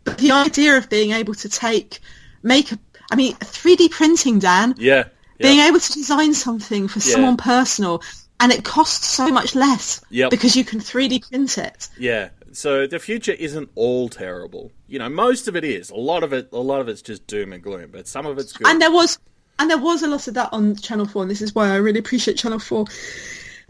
but 0.04 0.18
the 0.18 0.32
idea 0.32 0.76
of 0.76 0.88
being 0.88 1.12
able 1.12 1.34
to 1.34 1.48
take, 1.48 2.00
make 2.42 2.72
a, 2.72 2.78
I 3.10 3.16
mean, 3.16 3.34
3D 3.34 3.90
printing, 3.90 4.38
Dan, 4.40 4.74
yeah, 4.78 5.04
being 5.38 5.60
able 5.60 5.80
to 5.80 5.92
design 5.92 6.34
something 6.34 6.88
for 6.88 7.00
someone 7.00 7.36
personal 7.36 8.02
and 8.40 8.52
it 8.52 8.64
costs 8.64 9.06
so 9.06 9.28
much 9.28 9.54
less 9.54 10.02
Yep. 10.10 10.30
because 10.30 10.56
you 10.56 10.64
can 10.64 10.80
3D 10.80 11.28
print 11.28 11.58
it. 11.58 11.88
yeah. 11.98 12.28
So 12.52 12.86
the 12.86 12.98
future 12.98 13.32
isn't 13.32 13.68
all 13.74 14.08
terrible. 14.08 14.72
You 14.88 14.98
know, 14.98 15.10
most 15.10 15.46
of 15.46 15.56
it 15.56 15.64
is. 15.64 15.90
A 15.90 15.96
lot 15.96 16.22
of 16.22 16.32
it, 16.32 16.48
a 16.52 16.58
lot 16.58 16.80
of 16.80 16.88
it's 16.88 17.02
just 17.02 17.26
doom 17.26 17.52
and 17.52 17.62
gloom, 17.62 17.90
but 17.92 18.08
some 18.08 18.24
of 18.24 18.38
it's 18.38 18.52
good. 18.54 18.66
And 18.66 18.80
there 18.80 18.90
was 18.90 19.18
and 19.58 19.70
there 19.70 19.78
was 19.78 20.02
a 20.02 20.06
lot 20.08 20.26
of 20.28 20.34
that 20.34 20.50
on 20.52 20.76
Channel 20.76 21.06
4 21.06 21.22
and 21.22 21.30
this 21.30 21.42
is 21.42 21.54
why 21.54 21.70
I 21.70 21.76
really 21.76 21.98
appreciate 21.98 22.36
Channel 22.38 22.58
4 22.58 22.86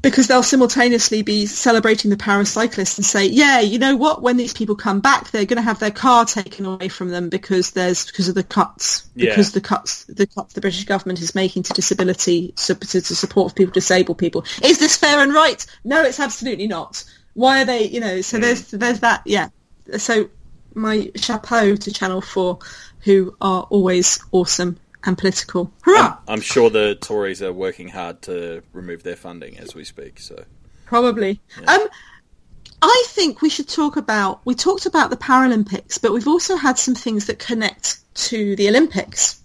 because 0.03 0.27
they'll 0.27 0.43
simultaneously 0.43 1.23
be 1.23 1.47
celebrating 1.47 2.11
the 2.11 2.17
paracyclists 2.17 2.99
and 2.99 3.05
say, 3.05 3.27
yeah, 3.27 3.61
you 3.61 3.79
know 3.79 3.97
what, 3.97 4.23
when 4.23 4.37
these 4.37 4.53
people 4.53 4.77
come 4.77 5.01
back, 5.01 5.31
they're 5.31 5.47
going 5.47 5.57
to 5.57 5.63
have 5.63 5.79
their 5.79 5.91
car 5.91 6.25
taken 6.25 6.67
away 6.67 6.89
from 6.89 7.09
them 7.09 7.29
because 7.29 7.71
there's 7.71 8.05
because 8.07 8.29
of 8.29 8.35
the 8.35 8.43
cuts, 8.43 9.09
Yeah. 9.15 9.31
because 9.31 9.53
the 9.53 9.61
cuts 9.61 10.05
the 10.05 10.27
cuts 10.27 10.53
the 10.53 10.61
British 10.61 10.85
government 10.85 11.21
is 11.23 11.35
making 11.35 11.63
to 11.65 11.73
disability 11.73 12.53
to, 12.53 12.75
to, 12.75 13.01
to 13.01 13.17
support 13.17 13.55
people, 13.55 13.73
disabled 13.73 14.19
people. 14.19 14.45
Is 14.63 14.79
this 14.79 14.97
fair 14.97 15.21
and 15.21 15.33
right? 15.33 15.65
No, 15.83 16.03
it's 16.03 16.21
absolutely 16.21 16.67
not. 16.67 17.03
Why 17.33 17.63
are 17.63 17.65
they, 17.65 17.85
you 17.85 18.01
know? 18.01 18.21
So 18.21 18.37
hmm. 18.37 18.43
there's 18.43 18.71
there's 18.71 19.01
that, 19.01 19.23
yeah. 19.25 19.49
So 19.97 20.29
my 20.75 21.11
chapeau 21.17 21.75
to 21.75 21.93
Channel 21.93 22.21
4, 22.21 22.59
who 23.01 23.35
are 23.41 23.63
always 23.71 24.23
awesome 24.31 24.79
and 25.07 25.17
political. 25.17 25.73
Hurrah! 25.83 26.19
I'm 26.29 26.41
sure 26.41 26.71
the 26.71 26.95
Tories 26.97 27.43
are 27.43 27.53
working 27.53 27.89
hard 27.89 28.23
to 28.23 28.63
remove 28.73 29.03
their 29.03 29.17
funding 29.17 29.59
as 29.59 29.75
we 29.75 29.85
speak. 29.85 30.21
So 30.21 30.45
Probably. 30.87 31.41
Um, 31.67 31.89
I 32.81 33.05
think 33.09 33.43
we 33.43 33.49
should 33.49 33.69
talk 33.69 33.97
about. 33.97 34.41
We 34.45 34.55
talked 34.55 34.87
about 34.87 35.11
the 35.11 35.17
Paralympics, 35.17 36.01
but 36.01 36.13
we've 36.13 36.29
also 36.29 36.57
had 36.57 36.79
some 36.79 36.95
things 36.95 37.27
that 37.27 37.39
connect 37.39 37.99
to 38.15 38.57
the 38.57 38.69
Olympics 38.69 39.43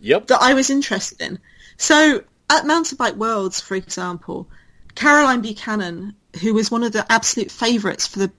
yep, 0.00 0.26
that 0.26 0.42
I 0.42 0.54
was 0.54 0.70
interested 0.70 1.20
in. 1.20 1.38
So 1.76 2.24
at 2.50 2.66
Mountain 2.66 2.96
Bike 2.96 3.14
Worlds, 3.14 3.60
for 3.60 3.74
example, 3.74 4.48
Caroline 4.94 5.40
Buchanan, 5.40 6.14
who 6.40 6.54
was 6.54 6.70
one 6.70 6.82
of 6.82 6.92
the 6.92 7.10
absolute 7.10 7.50
favourites 7.50 8.06
for 8.06 8.20
the 8.20 8.32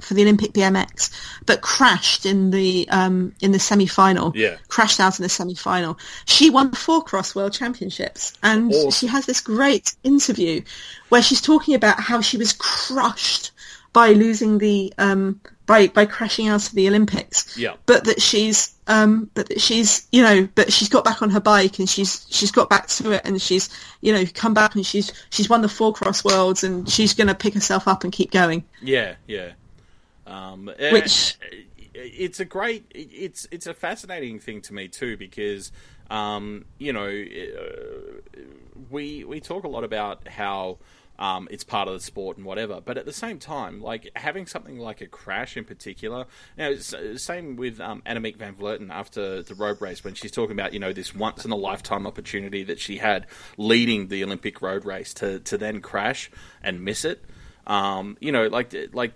for 0.00 0.12
the 0.12 0.22
Olympic 0.22 0.52
BMX, 0.52 1.10
but 1.46 1.60
crashed 1.62 2.26
in 2.26 2.50
the 2.50 2.86
um, 2.90 3.34
in 3.40 3.52
the 3.52 3.58
semi 3.58 3.86
final. 3.86 4.32
Yeah. 4.34 4.56
crashed 4.68 5.00
out 5.00 5.18
in 5.18 5.22
the 5.22 5.28
semi 5.28 5.54
final. 5.54 5.98
She 6.24 6.50
won 6.50 6.72
four 6.72 7.02
cross 7.02 7.34
World 7.34 7.52
Championships, 7.52 8.32
and 8.42 8.72
Awesome. 8.72 8.90
she 8.90 9.06
has 9.06 9.26
this 9.26 9.40
great 9.40 9.94
interview 10.04 10.62
where 11.08 11.22
she's 11.22 11.40
talking 11.40 11.74
about 11.74 12.00
how 12.00 12.20
she 12.20 12.36
was 12.36 12.52
crushed 12.52 13.52
by 13.92 14.10
losing 14.12 14.58
the 14.58 14.92
um, 14.98 15.40
by 15.66 15.88
by 15.88 16.06
crashing 16.06 16.48
out 16.48 16.66
of 16.66 16.72
the 16.74 16.86
Olympics. 16.88 17.56
Yeah. 17.56 17.74
But 17.86 18.04
that 18.04 18.20
she's 18.22 18.74
um 18.86 19.30
but 19.34 19.48
that 19.48 19.60
she's 19.60 20.06
you 20.12 20.22
know 20.22 20.48
but 20.54 20.72
she's 20.72 20.88
got 20.88 21.04
back 21.04 21.22
on 21.22 21.30
her 21.30 21.40
bike 21.40 21.78
and 21.78 21.88
she's 21.88 22.26
she's 22.30 22.50
got 22.50 22.68
back 22.68 22.88
to 22.88 23.12
it 23.12 23.22
and 23.24 23.40
she's 23.40 23.68
you 24.00 24.12
know 24.12 24.24
come 24.34 24.52
back 24.54 24.74
and 24.74 24.84
she's 24.84 25.12
she's 25.30 25.48
won 25.48 25.62
the 25.62 25.68
four 25.68 25.92
cross 25.92 26.24
worlds 26.24 26.64
and 26.64 26.88
she's 26.88 27.14
going 27.14 27.28
to 27.28 27.34
pick 27.34 27.54
herself 27.54 27.86
up 27.88 28.02
and 28.04 28.12
keep 28.12 28.30
going. 28.32 28.64
Yeah, 28.82 29.14
yeah. 29.26 29.52
Um, 30.30 30.70
Which- 30.92 31.36
it's 31.92 32.38
a 32.38 32.44
great, 32.44 32.84
it's 32.94 33.48
it's 33.50 33.66
a 33.66 33.74
fascinating 33.74 34.38
thing 34.38 34.60
to 34.62 34.72
me 34.74 34.86
too 34.88 35.16
because 35.16 35.72
um, 36.08 36.64
you 36.78 36.92
know 36.92 37.06
uh, 37.08 38.40
we 38.90 39.24
we 39.24 39.40
talk 39.40 39.64
a 39.64 39.68
lot 39.68 39.84
about 39.84 40.28
how. 40.28 40.78
Um, 41.18 41.48
it's 41.50 41.64
part 41.64 41.86
of 41.86 41.92
the 41.92 42.00
sport 42.00 42.38
and 42.38 42.46
whatever, 42.46 42.80
but 42.80 42.96
at 42.96 43.04
the 43.04 43.12
same 43.12 43.38
time, 43.38 43.82
like 43.82 44.10
having 44.16 44.46
something 44.46 44.78
like 44.78 45.02
a 45.02 45.06
crash 45.06 45.54
in 45.58 45.66
particular. 45.66 46.24
Now, 46.56 46.70
s- 46.70 46.94
same 47.16 47.56
with 47.56 47.78
um, 47.78 48.00
Annemiek 48.06 48.36
van 48.36 48.54
Vleuten 48.54 48.88
after 48.88 49.42
the 49.42 49.54
road 49.54 49.82
race 49.82 50.02
when 50.02 50.14
she's 50.14 50.30
talking 50.30 50.52
about 50.58 50.72
you 50.72 50.78
know 50.78 50.94
this 50.94 51.14
once 51.14 51.44
in 51.44 51.50
a 51.50 51.56
lifetime 51.56 52.06
opportunity 52.06 52.62
that 52.64 52.80
she 52.80 52.96
had 52.96 53.26
leading 53.58 54.08
the 54.08 54.24
Olympic 54.24 54.62
road 54.62 54.86
race 54.86 55.12
to 55.12 55.40
to 55.40 55.58
then 55.58 55.82
crash 55.82 56.30
and 56.62 56.82
miss 56.82 57.04
it. 57.04 57.22
Um, 57.66 58.16
you 58.22 58.32
know, 58.32 58.46
like 58.46 58.74
like 58.94 59.12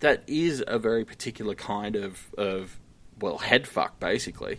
that 0.00 0.22
is 0.26 0.62
a 0.66 0.78
very 0.78 1.04
particular 1.04 1.54
kind 1.54 1.96
of 1.96 2.18
of 2.36 2.78
well 3.20 3.38
head 3.38 3.66
fuck 3.66 3.98
basically. 4.00 4.58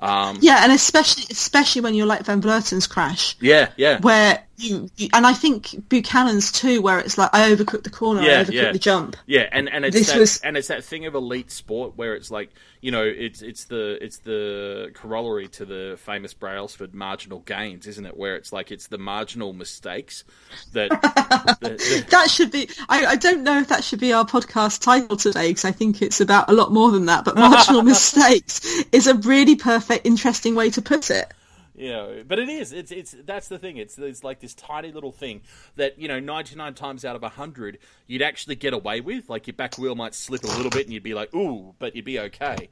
Um, 0.00 0.38
Yeah, 0.40 0.62
and 0.62 0.70
especially 0.70 1.24
especially 1.30 1.82
when 1.82 1.92
you're 1.94 2.06
like 2.06 2.22
Van 2.24 2.40
Vleuten's 2.40 2.86
crash. 2.86 3.36
yeah, 3.40 3.70
yeah, 3.76 3.98
Where 4.00 4.44
you, 4.56 4.88
you 4.96 5.08
and 5.12 5.26
I 5.26 5.32
think 5.32 5.88
Buchanan's 5.88 6.52
too, 6.52 6.80
where 6.82 7.00
it's 7.00 7.18
like 7.18 7.30
I 7.32 7.52
overcooked 7.52 7.82
the 7.82 7.90
corner, 7.90 8.22
Yeah, 8.22 8.40
I 8.40 8.44
overcooked 8.44 8.52
yeah. 8.52 8.72
the 8.72 8.78
jump. 8.78 9.16
yeah, 9.26 9.48
and 9.50 9.68
and 9.68 9.84
it's 9.84 9.96
This 9.96 10.12
that, 10.12 10.18
was- 10.20 10.38
and 10.42 10.56
it's 10.56 10.68
that 10.68 10.84
thing 10.84 11.06
of 11.06 11.14
elite 11.16 11.50
sport 11.50 11.94
where 11.96 12.14
it's 12.14 12.30
like 12.30 12.50
you 12.80 12.90
know 12.90 13.04
it's 13.04 13.42
it's 13.42 13.64
the 13.64 13.98
it's 14.02 14.18
the 14.18 14.90
corollary 14.94 15.48
to 15.48 15.64
the 15.64 15.98
famous 16.04 16.34
Brailsford 16.34 16.94
marginal 16.94 17.40
gains, 17.40 17.86
isn't 17.86 18.06
it? 18.06 18.16
Where 18.16 18.36
it's 18.36 18.52
like 18.52 18.70
it's 18.70 18.86
the 18.86 18.98
marginal 18.98 19.52
mistakes 19.52 20.24
that, 20.72 20.90
that, 21.02 21.60
that 21.60 22.06
That 22.10 22.30
should 22.30 22.50
be. 22.50 22.68
I, 22.88 23.06
I 23.06 23.16
don't 23.16 23.42
know 23.42 23.58
if 23.58 23.68
that 23.68 23.84
should 23.84 24.00
be 24.00 24.12
our 24.12 24.24
podcast 24.24 24.82
title 24.82 25.16
today 25.16 25.48
because 25.48 25.64
I 25.64 25.72
think 25.72 26.02
it's 26.02 26.20
about 26.20 26.48
a 26.48 26.52
lot 26.52 26.72
more 26.72 26.90
than 26.90 27.06
that. 27.06 27.24
But 27.24 27.36
marginal 27.36 27.82
mistakes 27.94 28.60
is 28.92 29.06
a 29.06 29.14
really 29.14 29.56
perfect, 29.56 30.06
interesting 30.06 30.54
way 30.54 30.70
to 30.70 30.82
put 30.82 31.10
it. 31.10 31.32
You 31.78 31.90
know, 31.90 32.22
but 32.26 32.38
it 32.38 32.48
is. 32.48 32.72
It's 32.72 32.90
it's 32.90 33.14
that's 33.24 33.48
the 33.48 33.58
thing. 33.58 33.76
It's 33.76 33.96
it's 33.98 34.24
like 34.24 34.40
this 34.40 34.54
tiny 34.54 34.90
little 34.92 35.12
thing 35.12 35.42
that 35.76 35.98
you 35.98 36.08
know, 36.08 36.18
ninety 36.20 36.56
nine 36.56 36.74
times 36.74 37.04
out 37.04 37.14
of 37.16 37.22
hundred, 37.22 37.78
you'd 38.06 38.22
actually 38.22 38.56
get 38.56 38.72
away 38.74 39.00
with. 39.00 39.28
Like 39.28 39.46
your 39.46 39.54
back 39.54 39.78
wheel 39.78 39.94
might 39.94 40.14
slip 40.14 40.42
a 40.44 40.48
little 40.48 40.70
bit, 40.70 40.86
and 40.86 40.92
you'd 40.92 41.02
be 41.02 41.14
like, 41.14 41.32
"Ooh," 41.34 41.74
but 41.78 41.94
you'd 41.94 42.04
be 42.04 42.18
okay. 42.20 42.68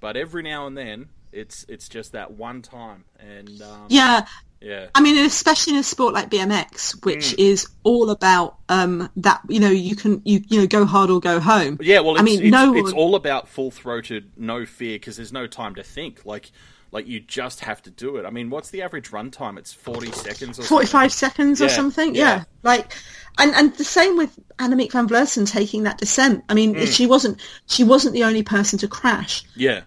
But 0.00 0.16
every 0.16 0.42
now 0.42 0.66
and 0.66 0.76
then, 0.76 1.08
it's 1.32 1.64
it's 1.68 1.88
just 1.88 2.12
that 2.12 2.32
one 2.32 2.62
time, 2.62 3.04
and 3.18 3.62
um, 3.62 3.86
Yeah, 3.88 4.26
yeah, 4.60 4.88
I 4.94 5.00
mean, 5.00 5.16
especially 5.24 5.74
in 5.74 5.78
a 5.78 5.82
sport 5.82 6.12
like 6.12 6.28
BMX, 6.30 7.02
which 7.04 7.32
Mm. 7.32 7.38
is 7.38 7.68
all 7.82 8.10
about 8.10 8.56
um, 8.68 9.08
that. 9.16 9.40
You 9.48 9.60
know, 9.60 9.70
you 9.70 9.96
can 9.96 10.20
you 10.24 10.42
you 10.48 10.60
know 10.60 10.66
go 10.66 10.84
hard 10.84 11.08
or 11.08 11.20
go 11.20 11.40
home. 11.40 11.78
yeah. 11.80 12.00
Well, 12.00 12.12
it's, 12.14 12.20
I 12.20 12.24
mean, 12.24 12.42
it's, 12.42 12.50
no 12.50 12.74
it's 12.76 12.92
all 12.92 13.14
about 13.14 13.48
full 13.48 13.70
throated, 13.70 14.32
no 14.36 14.66
fear, 14.66 14.96
because 14.96 15.16
there's 15.16 15.32
no 15.32 15.46
time 15.46 15.74
to 15.76 15.82
think. 15.82 16.26
Like 16.26 16.50
like 16.92 17.06
you 17.06 17.20
just 17.20 17.60
have 17.60 17.82
to 17.82 17.90
do 17.90 18.16
it. 18.16 18.26
I 18.26 18.30
mean, 18.30 18.50
what's 18.50 18.70
the 18.70 18.82
average 18.82 19.10
run 19.12 19.30
time? 19.30 19.58
It's 19.58 19.72
forty 19.72 20.10
seconds 20.12 20.58
or 20.58 20.62
45 20.64 21.12
seconds 21.12 21.60
or 21.62 21.66
Yeah, 21.66 21.70
something. 21.70 22.14
yeah. 22.14 22.22
Yeah. 22.22 22.44
Like, 22.62 22.92
and, 23.38 23.54
and 23.54 23.72
the 23.74 23.84
same 23.84 24.16
with 24.16 24.38
Annemiek 24.58 24.92
van 24.92 25.08
Vleuten 25.08 25.48
taking 25.50 25.84
that 25.84 25.98
descent. 25.98 26.44
I 26.48 26.54
mean, 26.54 26.74
Mm. 26.74 26.92
she 26.94 27.06
wasn't, 27.06 27.40
she 27.66 27.84
wasn't 27.84 28.14
the 28.14 28.24
only 28.24 28.42
person 28.42 28.78
to 28.80 28.88
crash. 28.88 29.44
Yeah, 29.54 29.82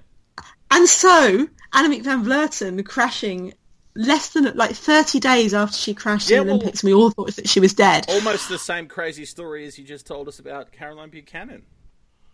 And 0.71 0.87
so 0.87 1.47
Annemiek 1.73 2.03
van 2.03 2.23
Vleuten 2.23 2.83
crashing 2.85 3.53
less 3.95 4.29
than 4.29 4.51
like 4.55 4.71
30 4.71 5.19
days 5.19 5.53
after 5.53 5.77
she 5.77 5.93
crashed 5.93 6.29
Yeah, 6.29 6.41
in 6.41 6.47
the 6.47 6.53
well- 6.53 6.61
Olympics, 6.61 6.83
we 6.83 6.93
all 6.93 7.11
thought 7.11 7.35
that 7.35 7.47
she 7.47 7.59
was 7.59 7.73
dead. 7.73 8.05
almost 8.07 8.49
the 8.49 8.57
same 8.57 8.87
crazy 8.87 9.25
story 9.25 9.67
as 9.67 9.77
you 9.77 9.83
just 9.83 10.07
told 10.07 10.27
us 10.27 10.39
about 10.39 10.71
Caroline 10.71 11.09
Buchanan. 11.09 11.61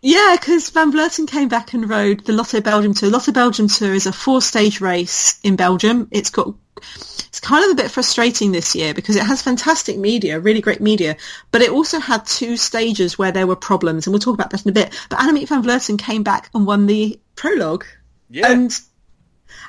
Yeah, 0.02 0.36
because 0.40 0.70
Van 0.70 0.92
Vleuten 0.92 1.28
came 1.28 1.48
back 1.48 1.74
and 1.74 1.88
rode 1.88 2.24
the 2.24 2.32
Lotto 2.32 2.60
Belgium 2.60 2.94
Tour. 2.94 3.10
Lotto 3.10 3.32
Belgium 3.32 3.68
Tour 3.68 3.92
is 3.94 4.06
a 4.06 4.12
four-stage 4.12 4.80
race 4.80 5.38
in 5.42 5.56
Belgium. 5.56 6.08
It's 6.10 6.30
got 6.30 6.54
it's 6.78 7.40
kind 7.40 7.62
of 7.64 7.72
a 7.72 7.82
bit 7.82 7.90
frustrating 7.90 8.52
this 8.52 8.74
year 8.74 8.94
because 8.94 9.14
it 9.16 9.22
has 9.22 9.42
fantastic 9.42 9.98
media, 9.98 10.40
really 10.40 10.62
great 10.62 10.80
media, 10.80 11.16
but 11.52 11.60
it 11.60 11.70
also 11.70 12.00
had 12.00 12.24
two 12.24 12.56
stages 12.56 13.18
where 13.18 13.32
there 13.32 13.46
were 13.46 13.56
problems, 13.56 14.06
and 14.06 14.12
we'll 14.14 14.20
talk 14.20 14.34
about 14.34 14.50
that 14.50 14.64
in 14.64 14.70
a 14.70 14.72
bit. 14.72 14.98
But 15.10 15.18
Annemiek 15.18 15.48
van 15.48 15.62
Vleuten 15.62 15.98
came 15.98 16.22
back 16.22 16.48
and 16.54 16.66
won 16.66 16.86
the 16.86 17.20
prologue, 17.36 17.84
Yeah. 18.30 18.50
and 18.50 18.80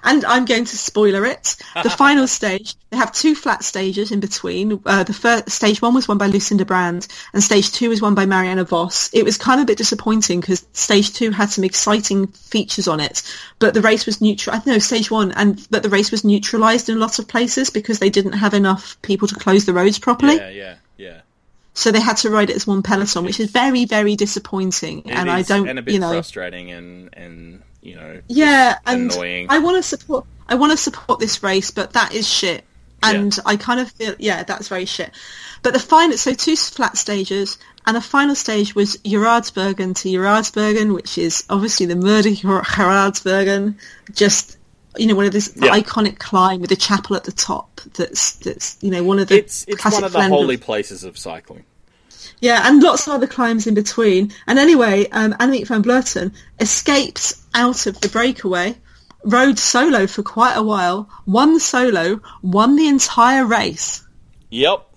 and 0.04 0.26
I'm 0.26 0.46
going 0.46 0.66
to 0.66 0.78
spoiler 0.78 1.26
it. 1.26 1.56
The 1.84 1.90
final 1.98 2.28
stage, 2.28 2.76
they 2.90 2.98
have 2.98 3.12
two 3.12 3.36
flat 3.36 3.64
stages 3.64 4.12
in 4.12 4.20
between. 4.20 4.82
Uh, 4.86 5.04
the 5.04 5.14
first 5.14 5.50
stage 5.50 5.82
one 5.82 5.94
was 5.94 6.08
won 6.08 6.18
by 6.18 6.28
Lucinda 6.28 6.66
Brand, 6.66 7.08
and 7.34 7.44
stage 7.44 7.72
two 7.72 7.90
was 7.90 8.02
won 8.02 8.16
by 8.16 8.26
Mariana 8.26 8.64
Vos. 8.64 9.10
It 9.14 9.24
was 9.24 9.38
kind 9.38 9.60
of 9.60 9.64
a 9.64 9.68
bit 9.68 9.78
disappointing 9.78 10.42
because 10.42 10.66
stage 10.74 11.14
two 11.14 11.32
had 11.32 11.50
some 11.50 11.64
exciting 11.64 12.28
features 12.28 12.88
on 12.88 13.00
it, 13.00 13.24
but 13.60 13.74
the 13.74 13.82
race 13.82 14.06
was 14.06 14.22
neutral. 14.22 14.56
I 14.56 14.60
don't 14.60 14.68
know 14.68 14.80
stage 14.80 15.12
one, 15.12 15.32
and 15.34 15.66
but 15.70 15.84
the 15.84 15.90
race 15.90 16.12
was 16.12 16.24
neutralised 16.24 16.90
in 16.90 16.98
a 16.98 17.00
lot 17.00 17.20
of 17.20 17.28
places 17.28 17.70
because 17.70 18.00
they 18.00 18.10
didn't 18.10 18.34
have 18.34 18.54
enough 18.54 19.02
people 19.02 19.28
to 19.28 19.36
close 19.36 19.66
the 19.66 19.74
roads 19.74 20.00
properly. 20.00 20.36
Yeah, 20.36 20.50
yeah, 20.50 20.76
yeah. 20.98 21.22
So 21.74 21.92
they 21.92 22.02
had 22.02 22.18
to 22.18 22.30
ride 22.30 22.50
it 22.50 22.56
as 22.56 22.68
one 22.68 22.84
peloton, 22.84 23.24
which 23.24 23.40
is 23.40 23.50
very, 23.50 23.86
very 23.86 24.16
disappointing. 24.16 25.00
It 25.00 25.12
and 25.12 25.32
I 25.32 25.42
don't, 25.42 25.70
and 25.70 25.80
a 25.80 25.82
bit 25.82 25.94
you 25.94 26.00
know, 26.00 26.12
frustrating 26.12 26.72
and 26.72 27.10
and 27.14 27.62
you 27.82 27.96
know 27.96 28.22
yeah, 28.28 28.78
and 28.86 29.12
annoying. 29.12 29.48
I 29.50 29.60
want 29.60 29.78
to 29.78 29.84
support. 29.84 30.26
I 30.48 30.56
want 30.56 30.72
to 30.72 30.78
support 30.78 31.20
this 31.20 31.42
race, 31.44 31.72
but 31.72 31.94
that 31.94 32.14
is 32.14 32.28
shit. 32.28 32.64
And 33.04 33.36
I 33.48 33.56
kind 33.56 33.80
of 33.80 33.90
feel, 33.92 34.14
yeah, 34.20 34.44
that's 34.44 34.68
very 34.68 34.86
shit. 34.86 35.10
But 35.64 35.74
the 35.74 35.80
final, 35.80 36.16
so 36.18 36.36
two 36.36 36.56
flat 36.56 36.98
stages, 36.98 37.58
and 37.88 37.96
the 37.96 38.02
final 38.02 38.36
stage 38.36 38.76
was 38.76 38.98
Geraardsbergen 38.98 39.96
to 39.96 40.10
Geraardsbergen, 40.10 40.94
which 40.94 41.18
is 41.18 41.44
obviously 41.50 41.88
the 41.88 41.96
murder 41.96 42.30
Geraardsbergen, 42.30 43.76
just 44.14 44.58
you 44.98 45.08
know 45.08 45.16
one 45.16 45.26
of 45.26 45.32
this 45.32 45.52
Yeah. 45.56 45.72
iconic 45.72 46.20
climb 46.20 46.62
with 46.62 46.70
the 46.70 46.76
chapel 46.76 47.16
at 47.16 47.24
the 47.24 47.32
top. 47.32 47.82
That's 47.96 48.34
that's 48.36 48.78
you 48.82 48.92
know 48.92 49.04
one 49.04 49.18
of 49.20 49.30
the 49.30 49.38
it's 49.38 49.66
it's 49.68 49.82
classic 49.82 50.02
one 50.02 50.04
of 50.06 50.14
the 50.14 50.28
holy 50.28 50.58
places 50.58 51.04
of 51.04 51.18
cycling. 51.18 51.64
yeah, 52.40 52.68
and 52.68 52.84
lots 52.84 53.08
of 53.08 53.14
other 53.14 53.28
climbs 53.28 53.66
in 53.66 53.74
between. 53.74 54.32
And 54.46 54.60
anyway, 54.60 55.08
um, 55.10 55.34
Annemiek 55.34 55.66
van 55.68 55.82
Vleuten 55.84 56.34
escaped 56.60 57.34
out 57.54 57.88
of 57.88 58.00
the 58.02 58.10
breakaway, 58.10 58.76
rode 59.24 59.60
solo 59.60 60.08
for 60.08 60.24
quite 60.24 60.56
a 60.56 60.64
while, 60.64 61.10
won 61.26 61.60
solo, 61.60 62.22
won 62.42 62.76
the 62.76 62.88
entire 62.88 63.46
race. 63.46 64.06
Yep. 64.50 64.88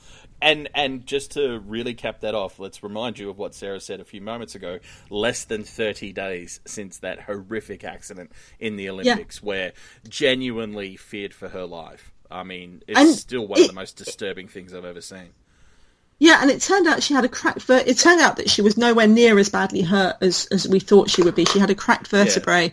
And 0.42 0.68
and 0.74 1.07
just 1.07 1.32
to 1.32 1.59
really 1.61 1.94
cap 1.94 2.20
that 2.20 2.34
off, 2.34 2.59
let's 2.59 2.82
remind 2.82 3.18
you 3.18 3.30
of 3.30 3.38
what 3.38 3.55
Sarah 3.55 3.80
said 3.80 4.00
a 4.00 4.05
few 4.05 4.20
moments 4.20 4.55
ago. 4.55 4.78
Less 5.09 5.44
than 5.44 5.64
thirty 5.64 6.12
days 6.12 6.61
since 6.66 6.98
that 6.98 7.20
horrific 7.20 7.82
accident 7.82 8.30
in 8.61 8.76
the 8.76 8.90
Olympics, 8.90 9.42
where 9.42 9.72
genuinely 10.07 10.96
feared 10.96 11.32
for 11.32 11.48
her 11.48 11.64
life. 11.64 12.12
I 12.30 12.42
mean, 12.42 12.82
it's 12.86 12.98
And 12.98 13.14
still 13.14 13.46
one 13.46 13.62
of 13.62 13.68
the 13.68 13.72
most 13.72 13.96
disturbing 13.96 14.48
things 14.48 14.74
I've 14.74 14.84
ever 14.84 15.00
seen. 15.00 15.30
Yeah, 16.19 16.39
and 16.41 16.51
it 16.51 16.62
turned 16.62 16.87
out 16.87 17.03
she 17.03 17.12
had 17.12 17.25
a 17.25 17.29
cracked 17.29 17.62
ver- 17.62 17.83
It 17.87 17.99
turned 17.99 18.21
out 18.21 18.37
that 18.37 18.49
she 18.49 18.62
was 18.62 18.77
nowhere 18.77 19.07
near 19.07 19.39
as 19.39 19.49
badly 19.49 19.83
hurt 19.83 20.17
as, 20.21 20.47
as 20.53 20.67
we 20.69 20.79
thought 20.81 21.11
she 21.11 21.23
would 21.23 21.35
be. 21.35 21.45
She 21.45 21.59
had 21.59 21.71
a 21.71 21.75
cracked 21.75 22.07
vertebrae, 22.09 22.73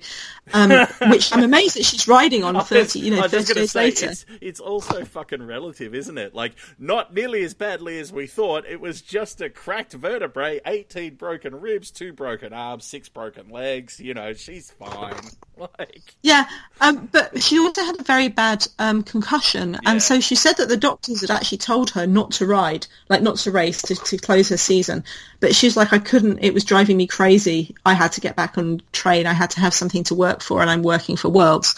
um, 0.54 0.70
which 1.10 1.34
I'm 1.34 1.44
amazed 1.44 1.76
that 1.76 1.84
she's 1.86 2.08
riding 2.08 2.44
on 2.44 2.64
30, 2.64 3.00
you 3.00 3.12
know, 3.12 3.20
I 3.20 3.24
was 3.24 3.32
30 3.32 3.44
gonna 3.46 3.54
days 3.62 3.72
say, 3.72 3.80
later. 3.86 4.10
It's, 4.12 4.26
it's 4.42 4.60
also 4.60 5.04
fucking 5.06 5.42
relative, 5.46 5.96
isn't 5.96 6.18
it? 6.18 6.36
Like, 6.36 6.54
not 6.78 7.14
nearly 7.14 7.44
as 7.44 7.54
badly 7.56 8.00
as 8.00 8.14
we 8.14 8.28
thought. 8.28 8.66
It 8.66 8.80
was 8.80 9.02
just 9.02 9.42
a 9.42 9.50
cracked 9.50 9.94
vertebrae, 9.94 10.62
18 10.66 11.16
broken 11.16 11.60
ribs, 11.60 11.89
two 11.92 12.14
broken 12.14 12.54
arms, 12.54 12.86
six 12.86 13.10
broken 13.10 13.50
legs. 13.50 14.00
You 14.00 14.14
know, 14.14 14.34
she's 14.34 14.72
fine. 14.72 15.16
Like, 15.78 16.16
Yeah, 16.24 16.46
um, 16.80 17.08
but 17.12 17.44
she 17.44 17.60
also 17.60 17.84
had 17.86 18.00
a 18.00 18.04
very 18.04 18.30
bad 18.30 18.66
um, 18.80 19.04
concussion, 19.04 19.74
Yeah. 19.74 19.92
and 19.92 20.02
so 20.02 20.20
she 20.20 20.34
said 20.34 20.54
that 20.58 20.70
the 20.70 20.78
doctors 20.78 21.22
had 21.22 21.30
actually 21.30 21.60
told 21.60 21.92
her 21.92 22.08
not 22.08 22.32
to 22.32 22.48
ride, 22.48 22.88
like 23.10 23.22
not 23.22 23.30
to 23.39 23.51
race, 23.51 23.82
to, 23.84 23.95
to 23.95 24.17
close 24.17 24.49
her 24.49 24.57
season. 24.57 25.03
But 25.39 25.55
she's 25.55 25.75
like, 25.77 25.93
I 25.93 25.99
couldn't. 25.99 26.39
It 26.39 26.53
was 26.53 26.63
driving 26.63 26.97
me 26.97 27.07
crazy. 27.07 27.75
I 27.86 27.93
had 27.93 28.11
to 28.13 28.21
get 28.21 28.36
back 28.36 28.57
on 28.57 28.82
train. 28.91 29.25
I 29.27 29.34
had 29.34 29.49
to 29.51 29.59
have 29.59 29.73
something 29.73 30.03
to 30.05 30.15
work 30.15 30.41
for, 30.41 30.61
and 30.61 30.69
I'm 30.69 30.84
working 30.84 31.15
for 31.15 31.29
Worlds. 31.29 31.75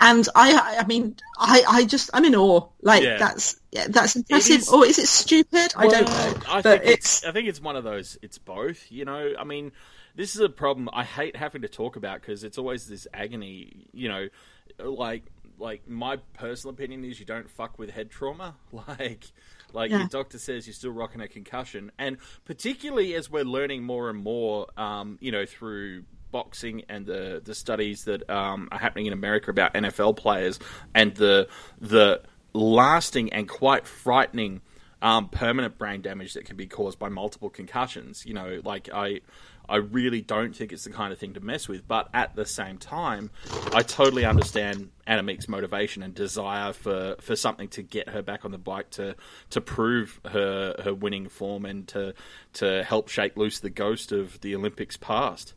And 0.00 0.28
I, 0.34 0.78
I 0.80 0.86
mean, 0.86 1.16
I, 1.38 1.62
I 1.68 1.84
just, 1.84 2.10
I'm 2.14 2.24
in 2.24 2.34
awe. 2.34 2.66
Like 2.82 3.02
Yeah. 3.02 3.18
that's, 3.18 3.60
yeah, 3.72 3.86
that's 3.88 4.16
impressive. 4.16 4.60
is- 4.60 4.68
or 4.68 4.84
is 4.86 4.98
it 4.98 5.08
stupid? 5.08 5.72
I 5.76 5.86
don't 5.88 6.06
know. 6.08 6.34
I 6.48 6.62
but 6.62 6.82
think 6.82 6.94
it's, 6.94 7.24
I 7.24 7.32
think 7.32 7.48
it's 7.48 7.60
one 7.60 7.76
of 7.76 7.84
those. 7.84 8.18
It's 8.22 8.38
both. 8.38 8.90
You 8.90 9.04
know, 9.04 9.32
I 9.38 9.44
mean, 9.44 9.72
this 10.14 10.34
is 10.34 10.40
a 10.40 10.48
problem 10.48 10.88
I 10.92 11.04
hate 11.04 11.36
having 11.36 11.62
to 11.62 11.68
talk 11.68 11.96
about 11.96 12.20
because 12.20 12.42
it's 12.44 12.58
always 12.58 12.86
this 12.86 13.06
agony. 13.12 13.86
You 13.92 14.08
know, 14.08 14.28
like 14.78 15.24
like 15.58 15.88
my 15.88 16.16
personal 16.34 16.74
opinion 16.74 17.04
is 17.04 17.18
you 17.18 17.24
don't 17.26 17.48
fuck 17.50 17.78
with 17.78 17.90
head 17.90 18.10
trauma. 18.10 18.54
Like, 18.88 19.24
Like 19.72 19.90
Yeah. 19.90 19.98
your 20.00 20.08
doctor 20.08 20.38
says, 20.38 20.66
you're 20.66 20.74
still 20.74 20.92
rocking 20.92 21.20
a 21.20 21.28
concussion, 21.28 21.92
and 21.98 22.16
particularly 22.44 23.14
as 23.14 23.30
we're 23.30 23.44
learning 23.44 23.82
more 23.84 24.08
and 24.10 24.22
more, 24.22 24.66
um, 24.76 25.18
you 25.20 25.32
know, 25.32 25.44
through 25.46 26.04
boxing 26.32 26.82
and 26.88 27.06
the 27.06 27.40
the 27.44 27.54
studies 27.54 28.04
that 28.04 28.28
um, 28.28 28.68
are 28.72 28.78
happening 28.78 29.06
in 29.06 29.12
America 29.12 29.50
about 29.50 29.72
NFL 29.74 30.16
players 30.16 30.58
and 30.94 31.14
the 31.14 31.48
the 31.80 32.20
lasting 32.52 33.32
and 33.32 33.48
quite 33.48 33.86
frightening 33.86 34.60
um, 35.02 35.28
permanent 35.28 35.76
brain 35.78 36.00
damage 36.00 36.34
that 36.34 36.46
can 36.46 36.56
be 36.56 36.66
caused 36.66 36.98
by 36.98 37.08
multiple 37.08 37.50
concussions. 37.50 38.24
You 38.26 38.34
know, 38.34 38.60
like 38.64 38.88
I, 38.92 39.20
I 39.68 39.76
really 39.76 40.20
don't 40.20 40.54
think 40.54 40.72
it's 40.72 40.84
the 40.84 40.90
kind 40.90 41.12
of 41.12 41.18
thing 41.18 41.34
to 41.34 41.40
mess 41.40 41.68
with. 41.68 41.86
But 41.86 42.08
at 42.14 42.36
the 42.36 42.46
same 42.46 42.78
time, 42.78 43.30
I 43.72 43.82
totally 43.82 44.24
understand 44.24 44.90
Annemiek's 45.06 45.48
motivation 45.48 46.02
and 46.02 46.14
desire 46.14 46.72
for, 46.72 47.16
for 47.20 47.36
something 47.36 47.68
to 47.68 47.82
get 47.82 48.08
her 48.08 48.22
back 48.22 48.44
on 48.44 48.50
the 48.50 48.58
bike 48.58 48.90
to 48.90 49.16
to 49.50 49.60
prove 49.60 50.20
her 50.24 50.74
her 50.82 50.94
winning 50.94 51.28
form 51.28 51.64
and 51.64 51.86
to 51.88 52.14
to 52.54 52.84
help 52.84 53.08
shake 53.08 53.36
loose 53.36 53.60
the 53.60 53.70
ghost 53.70 54.12
of 54.12 54.40
the 54.40 54.54
Olympics 54.54 54.96
past. 54.96 55.54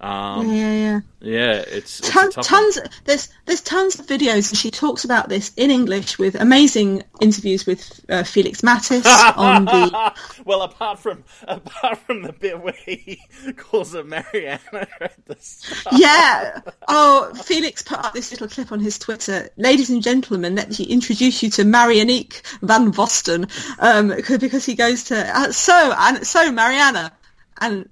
Um, 0.00 0.48
yeah, 0.48 0.54
yeah, 0.54 0.72
yeah. 0.72 1.00
yeah, 1.20 1.52
it's, 1.66 1.98
it's 1.98 2.08
Ton, 2.08 2.30
one. 2.32 2.44
tons. 2.44 2.78
There's 3.04 3.28
there's 3.46 3.60
tons 3.60 3.98
of 3.98 4.06
videos, 4.06 4.50
and 4.50 4.56
she 4.56 4.70
talks 4.70 5.04
about 5.04 5.28
this 5.28 5.52
in 5.56 5.72
English 5.72 6.18
with 6.18 6.36
amazing 6.36 7.02
interviews 7.20 7.66
with 7.66 8.04
uh, 8.08 8.22
Felix 8.22 8.60
Mattis 8.60 9.04
on 9.36 9.64
the. 9.64 10.14
well, 10.44 10.62
apart 10.62 11.00
from 11.00 11.24
apart 11.48 11.98
from 11.98 12.22
the 12.22 12.32
bit 12.32 12.62
where 12.62 12.74
he 12.86 13.20
calls 13.56 13.92
her 13.92 14.04
Mariana 14.04 14.60
at 15.00 15.16
the 15.26 15.36
start. 15.40 15.96
Yeah. 15.98 16.60
Oh, 16.86 17.32
Felix 17.34 17.82
put 17.82 17.98
up 17.98 18.12
this 18.12 18.30
little 18.30 18.48
clip 18.48 18.70
on 18.70 18.78
his 18.78 19.00
Twitter. 19.00 19.48
Ladies 19.56 19.90
and 19.90 20.00
gentlemen, 20.00 20.54
let 20.54 20.78
me 20.78 20.84
introduce 20.84 21.42
you 21.42 21.50
to 21.50 21.64
Marianique 21.64 22.42
van 22.62 22.92
Vosten, 22.92 23.50
um, 23.80 24.08
because 24.08 24.64
he 24.64 24.76
goes 24.76 25.04
to 25.04 25.16
uh, 25.36 25.50
so 25.50 25.92
and 25.98 26.24
so 26.24 26.52
Mariana, 26.52 27.10
and 27.60 27.88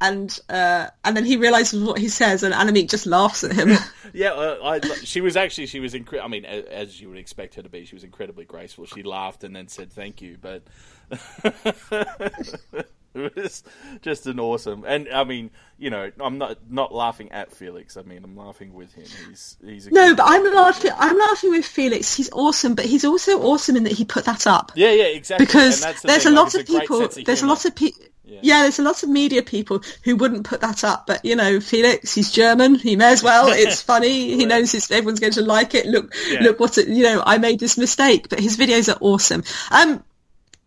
and 0.00 0.38
uh, 0.48 0.88
and 1.04 1.16
then 1.16 1.24
he 1.24 1.36
realizes 1.36 1.82
what 1.82 1.98
he 1.98 2.08
says, 2.08 2.42
and 2.42 2.54
Annemiek 2.54 2.90
just 2.90 3.06
laughs 3.06 3.44
at 3.44 3.52
him. 3.52 3.70
Yeah, 4.12 4.30
uh, 4.30 4.58
I, 4.62 4.80
she 5.02 5.20
was 5.20 5.36
actually 5.36 5.66
she 5.66 5.80
was 5.80 5.92
incre- 5.92 6.22
I 6.22 6.28
mean, 6.28 6.44
as 6.46 7.00
you 7.00 7.08
would 7.08 7.18
expect 7.18 7.56
her 7.56 7.62
to 7.62 7.68
be, 7.68 7.84
she 7.84 7.94
was 7.94 8.04
incredibly 8.04 8.44
graceful. 8.44 8.86
She 8.86 9.02
laughed 9.02 9.44
and 9.44 9.54
then 9.54 9.68
said 9.68 9.92
thank 9.92 10.22
you, 10.22 10.38
but 10.40 10.62
it 13.14 13.34
was 13.36 13.62
just 14.02 14.26
an 14.26 14.38
awesome. 14.40 14.84
And 14.86 15.08
I 15.08 15.24
mean, 15.24 15.50
you 15.78 15.90
know, 15.90 16.10
I'm 16.20 16.38
not 16.38 16.58
not 16.70 16.94
laughing 16.94 17.32
at 17.32 17.52
Felix. 17.52 17.96
I 17.96 18.02
mean, 18.02 18.22
I'm 18.24 18.36
laughing 18.36 18.72
with 18.74 18.92
him. 18.94 19.06
He's 19.28 19.56
he's 19.64 19.86
a 19.86 19.90
No, 19.90 20.14
but 20.14 20.24
I'm 20.26 20.44
laughing. 20.54 20.90
I'm 20.96 21.16
laughing 21.18 21.50
with 21.50 21.64
Felix. 21.66 22.14
He's 22.14 22.30
awesome, 22.32 22.74
but 22.74 22.84
he's 22.84 23.04
also 23.04 23.40
awesome 23.42 23.76
in 23.76 23.84
that 23.84 23.92
he 23.92 24.04
put 24.04 24.24
that 24.26 24.46
up. 24.46 24.72
yeah, 24.74 24.90
yeah, 24.92 25.04
exactly. 25.04 25.46
because 25.46 25.80
the 25.80 25.94
there's 26.06 26.24
thing, 26.24 26.32
a 26.32 26.36
like, 26.36 26.44
lot 26.44 26.54
it's 26.54 26.70
of 26.70 26.80
people 26.80 27.02
of 27.02 27.24
there's 27.24 27.42
a 27.42 27.46
lot 27.46 27.64
of 27.64 27.74
people 27.74 28.02
yeah. 28.28 28.62
there's 28.62 28.78
a 28.80 28.82
lot 28.82 29.02
of 29.04 29.08
media 29.08 29.40
people 29.42 29.82
who 30.02 30.16
wouldn't 30.16 30.44
put 30.44 30.60
that 30.60 30.82
up 30.82 31.06
but 31.06 31.24
you 31.24 31.36
know 31.36 31.60
felix 31.60 32.12
he's 32.12 32.32
german 32.32 32.74
he 32.74 32.96
may 32.96 33.12
as 33.12 33.22
well 33.22 33.46
it's 33.50 33.80
funny 33.82 34.34
he 34.34 34.44
knows 34.44 34.74
it's, 34.74 34.90
everyone's 34.90 35.20
going 35.20 35.32
to 35.32 35.42
like 35.42 35.76
it 35.76 35.86
look 35.86 36.12
Yeah. 36.28 36.40
look 36.40 36.58
what 36.58 36.76
it, 36.76 36.88
you 36.88 37.04
know 37.04 37.22
i 37.24 37.38
made 37.38 37.60
this 37.60 37.78
mistake 37.78 38.28
but 38.28 38.40
his 38.40 38.56
videos 38.56 38.92
are 38.92 38.98
awesome 39.00 39.44
um 39.70 40.02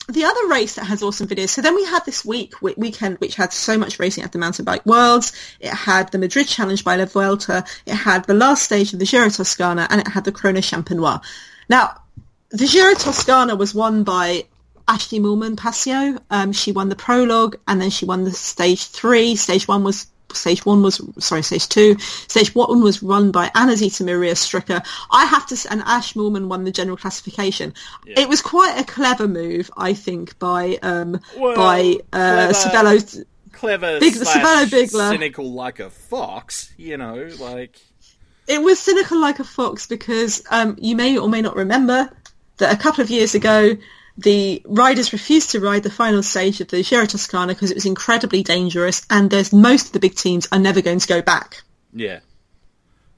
the 0.09 0.25
other 0.25 0.47
race 0.47 0.75
that 0.75 0.85
has 0.85 1.03
awesome 1.03 1.27
videos. 1.27 1.49
So 1.49 1.61
then 1.61 1.75
we 1.75 1.85
had 1.85 2.05
this 2.05 2.25
week 2.25 2.61
we- 2.61 2.73
weekend, 2.77 3.17
which 3.19 3.35
had 3.35 3.53
so 3.53 3.77
much 3.77 3.99
racing 3.99 4.23
at 4.23 4.31
the 4.31 4.39
Mountain 4.39 4.65
Bike 4.65 4.85
Worlds. 4.85 5.33
It 5.59 5.73
had 5.73 6.11
the 6.11 6.17
Madrid 6.17 6.47
Challenge 6.47 6.83
by 6.83 6.95
La 6.95 7.05
Vuelta. 7.05 7.63
It 7.85 7.95
had 7.95 8.25
the 8.25 8.33
last 8.33 8.63
stage 8.63 8.93
of 8.93 8.99
the 8.99 9.05
Giro 9.05 9.29
Toscana, 9.29 9.87
and 9.89 10.01
it 10.01 10.07
had 10.07 10.23
the 10.25 10.31
Chrono 10.31 10.61
Champenois. 10.61 11.21
Now, 11.69 12.01
the 12.49 12.67
Giro 12.67 12.95
Toscana 12.95 13.55
was 13.55 13.75
won 13.75 14.03
by 14.03 14.45
Ashleigh 14.87 15.21
Moolman 15.21 15.55
Pasio. 15.55 16.19
Um, 16.31 16.51
she 16.51 16.71
won 16.71 16.89
the 16.89 16.95
prologue, 16.95 17.57
and 17.67 17.79
then 17.79 17.91
she 17.91 18.05
won 18.05 18.23
the 18.23 18.31
stage 18.31 18.87
three. 18.87 19.35
Stage 19.35 19.67
one 19.67 19.83
was 19.83 20.07
stage 20.33 20.65
one 20.65 20.81
was 20.81 21.01
sorry, 21.19 21.41
stage 21.43 21.67
two. 21.69 21.97
Stage 21.99 22.53
one 22.55 22.81
was 22.81 23.01
run 23.03 23.31
by 23.31 23.51
Anna 23.55 23.75
Zita 23.75 24.03
Maria 24.03 24.33
Stricker. 24.33 24.85
I 25.11 25.25
have 25.25 25.45
to, 25.47 25.71
and 25.71 25.81
Ash 25.85 26.13
Moolman 26.13 26.47
won 26.47 26.63
the 26.63 26.71
general 26.71 26.97
classification. 26.97 27.73
It 28.05 28.27
was 28.29 28.41
quite 28.41 28.79
a 28.79 28.83
clever 28.83 29.27
move, 29.27 29.69
I 29.77 29.93
think, 29.93 30.37
by 30.39 30.77
um, 30.81 31.19
Well, 31.37 31.55
by 31.55 31.97
uh, 32.13 32.53
clever. 32.53 32.97
Cervélo. 32.99 33.25
clever 33.51 33.99
Big- 33.99 34.15
slash 34.15 34.69
Bigla. 34.69 35.09
cynical 35.11 35.51
like 35.51 35.79
a 35.79 35.89
fox. 35.89 36.71
You 36.77 36.97
know, 36.97 37.29
like 37.39 37.77
It 38.47 38.61
was 38.61 38.79
cynical 38.79 39.19
like 39.19 39.39
a 39.39 39.43
fox 39.43 39.85
because 39.87 40.43
um, 40.49 40.77
you 40.79 40.95
may 40.95 41.17
or 41.17 41.29
may 41.29 41.41
not 41.41 41.55
remember 41.55 42.09
that 42.57 42.73
a 42.73 42.77
couple 42.77 43.01
of 43.03 43.09
years 43.09 43.35
ago, 43.35 43.75
the 44.21 44.61
riders 44.65 45.13
refused 45.13 45.51
to 45.51 45.59
ride 45.59 45.83
the 45.83 45.91
final 45.91 46.21
stage 46.21 46.59
of 46.61 46.67
the 46.67 46.83
Giro 46.83 47.05
Toscana 47.05 47.53
because 47.53 47.71
it 47.71 47.75
was 47.75 47.85
incredibly 47.85 48.43
dangerous, 48.43 49.05
and 49.09 49.29
there's 49.29 49.53
most 49.53 49.87
of 49.87 49.91
the 49.93 49.99
big 49.99 50.15
teams 50.15 50.47
are 50.51 50.59
never 50.59 50.81
going 50.81 50.99
to 50.99 51.07
go 51.07 51.21
back. 51.21 51.63
Yeah. 51.93 52.19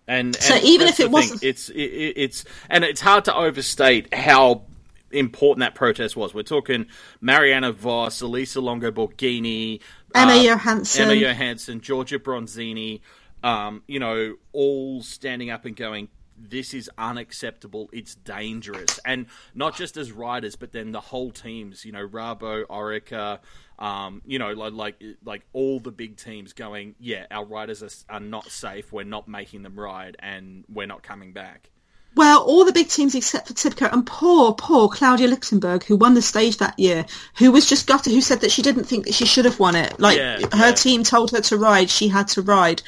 And, 0.07 0.35
So 0.35 0.55
and 0.55 0.63
even 0.63 0.87
if 0.87 0.99
it 0.99 1.09
wasn't- 1.09 1.43
it's 1.43 1.69
it, 1.69 1.75
it- 1.81 2.13
it's 2.17 2.45
and 2.69 2.83
it's 2.83 3.01
hard 3.01 3.25
to 3.25 3.35
overstate 3.35 4.13
how 4.13 4.63
important 5.11 5.61
that 5.61 5.75
protest 5.75 6.15
was. 6.15 6.33
We're 6.33 6.43
talking 6.43 6.85
Mariana 7.19 7.71
Vos, 7.71 8.21
Elisa 8.21 8.61
Longo 8.61 8.91
Borghini, 8.91 9.79
Emma 10.15 10.33
uh, 10.33 10.43
Johansson. 10.43 11.03
Emma 11.03 11.15
Johansson, 11.15 11.81
Giorgia 11.81 12.19
Bronzini, 12.19 13.01
um, 13.43 13.83
you 13.87 13.99
know, 13.99 14.35
all 14.53 15.01
standing 15.03 15.49
up 15.49 15.65
and 15.65 15.75
going, 15.75 16.09
"This 16.49 16.73
is 16.73 16.89
unacceptable. 16.97 17.89
It's 17.93 18.15
dangerous." 18.15 18.99
And 19.05 19.27
not 19.53 19.75
just 19.75 19.97
as 19.97 20.11
riders, 20.11 20.55
but 20.55 20.71
then 20.71 20.91
the 20.91 21.01
whole 21.01 21.31
teams. 21.31 21.85
You 21.85 21.91
know, 21.91 22.07
Rabo, 22.07 22.65
Orica. 22.65 23.39
Um, 23.79 24.21
you 24.27 24.37
know, 24.37 24.53
like, 24.53 24.73
like 24.73 25.03
like 25.23 25.41
all 25.53 25.79
the 25.79 25.91
big 25.91 26.17
teams 26.17 26.53
going, 26.53 26.93
yeah, 26.99 27.25
our 27.31 27.43
riders 27.43 27.81
are, 27.81 28.15
are 28.15 28.19
not 28.19 28.45
safe. 28.51 28.91
We're 28.93 29.05
not 29.05 29.27
making 29.27 29.63
them 29.63 29.79
ride, 29.79 30.17
and 30.19 30.65
we're 30.69 30.85
not 30.85 31.01
coming 31.01 31.33
back. 31.33 31.71
Well, 32.13 32.43
all 32.43 32.65
the 32.65 32.73
big 32.73 32.89
teams 32.89 33.15
except 33.15 33.47
for 33.47 33.53
Tibco 33.53 33.91
and 33.91 34.05
poor, 34.05 34.53
poor 34.53 34.89
Claudia 34.89 35.27
Lichtenberg, 35.29 35.85
who 35.85 35.95
won 35.95 36.13
the 36.13 36.21
stage 36.21 36.57
that 36.57 36.77
year, 36.77 37.05
who 37.37 37.51
was 37.51 37.67
just 37.67 37.87
gutted, 37.87 38.11
who 38.11 38.19
said 38.19 38.41
that 38.41 38.51
she 38.51 38.61
didn't 38.61 38.83
think 38.83 39.05
that 39.05 39.13
she 39.13 39.25
should 39.25 39.45
have 39.45 39.59
won 39.59 39.75
it. 39.75 39.97
Like, 39.97 40.17
Yeah, 40.17 40.39
her 40.51 40.69
yeah. 40.69 40.71
team 40.73 41.03
told 41.03 41.31
her 41.31 41.39
to 41.41 41.57
ride, 41.57 41.89
she 41.89 42.09
had 42.09 42.27
to 42.29 42.41
ride. 42.41 42.81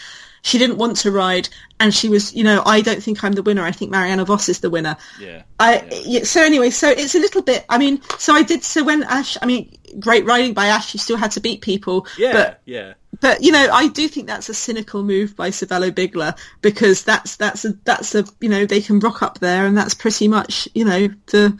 She 0.44 0.58
didn't 0.58 0.78
want 0.78 0.98
to 0.98 1.12
ride, 1.12 1.48
and 1.80 1.94
she 1.94 2.10
was, 2.10 2.36
you 2.36 2.44
know, 2.44 2.62
I 2.66 2.82
don't 2.82 3.02
think 3.02 3.24
I'm 3.24 3.32
the 3.32 3.42
winner. 3.42 3.64
I 3.64 3.72
think 3.72 3.92
Mariana 3.92 4.26
Vos 4.26 4.50
is 4.50 4.60
the 4.60 4.70
winner. 4.70 4.98
Yeah, 5.20 5.44
I 5.58 5.88
yeah, 6.06 6.24
so 6.26 6.42
anyway, 6.44 6.70
so 6.70 6.90
it's 6.90 7.16
a 7.16 7.20
little 7.20 7.42
bit. 7.42 7.66
I 7.70 7.78
mean, 7.78 8.02
so 8.20 8.34
I 8.34 8.44
did. 8.44 8.62
So 8.64 8.84
when 8.84 9.04
Ash, 9.04 9.38
I 9.42 9.46
mean, 9.46 9.78
great 10.00 10.26
riding 10.26 10.54
by 10.54 10.68
Ash, 10.68 10.90
she 10.90 10.98
still 10.98 11.16
had 11.16 11.32
to 11.32 11.40
beat 11.40 11.62
people. 11.62 12.08
yeah, 12.18 12.34
but 12.34 12.62
yeah. 12.66 12.94
but 13.22 13.42
you 13.42 13.54
know, 13.54 13.70
I 13.72 13.88
do 13.88 14.08
think 14.10 14.28
that's 14.28 14.50
a 14.50 14.54
cynical 14.54 15.02
move 15.02 15.36
by 15.36 15.50
Cervélo 15.50 15.92
Bigla 15.92 16.38
because 16.62 17.04
that's 17.04 17.38
that's 17.38 17.64
a 17.64 17.74
that's 17.86 18.14
a 18.14 18.26
you 18.42 18.50
know 18.50 18.66
they 18.66 18.82
can 18.82 19.00
rock 19.00 19.24
up 19.24 19.40
there 19.40 19.66
and 19.66 19.78
that's 19.78 19.94
pretty 19.94 20.28
much 20.28 20.68
you 20.74 20.84
know 20.84 21.08
the 21.28 21.58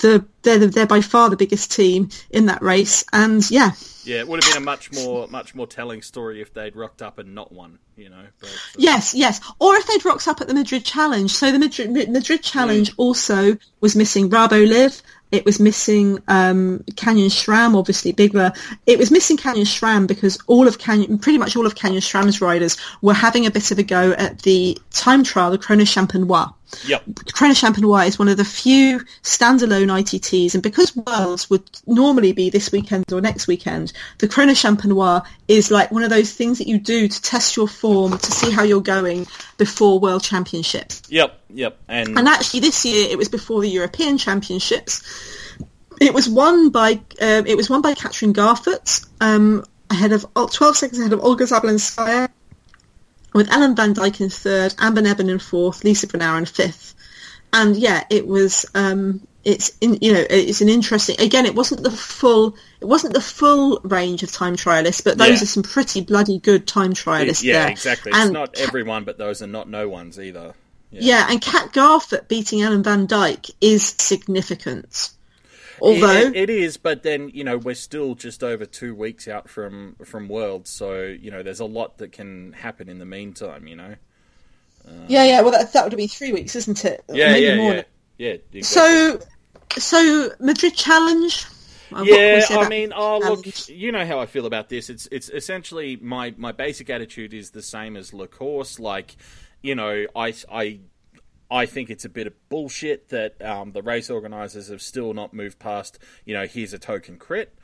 the 0.00 0.24
they're 0.42 0.58
the, 0.58 0.66
they're 0.66 0.86
by 0.86 1.00
far 1.00 1.30
the 1.30 1.36
biggest 1.36 1.72
team 1.72 2.08
in 2.30 2.46
that 2.46 2.62
race 2.62 3.04
and 3.12 3.48
yeah 3.50 3.72
Yeah, 4.04 4.20
it 4.20 4.28
would 4.28 4.42
have 4.42 4.52
been 4.52 4.62
a 4.62 4.64
much 4.64 4.92
more 4.92 5.28
much 5.28 5.54
more 5.54 5.66
telling 5.66 6.02
story 6.02 6.40
if 6.40 6.52
they'd 6.54 6.74
rocked 6.74 7.02
up 7.02 7.18
and 7.18 7.34
not 7.34 7.52
won. 7.52 7.78
You 7.96 8.08
know, 8.08 8.24
but, 8.40 8.48
uh, 8.48 8.52
yes 8.78 9.14
yes 9.14 9.40
or 9.58 9.76
if 9.76 9.86
they'd 9.86 10.04
rocked 10.04 10.26
up 10.26 10.40
at 10.40 10.48
the 10.48 10.54
Madrid 10.54 10.84
Challenge 10.84 11.30
so 11.30 11.52
the 11.52 11.58
Madrid 11.58 11.90
Madrid 12.10 12.42
Challenge 12.42 12.92
also 12.96 13.58
was 13.80 13.94
missing 13.94 14.30
Rabo 14.30 14.66
Liv. 14.66 15.02
it 15.32 15.44
was 15.44 15.60
missing 15.60 16.18
um, 16.28 16.82
Canyon 16.96 17.28
SRAM, 17.28 17.76
obviously 17.76 18.12
Bigla. 18.12 18.56
It 18.86 18.98
was 18.98 19.10
missing 19.10 19.36
Canyon 19.36 19.66
SRAM 19.66 20.06
because 20.06 20.38
all 20.46 20.66
of 20.66 20.78
Canyon, 20.78 21.18
pretty 21.18 21.38
much 21.38 21.56
all 21.56 21.66
of 21.66 21.74
Canyon 21.74 22.00
SRAM's 22.00 22.40
riders 22.40 22.76
were 23.00 23.14
having 23.14 23.46
a 23.46 23.50
bit 23.50 23.70
of 23.70 23.78
a 23.78 23.82
go 23.82 24.12
at 24.12 24.40
the 24.42 24.78
time 24.90 25.22
trial, 25.22 25.50
the 25.50 25.58
Chrono 25.58 25.84
Champenois. 25.84 26.52
Yep, 26.86 27.02
Chrono 27.32 27.54
Champenois 27.54 28.06
is 28.06 28.18
one 28.18 28.28
of 28.28 28.36
the 28.36 28.44
few 28.44 29.00
standalone 29.22 29.88
ITTs, 29.88 30.54
and 30.54 30.62
because 30.62 30.94
Worlds 30.96 31.48
would 31.50 31.62
normally 31.86 32.32
be 32.32 32.50
this 32.50 32.72
weekend 32.72 33.12
or 33.12 33.20
next 33.20 33.46
weekend, 33.46 33.92
the 34.18 34.28
Chrono 34.28 34.52
Champenois 34.52 35.24
is 35.48 35.70
like 35.70 35.90
one 35.90 36.02
of 36.02 36.10
those 36.10 36.32
things 36.32 36.58
that 36.58 36.68
you 36.68 36.78
do 36.78 37.08
to 37.08 37.22
test 37.22 37.56
your 37.56 37.68
form, 37.68 38.16
to 38.18 38.32
see 38.32 38.50
how 38.50 38.62
you're 38.62 38.80
going 38.80 39.26
before 39.58 39.98
World 39.98 40.22
Championships. 40.22 41.02
yep, 41.08 41.40
yep, 41.48 41.78
and, 41.88 42.18
And 42.18 42.28
actually, 42.28 42.60
this 42.60 42.84
year 42.84 43.08
it 43.10 43.18
was 43.18 43.28
before 43.28 43.60
the 43.60 43.68
European 43.68 44.18
Championships. 44.18 45.02
It 46.00 46.14
was 46.14 46.28
won 46.28 46.70
by 46.70 46.92
um, 47.20 47.46
it 47.46 47.56
was 47.56 47.68
won 47.68 47.82
by 47.82 47.94
Katrin 47.94 48.32
Garfoot, 48.32 49.06
um, 49.20 49.64
ahead 49.90 50.12
of 50.12 50.24
oh, 50.36 50.48
12 50.48 50.76
seconds 50.76 50.98
ahead 51.00 51.12
of 51.12 51.20
Olga 51.20 51.44
Zabelinskaya, 51.44 52.28
with 53.32 53.50
Ellen 53.52 53.76
van 53.76 53.94
Dijk 53.94 54.20
in 54.20 54.30
third, 54.30 54.74
Amber 54.78 55.02
Neben 55.02 55.28
in 55.28 55.38
fourth, 55.38 55.84
Lisa 55.84 56.06
Brennauer 56.06 56.38
in 56.38 56.46
fifth. 56.46 56.94
And 57.52 57.76
yeah, 57.76 58.04
it 58.10 58.26
was 58.26 58.64
um, 58.74 59.26
it's 59.44 59.72
in, 59.80 59.98
you 60.00 60.12
know 60.12 60.24
it's 60.30 60.60
an 60.60 60.68
interesting. 60.68 61.16
Again, 61.20 61.46
it 61.46 61.54
wasn't 61.54 61.82
the 61.82 61.90
full 61.90 62.54
it 62.80 62.84
wasn't 62.86 63.14
the 63.14 63.20
full 63.20 63.80
range 63.82 64.22
of 64.22 64.30
time 64.30 64.54
trialists, 64.56 65.02
but 65.02 65.18
those 65.18 65.38
Yeah. 65.38 65.42
are 65.42 65.46
some 65.46 65.62
pretty 65.62 66.00
bloody 66.02 66.38
good 66.38 66.66
time 66.66 66.92
trialists 66.92 67.42
yeah, 67.42 67.62
there. 67.64 67.70
exactly. 67.70 68.10
It's 68.10 68.18
And 68.18 68.32
not 68.32 68.58
everyone, 68.58 69.04
but 69.04 69.18
those 69.18 69.42
are 69.42 69.46
not 69.48 69.68
no 69.68 69.88
ones 69.88 70.18
either. 70.20 70.54
yeah, 70.92 71.26
and 71.28 71.40
Kat 71.40 71.72
Garfoot 71.72 72.28
beating 72.28 72.62
Ellen 72.62 72.82
van 72.82 73.06
Dijk 73.08 73.50
is 73.60 73.94
significant. 73.98 75.10
Although 75.80 76.28
it, 76.28 76.36
it 76.36 76.50
is, 76.50 76.76
but 76.76 77.02
then 77.02 77.30
you 77.30 77.44
know 77.44 77.58
we're 77.58 77.74
still 77.74 78.14
just 78.14 78.42
over 78.42 78.66
two 78.66 78.94
weeks 78.94 79.28
out 79.28 79.48
from 79.48 79.96
from 80.04 80.28
Worlds, 80.28 80.70
so 80.70 81.02
you 81.02 81.30
know 81.30 81.42
there's 81.42 81.60
a 81.60 81.66
lot 81.66 81.98
that 81.98 82.12
can 82.12 82.52
happen 82.52 82.88
in 82.88 82.98
the 82.98 83.06
meantime. 83.06 83.66
You 83.66 83.76
know. 83.76 83.94
yeah, 85.08 85.24
yeah. 85.24 85.40
Well, 85.40 85.52
that, 85.52 85.72
that 85.72 85.84
would 85.84 85.96
be 85.96 86.06
three 86.06 86.32
weeks, 86.32 86.54
isn't 86.56 86.84
it? 86.84 87.04
Yeah, 87.08 87.32
maybe 87.32 87.46
yeah, 87.46 87.56
more. 87.56 87.74
yeah, 87.74 87.82
yeah. 88.18 88.36
exactly. 88.52 88.62
So, 88.62 89.20
so 89.78 90.30
Madrid 90.40 90.74
challenge. 90.74 91.44
What 91.90 92.06
can 92.06 92.06
we 92.06 92.18
Yeah, 92.18 92.44
I 92.50 92.68
mean, 92.68 92.92
oh 92.94 93.18
look, 93.18 93.68
you 93.68 93.90
know 93.90 94.06
how 94.06 94.20
I 94.20 94.26
feel 94.26 94.46
about 94.46 94.68
this. 94.68 94.90
It's 94.90 95.08
it's 95.10 95.28
essentially 95.28 95.96
my 95.96 96.34
my 96.36 96.52
basic 96.52 96.90
attitude 96.90 97.34
is 97.34 97.50
the 97.50 97.62
same 97.62 97.96
as 97.96 98.14
Le 98.14 98.28
Course. 98.28 98.78
Like, 98.78 99.16
you 99.60 99.74
know, 99.74 100.06
I 100.14 100.34
I 100.52 100.80
I 101.50 101.66
think 101.66 101.90
it's 101.90 102.04
a 102.04 102.08
bit 102.08 102.26
of 102.26 102.34
bullshit 102.48 103.08
that 103.08 103.40
um, 103.42 103.72
the 103.72 103.82
race 103.82 104.08
organisers 104.10 104.68
have 104.68 104.80
still 104.82 105.12
not 105.14 105.34
moved 105.34 105.58
past. 105.58 105.98
You 106.24 106.34
know, 106.34 106.46
here's 106.46 106.72
a 106.72 106.78
token 106.78 107.18
crit. 107.18 107.54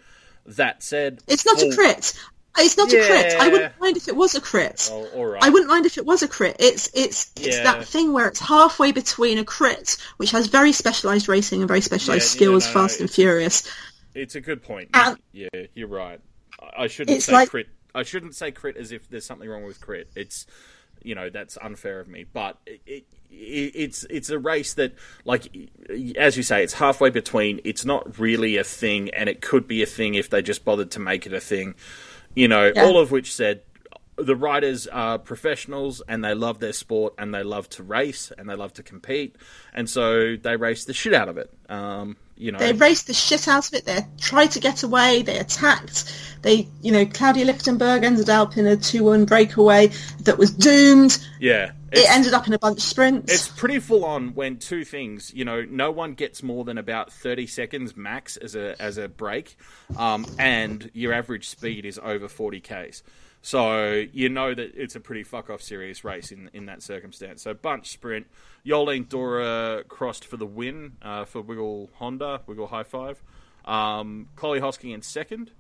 That 0.45 0.82
said, 0.82 1.20
It's 1.26 1.45
not 1.47 1.61
a 1.62 1.74
crit. 1.74 2.14
It's 2.59 2.76
not 2.78 2.91
a 2.93 2.97
crit. 3.07 3.34
I 3.39 3.49
wouldn't 3.49 3.78
mind 3.80 3.97
if 3.97 4.09
it 4.09 4.16
was 4.16 4.34
a 4.34 4.41
crit. 4.41 4.89
Oh, 4.91 5.07
all 5.14 5.26
right. 5.26 5.43
I 5.43 5.51
wouldn't 5.51 5.68
mind 5.68 5.84
if 5.87 5.99
it 5.99 6.07
was 6.07 6.22
a 6.22 6.28
crit. 6.28 6.57
It's 6.59 6.89
it's 6.95 7.30
it's 7.37 7.57
Yeah. 7.59 7.64
that 7.64 7.84
thing 7.84 8.12
where 8.12 8.28
it's 8.28 8.41
halfway 8.41 8.93
between 8.93 9.39
a 9.39 9.45
crit, 9.45 9.97
which 10.16 10.30
has 10.30 10.47
very 10.47 10.72
specialised 10.72 11.28
racing 11.28 11.61
and 11.61 11.68
very 11.68 11.80
specialised 11.82 12.34
Yeah, 12.34 12.37
skills, 12.39 12.66
yeah, 12.66 12.72
no, 12.74 12.80
Fast 12.80 13.01
and 13.01 13.11
Furious. 13.11 13.70
It's 14.14 14.34
a 14.37 14.41
good 14.41 14.62
point. 14.62 14.91
And- 14.95 15.18
yeah, 15.32 15.49
you're 15.74 15.89
right. 15.89 16.20
I 16.76 16.87
shouldn't 16.87 17.16
It's 17.18 17.26
say 17.26 17.32
like- 17.34 17.51
crit. 17.51 17.66
I 17.95 18.03
shouldn't 18.03 18.34
say 18.34 18.51
crit 18.53 18.76
as 18.76 18.91
if 18.93 19.09
there's 19.11 19.26
something 19.26 19.49
wrong 19.49 19.64
with 19.64 19.80
crit. 19.80 20.09
It's 20.16 20.47
you 21.03 21.14
know 21.14 21.28
that's 21.28 21.59
unfair 21.61 22.01
of 22.01 22.09
me. 22.09 22.24
But 22.24 22.59
it, 22.66 23.05
it's 23.39 24.05
it's 24.11 24.30
a 24.30 24.39
race 24.39 24.74
that, 24.74 24.93
like 25.24 25.49
as 26.16 26.37
you 26.37 26.43
say, 26.43 26.62
it's 26.62 26.74
halfway 26.74 27.11
between. 27.11 27.61
It's 27.64 27.84
not 27.84 28.18
really 28.18 28.57
a 28.57 28.64
thing, 28.64 29.11
and 29.11 29.28
it 29.28 29.41
could 29.41 29.68
be 29.68 29.82
a 29.82 29.87
thing 29.87 30.14
if 30.14 30.30
they 30.30 30.43
just 30.43 30.64
bothered 30.64 30.91
to 30.93 31.01
make 31.01 31.26
it 31.26 31.32
a 31.32 31.41
thing. 31.41 31.74
You 32.34 32.49
know, 32.49 32.72
Yeah. 32.74 32.84
all 32.84 32.99
of 32.99 33.11
which 33.11 33.32
said. 33.34 33.62
The 34.19 34.37
riders 34.37 34.87
are 34.87 35.19
professionals 35.19 36.01
and 36.09 36.25
they 36.25 36.35
love 36.35 36.59
their 36.59 36.73
sport 36.73 37.14
and 37.19 37.35
they 37.35 37.43
love 37.43 37.69
to 37.71 37.83
race 37.83 38.33
and 38.37 38.49
they 38.49 38.55
love 38.55 38.73
to 38.75 38.83
compete 38.83 39.37
and 39.75 39.89
so 39.91 40.37
they 40.37 40.57
race 40.57 40.87
the 40.87 40.95
shit 40.95 41.12
out 41.12 41.29
of 41.29 41.37
it. 41.37 41.53
Um, 41.69 42.17
you 42.39 42.53
know, 42.53 42.59
They 42.59 42.73
race 42.73 43.03
the 43.03 43.14
shit 43.14 43.47
out 43.49 43.69
of 43.69 43.75
it. 43.75 43.85
They 43.85 44.01
tried 44.19 44.53
to 44.53 44.61
get 44.61 44.83
away. 44.83 45.23
They 45.23 45.39
attacked. 45.39 46.12
They, 46.43 46.69
you 46.83 46.93
know, 46.93 47.07
Claudia 47.07 47.45
Lichtenberg 47.45 48.05
ended 48.05 48.29
up 48.29 48.57
in 48.57 48.67
a 48.67 48.77
two-one 48.77 49.25
breakaway 49.25 49.91
that 50.21 50.37
was 50.39 50.51
doomed. 50.51 51.19
yeah, 51.41 51.73
It 51.93 52.09
ended 52.11 52.35
up 52.35 52.47
in 52.47 52.53
a 52.53 52.59
bunch 52.59 52.79
of 52.79 52.83
sprints. 52.83 53.33
It's 53.33 53.49
pretty 53.49 53.81
full 53.81 54.05
on 54.05 54.35
when 54.35 54.59
two 54.59 54.85
things, 54.85 55.33
you 55.35 55.45
know, 55.45 55.64
no 55.69 55.91
one 55.91 56.12
gets 56.14 56.43
more 56.43 56.64
than 56.64 56.77
about 56.79 57.11
thirty 57.12 57.47
seconds 57.47 57.97
max 57.97 58.37
as 58.37 58.55
a 58.55 58.81
as 58.81 58.99
a 58.99 59.09
break, 59.09 59.57
um, 59.97 60.27
and 60.39 60.91
your 60.93 61.12
average 61.14 61.49
speed 61.49 61.85
is 61.87 61.99
over 62.03 62.29
forty 62.29 62.61
k's. 62.61 63.03
So 63.47 64.05
you 64.12 64.28
know 64.28 64.53
that 64.53 64.72
it's 64.74 64.97
a 64.97 65.01
pretty 65.01 65.22
fuck 65.22 65.51
off 65.51 65.62
serious 65.62 66.03
race 66.03 66.32
in 66.32 66.51
in 66.53 66.66
that 66.66 66.82
circumstance. 66.82 67.42
So 67.42 67.55
bunch 67.55 67.90
sprint, 67.90 68.26
Jolien 68.66 69.09
D'Hoore 69.09 69.86
crossed 69.86 70.24
for 70.24 70.36
the 70.36 70.44
win 70.44 70.97
uh, 71.01 71.26
for 71.26 71.42
Wiggle 71.42 71.88
Honda, 71.94 72.40
Wiggle 72.49 72.66
High 72.66 72.82
Five. 72.82 73.22
Um, 73.64 74.30
Chloe 74.34 74.59
Hosking 74.59 74.92
in 74.92 75.03
second. 75.03 75.53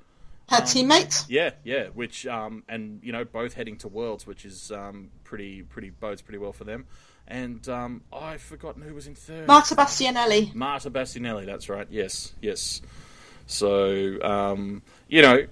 Her 0.48 0.62
teammate. 0.62 1.26
Yeah, 1.28 1.50
yeah, 1.62 1.86
which 1.94 2.26
um, 2.26 2.64
and 2.68 2.98
you 3.04 3.12
know 3.12 3.24
both 3.24 3.54
heading 3.54 3.76
to 3.78 3.88
Worlds, 3.88 4.26
which 4.26 4.44
is 4.44 4.72
um, 4.72 5.10
pretty 5.22 5.62
pretty 5.62 5.90
bodes 5.90 6.22
pretty 6.22 6.38
well 6.38 6.52
for 6.52 6.64
them. 6.64 6.86
And 7.28 7.68
um, 7.68 8.02
I've 8.12 8.42
forgotten 8.42 8.82
who 8.82 8.94
was 8.94 9.06
in 9.06 9.14
third. 9.14 9.46
Marta 9.46 9.76
Bastianelli. 9.76 10.52
Marta 10.56 10.90
Bastianelli. 10.90 11.46
That's 11.46 11.68
right. 11.68 11.86
Yes, 11.88 12.32
yes. 12.42 12.82
So 13.46 14.20
um, 14.22 14.82
you 15.08 15.22
know, 15.22 15.46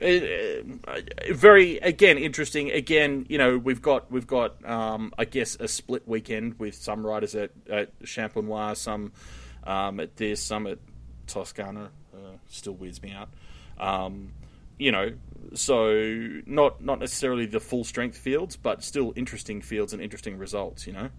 very 1.32 1.78
again 1.78 2.18
interesting. 2.18 2.70
Again, 2.72 3.24
you 3.28 3.38
know, 3.38 3.56
we've 3.56 3.80
got 3.80 4.10
we've 4.10 4.26
got 4.26 4.64
um, 4.68 5.12
I 5.16 5.24
guess 5.24 5.56
a 5.60 5.68
split 5.68 6.06
weekend 6.06 6.58
with 6.58 6.74
some 6.74 7.06
riders 7.06 7.34
at, 7.36 7.52
at 7.70 7.98
Champenois, 8.02 8.76
some 8.76 9.12
um, 9.64 10.00
at 10.00 10.16
this, 10.16 10.42
some 10.42 10.66
at 10.66 10.78
Toscana. 11.28 11.90
Uh, 12.12 12.36
still 12.48 12.74
weirds 12.74 13.00
me 13.02 13.12
out. 13.12 13.28
Um, 13.78 14.32
you 14.76 14.90
know, 14.90 15.12
so 15.54 16.40
not 16.46 16.82
not 16.82 16.98
necessarily 16.98 17.46
the 17.46 17.60
full 17.60 17.84
strength 17.84 18.18
fields, 18.18 18.56
but 18.56 18.82
still 18.82 19.12
interesting 19.14 19.62
fields 19.62 19.92
and 19.92 20.02
interesting 20.02 20.36
results. 20.36 20.84
You 20.84 20.94
know. 20.94 21.10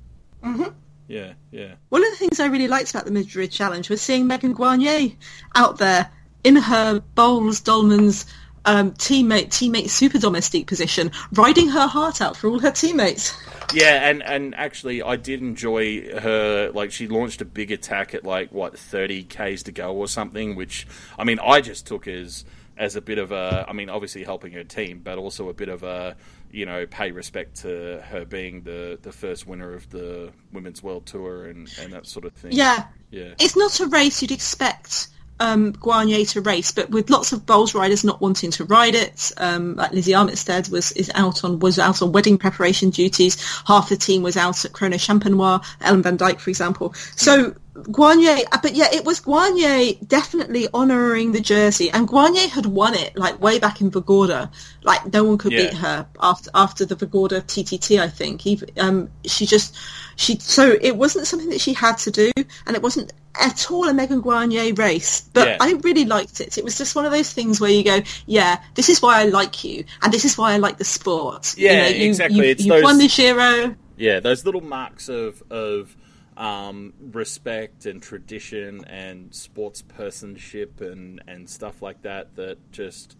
Mm-hmm. 0.44 0.72
Yeah, 1.08 1.34
yeah. 1.52 1.76
One 1.90 2.04
of 2.04 2.12
the 2.12 2.18
things 2.18 2.40
I 2.40 2.48
really 2.48 2.68
liked 2.68 2.90
about 2.90 3.06
the 3.06 3.12
Madrid 3.12 3.52
Challenge 3.52 3.90
was 3.90 4.02
seeing 4.02 4.28
Megan 4.28 4.56
Guarnier 4.56 5.16
out 5.54 5.78
there 5.78 6.10
in 6.46 6.56
her 6.56 7.02
Boels 7.18 7.62
Dolmans 7.62 8.26
um, 8.66 8.91
teammate 8.93 9.48
teammate 9.48 9.89
super 9.89 10.20
domestique 10.20 10.68
position, 10.68 11.12
riding 11.34 11.70
her 11.70 11.88
heart 11.88 12.22
out 12.22 12.38
for 12.38 12.50
all 12.50 12.60
her 12.60 12.72
teammates. 12.72 13.36
Yeah, 13.74 14.08
and 14.08 14.22
and 14.22 14.54
actually, 14.54 15.02
I 15.02 15.16
did 15.16 15.41
enjoy 15.41 16.20
her. 16.20 16.70
Like, 16.72 16.91
she 16.91 17.08
launched 17.08 17.41
a 17.41 17.46
big 17.46 17.72
attack 17.72 18.14
at 18.14 18.24
like 18.24 18.52
what 18.52 18.78
thirty 18.78 19.24
k's 19.24 19.64
to 19.64 19.72
go 19.72 19.96
or 19.96 20.08
something. 20.08 20.56
Which 20.56 20.86
I 21.18 21.24
mean, 21.24 21.39
I 21.39 21.62
just 21.62 21.88
took 21.88 22.08
as 22.08 22.46
as 22.78 22.96
a 22.96 23.02
bit 23.02 23.18
of 23.18 23.32
a. 23.32 23.66
I 23.68 23.74
mean, 23.74 23.89
obviously 23.89 24.24
helping 24.24 24.54
her 24.54 24.64
team, 24.64 25.02
but 25.04 25.18
also 25.18 25.50
a 25.50 25.54
bit 25.54 25.68
of 25.68 25.82
a 25.82 26.16
you 26.52 26.68
know 26.68 26.86
pay 26.86 27.12
respect 27.12 27.62
to 27.64 28.04
her 28.08 28.24
being 28.24 28.62
the 28.62 29.00
the 29.02 29.12
first 29.12 29.48
winner 29.48 29.74
of 29.74 29.89
the 29.89 30.32
women's 30.54 30.84
world 30.84 31.08
tour 31.08 31.48
and 31.48 31.68
and 31.82 31.91
that 31.91 32.06
sort 32.06 32.26
of 32.26 32.34
thing. 32.34 32.52
Yeah, 32.52 32.86
yeah, 33.10 33.34
it's 33.39 33.58
not 33.58 33.80
a 33.80 33.88
race 33.88 34.22
you'd 34.22 34.32
expect 34.32 35.08
um, 35.40 35.74
to 35.74 36.42
race, 36.42 36.72
but 36.72 36.90
with 36.90 37.10
lots 37.10 37.34
of 37.34 37.46
Boels 37.46 37.74
riders 37.74 38.04
not 38.04 38.22
wanting 38.22 38.52
to 38.52 38.66
ride 38.66 38.96
it, 38.96 39.32
um, 39.38 39.76
like 39.76 39.92
Lizzie 39.92 40.14
Armitstead 40.14 40.70
was 40.70 40.92
is 40.94 41.12
out 41.14 41.44
on 41.44 41.60
was 41.60 41.80
out 41.80 42.02
on 42.02 42.12
wedding 42.12 42.38
preparation 42.38 42.90
duties. 42.90 43.42
Half 43.66 43.90
the 43.90 43.98
team 43.98 44.24
was 44.24 44.38
out 44.38 44.64
at 44.66 44.74
Chrono 44.74 44.98
Champenois. 44.98 45.64
Ellen 45.82 46.04
van 46.04 46.18
Dijk, 46.18 46.40
for 46.40 46.50
example. 46.50 46.94
So 47.16 47.56
Uh, 47.78 48.58
but 48.62 48.74
yeah, 48.76 48.88
it 48.94 49.04
was 49.06 49.20
Guarnier 49.20 49.96
definitely 50.08 50.68
honouring 50.74 51.34
the 51.34 51.42
jersey, 51.42 51.92
and 51.92 52.08
Guarnier 52.08 52.48
had 52.48 52.66
won 52.66 52.94
it 52.94 53.16
like 53.18 53.42
way 53.42 53.60
back 53.60 53.82
in 53.82 53.92
Vårgårda. 53.92 54.50
Like 54.84 55.12
no 55.12 55.24
one 55.26 55.38
could 55.38 55.52
Yeah. 55.52 55.64
beat 55.64 55.74
her 55.74 56.08
after 56.22 56.50
after 56.56 56.86
the 56.86 56.96
Vårgårda 56.96 57.42
TTT. 57.46 58.00
I 58.00 58.08
think 58.08 58.46
Even, 58.48 58.70
um, 58.78 59.10
she 59.26 59.46
just 59.46 59.76
she 60.16 60.38
so 60.40 60.78
it 60.82 60.96
wasn't 60.96 61.28
something 61.28 61.50
that 61.50 61.60
she 61.62 61.74
had 61.74 61.98
to 62.00 62.12
do, 62.12 62.32
and 62.66 62.76
it 62.76 62.82
wasn't 62.82 63.12
at 63.38 63.70
all 63.70 63.90
a 63.90 63.94
Megan 63.94 64.22
Guarnier 64.22 64.74
race. 64.78 65.24
But 65.34 65.48
Yeah. 65.48 65.58
I 65.60 65.74
really 65.84 66.06
liked 66.06 66.40
it. 66.40 66.58
It 66.58 66.64
was 66.64 66.78
just 66.78 66.96
one 66.96 67.06
of 67.06 67.12
those 67.12 67.32
things 67.34 67.60
where 67.60 67.70
you 67.72 67.84
go, 67.84 68.02
yeah, 68.26 68.60
this 68.76 68.88
is 68.88 69.02
why 69.02 69.20
I 69.20 69.26
like 69.26 69.64
you, 69.66 69.84
and 70.02 70.14
this 70.14 70.24
is 70.24 70.38
why 70.38 70.54
I 70.54 70.58
like 70.58 70.78
the 70.78 70.86
sport. 70.86 71.56
Yeah, 71.58 71.72
you 71.90 71.94
know, 71.94 72.00
you, 72.04 72.10
exactly. 72.10 72.38
You, 72.38 72.44
It's 72.44 72.64
you've 72.66 72.84
won 72.84 72.98
the 72.98 73.04
those- 73.08 73.16
Giro. 73.18 73.76
yeah. 73.98 74.22
Those 74.22 74.46
little 74.46 74.62
marks 74.62 75.10
of 75.10 75.44
of 75.52 75.94
um, 76.38 76.94
respect 77.00 77.86
and 77.86 78.02
tradition 78.02 78.84
and 78.86 79.34
sports 79.34 79.82
personship 79.82 80.82
and 80.82 81.22
and 81.28 81.50
stuff 81.50 81.82
like 81.82 82.02
that 82.02 82.36
that 82.36 82.58
just 82.72 83.16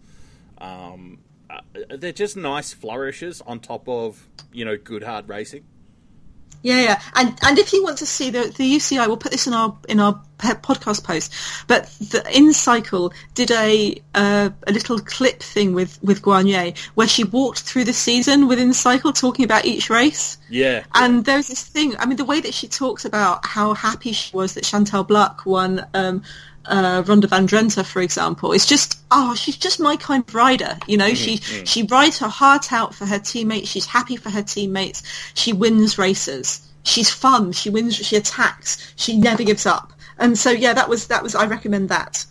um, 0.58 1.18
uh, 1.48 1.60
they're 1.96 2.12
just 2.12 2.36
nice 2.36 2.72
flourishes 2.72 3.40
on 3.42 3.60
top 3.60 3.88
of 3.88 4.28
you 4.52 4.64
know 4.64 4.76
good 4.76 5.02
hard 5.02 5.28
racing. 5.28 5.64
Yeah, 6.62 6.80
yeah, 6.80 7.02
and 7.14 7.38
and 7.42 7.58
if 7.58 7.72
you 7.72 7.82
want 7.82 7.98
to 7.98 8.06
see 8.06 8.30
the 8.30 8.52
the 8.56 8.76
UCI, 8.76 9.06
we'll 9.06 9.16
put 9.16 9.32
this 9.32 9.46
in 9.46 9.52
our 9.52 9.76
in 9.88 10.00
our 10.00 10.20
podcast 10.38 11.04
post. 11.04 11.32
But 11.66 11.86
the 11.98 12.20
InCycle 12.20 13.12
did 13.34 13.50
a 13.50 14.00
uh, 14.14 14.50
a 14.66 14.72
little 14.72 14.98
clip 14.98 15.42
thing 15.42 15.74
with 15.74 15.98
with 16.02 16.22
Guarnier 16.22 16.76
where 16.94 17.08
she 17.08 17.24
walked 17.24 17.60
through 17.60 17.84
the 17.84 17.92
season 17.92 18.48
with 18.48 18.58
InCycle 18.58 19.18
talking 19.18 19.44
about 19.44 19.64
each 19.64 19.90
race. 19.90 20.38
Yeah, 20.48 20.84
And 20.94 21.24
there's 21.24 21.48
this 21.48 21.64
thing. 21.64 21.96
I 21.98 22.06
mean, 22.06 22.16
the 22.16 22.24
way 22.24 22.40
that 22.40 22.54
she 22.54 22.68
talks 22.68 23.04
about 23.04 23.44
how 23.46 23.74
happy 23.74 24.12
she 24.12 24.36
was 24.36 24.54
that 24.54 24.64
Chantal 24.64 25.04
Blaak 25.04 25.46
won 25.46 25.86
um, 25.94 26.22
uh, 26.68 27.02
Ronde 27.06 27.28
van 27.28 27.46
Drenthe, 27.46 27.84
for 27.84 28.02
example, 28.02 28.52
it's 28.52 28.66
just 28.66 28.98
oh, 29.10 29.34
she's 29.34 29.56
just 29.56 29.80
my 29.80 29.96
kind 29.96 30.24
of 30.26 30.34
rider. 30.34 30.78
You 30.86 30.96
know, 30.96 31.14
she 31.14 31.36
she 31.36 31.82
rides 31.84 32.18
her 32.18 32.28
heart 32.28 32.72
out 32.72 32.94
for 32.94 33.06
her 33.06 33.18
teammates. 33.18 33.68
She's 33.68 33.86
happy 33.86 34.16
for 34.16 34.30
her 34.30 34.42
teammates. 34.42 35.02
She 35.34 35.52
wins 35.52 35.98
races. 35.98 36.60
She's 36.82 37.10
fun. 37.10 37.52
She 37.52 37.70
wins. 37.70 37.96
She 37.96 38.16
attacks. 38.16 38.92
She 38.96 39.16
never 39.16 39.42
gives 39.42 39.66
up. 39.66 39.92
And 40.18 40.38
so 40.38 40.50
yeah, 40.50 40.72
that 40.74 40.88
was 40.88 41.08
that 41.08 41.22
was. 41.22 41.34
I 41.34 41.46
recommend 41.46 41.88
that. 41.88 42.24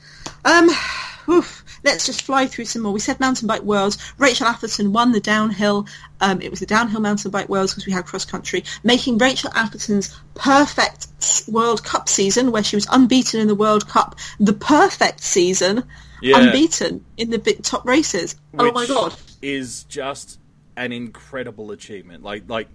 Um, 0.44 0.70
oof, 1.30 1.65
let's 1.86 2.06
just 2.06 2.24
fly 2.24 2.48
through 2.48 2.66
some 2.66 2.82
more. 2.82 2.92
We 2.92 3.00
said 3.00 3.20
mountain 3.20 3.48
bike 3.48 3.62
worlds. 3.62 3.98
Rachel 4.18 4.48
Atherton 4.48 4.92
won 4.92 5.14
the 5.14 5.20
downhill. 5.22 5.88
Um, 6.20 6.42
it 6.42 6.50
was 6.50 6.60
the 6.60 6.66
downhill 6.66 7.00
mountain 7.00 7.32
bike 7.32 7.48
worlds 7.48 7.72
because 7.74 7.86
we 7.86 7.94
had 7.94 8.06
cross 8.06 8.26
country, 8.26 8.64
making 8.84 9.20
Rachel 9.20 9.52
Atherton's 9.56 10.20
perfect 10.34 11.08
World 11.48 11.84
Cup 11.84 12.10
season, 12.10 12.52
where 12.52 12.64
she 12.64 12.76
was 12.76 12.88
unbeaten 12.92 13.40
in 13.40 13.48
the 13.48 13.56
World 13.56 13.88
Cup, 13.88 14.16
the 14.40 14.54
perfect 14.54 15.22
season, 15.22 15.84
Yeah. 16.22 16.40
unbeaten 16.40 17.06
in 17.18 17.30
the 17.30 17.40
big 17.40 17.64
top 17.64 17.86
races. 17.86 18.36
oh 18.58 18.72
my 18.72 18.86
god! 18.88 19.14
is 19.42 19.84
just 19.84 20.40
an 20.76 20.92
incredible 20.92 21.72
achievement. 21.72 22.24
Like 22.24 22.44
like 22.50 22.68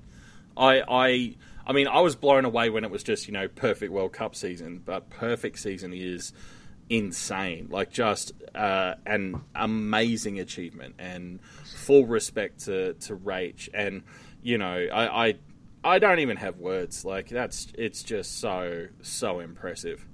I 0.56 0.82
I 0.88 1.34
I 1.66 1.72
mean 1.72 1.88
I 1.88 2.00
was 2.00 2.14
blown 2.16 2.44
away 2.44 2.70
when 2.70 2.84
it 2.84 2.90
was 2.90 3.02
just 3.02 3.26
you 3.26 3.32
know 3.32 3.48
perfect 3.48 3.92
World 3.92 4.12
Cup 4.12 4.34
season, 4.36 4.80
but 4.84 5.10
perfect 5.10 5.58
season 5.58 5.92
is 5.92 6.32
insane. 6.90 7.68
Like 7.70 7.90
just 7.90 8.32
uh, 8.54 8.94
an 9.06 9.40
amazing 9.54 10.40
achievement 10.40 10.96
and 10.98 11.40
full 11.76 12.04
respect 12.04 12.64
to 12.66 12.94
to 12.94 13.16
Rach. 13.16 13.68
And 13.72 14.02
you 14.42 14.58
know, 14.58 14.88
I, 14.92 15.28
I 15.28 15.34
I 15.82 15.98
don't 15.98 16.18
even 16.18 16.36
have 16.36 16.58
words. 16.58 17.04
Like 17.04 17.28
that's 17.28 17.68
it's 17.78 18.02
just 18.02 18.38
so 18.40 18.88
so 19.00 19.40
impressive. 19.40 20.04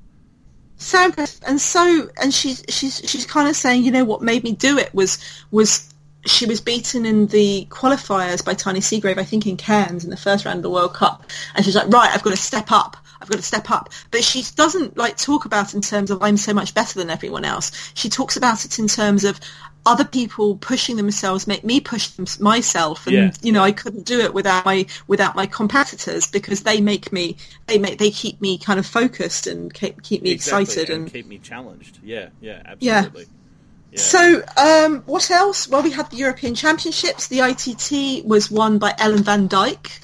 So 0.77 1.11
and 1.47 1.61
so 1.61 2.11
and 2.23 2.33
she's 2.33 2.63
she's 2.69 3.01
she's 3.05 3.27
kind 3.27 3.49
of 3.49 3.57
saying, 3.57 3.83
you 3.83 3.91
know, 3.91 4.05
what 4.05 4.23
made 4.23 4.45
me 4.45 4.53
do 4.53 4.79
it 4.79 4.95
was 4.95 5.19
was 5.51 5.93
she 6.27 6.45
was 6.45 6.61
beaten 6.61 7.07
in 7.07 7.29
the 7.29 7.67
qualifiers 7.71 8.45
by 8.45 8.55
Tahnée 8.55 8.79
Seagrave, 8.79 9.17
I 9.17 9.25
think 9.25 9.47
in 9.47 9.57
Cairns 9.57 10.05
in 10.05 10.11
the 10.11 10.17
first 10.17 10.45
round 10.45 10.59
of 10.59 10.63
the 10.65 10.71
World 10.71 10.93
Cup, 10.93 11.25
and 11.55 11.65
she's 11.65 11.77
like, 11.77 11.89
right, 11.89 12.11
I've 12.13 12.23
got 12.23 12.31
to 12.31 12.37
step 12.37 12.71
up. 12.71 12.97
I've 13.21 13.29
got 13.29 13.37
to 13.37 13.43
step 13.43 13.71
up. 13.71 13.91
But 14.11 14.25
she 14.25 14.43
doesn't 14.55 14.97
like 14.97 15.17
talk 15.17 15.45
about 15.45 15.69
it 15.69 15.75
in 15.75 15.81
terms 15.81 16.11
of 16.11 16.23
I'm 16.23 16.37
so 16.37 16.53
much 16.55 16.75
better 16.75 16.99
than 16.99 17.11
everyone 17.11 17.45
else. 17.45 17.73
She 17.95 18.09
talks 18.09 18.37
about 18.37 18.65
it 18.65 18.79
in 18.79 18.89
terms 18.89 19.25
of 19.25 19.41
other 19.85 20.05
people 20.05 20.57
pushing 20.57 20.97
themselves 20.97 21.47
make 21.47 21.63
me 21.63 21.79
push 21.79 22.09
them, 22.09 22.27
myself 22.41 23.07
and 23.07 23.15
Yeah. 23.15 23.31
you 23.41 23.53
know 23.53 23.63
I 23.63 23.71
couldn't 23.71 24.05
do 24.05 24.19
it 24.19 24.35
without 24.35 24.65
my 24.65 24.87
without 25.07 25.37
my 25.37 25.47
competitors 25.47 26.27
because 26.27 26.65
they 26.65 26.81
make 26.81 27.13
me 27.13 27.37
they 27.69 27.79
make 27.79 27.99
they 27.99 28.11
keep 28.11 28.41
me 28.41 28.59
kind 28.59 28.81
of 28.81 28.87
focused 28.87 29.47
and 29.47 29.73
keep, 29.73 30.03
keep 30.03 30.23
me 30.23 30.33
Exactly, 30.33 30.63
excited 30.65 30.91
and, 30.91 31.03
and 31.05 31.13
keep 31.13 31.29
me 31.29 31.39
challenged. 31.39 32.01
Yeah, 32.03 32.31
yeah, 32.41 32.63
Yeah. 32.81 32.95
absolutely. 32.99 33.27
Yeah. 33.93 34.01
So, 34.01 34.43
um, 34.57 35.03
what 35.07 35.31
else? 35.31 35.69
Well, 35.69 35.83
we 35.83 35.93
had 35.93 36.11
the 36.11 36.17
European 36.17 36.57
Championships. 36.57 37.29
The 37.29 37.41
ITT 37.41 38.27
was 38.27 38.51
won 38.51 38.79
by 38.79 38.93
Ellen 38.99 39.23
van 39.23 39.49
Dijk, 39.49 40.01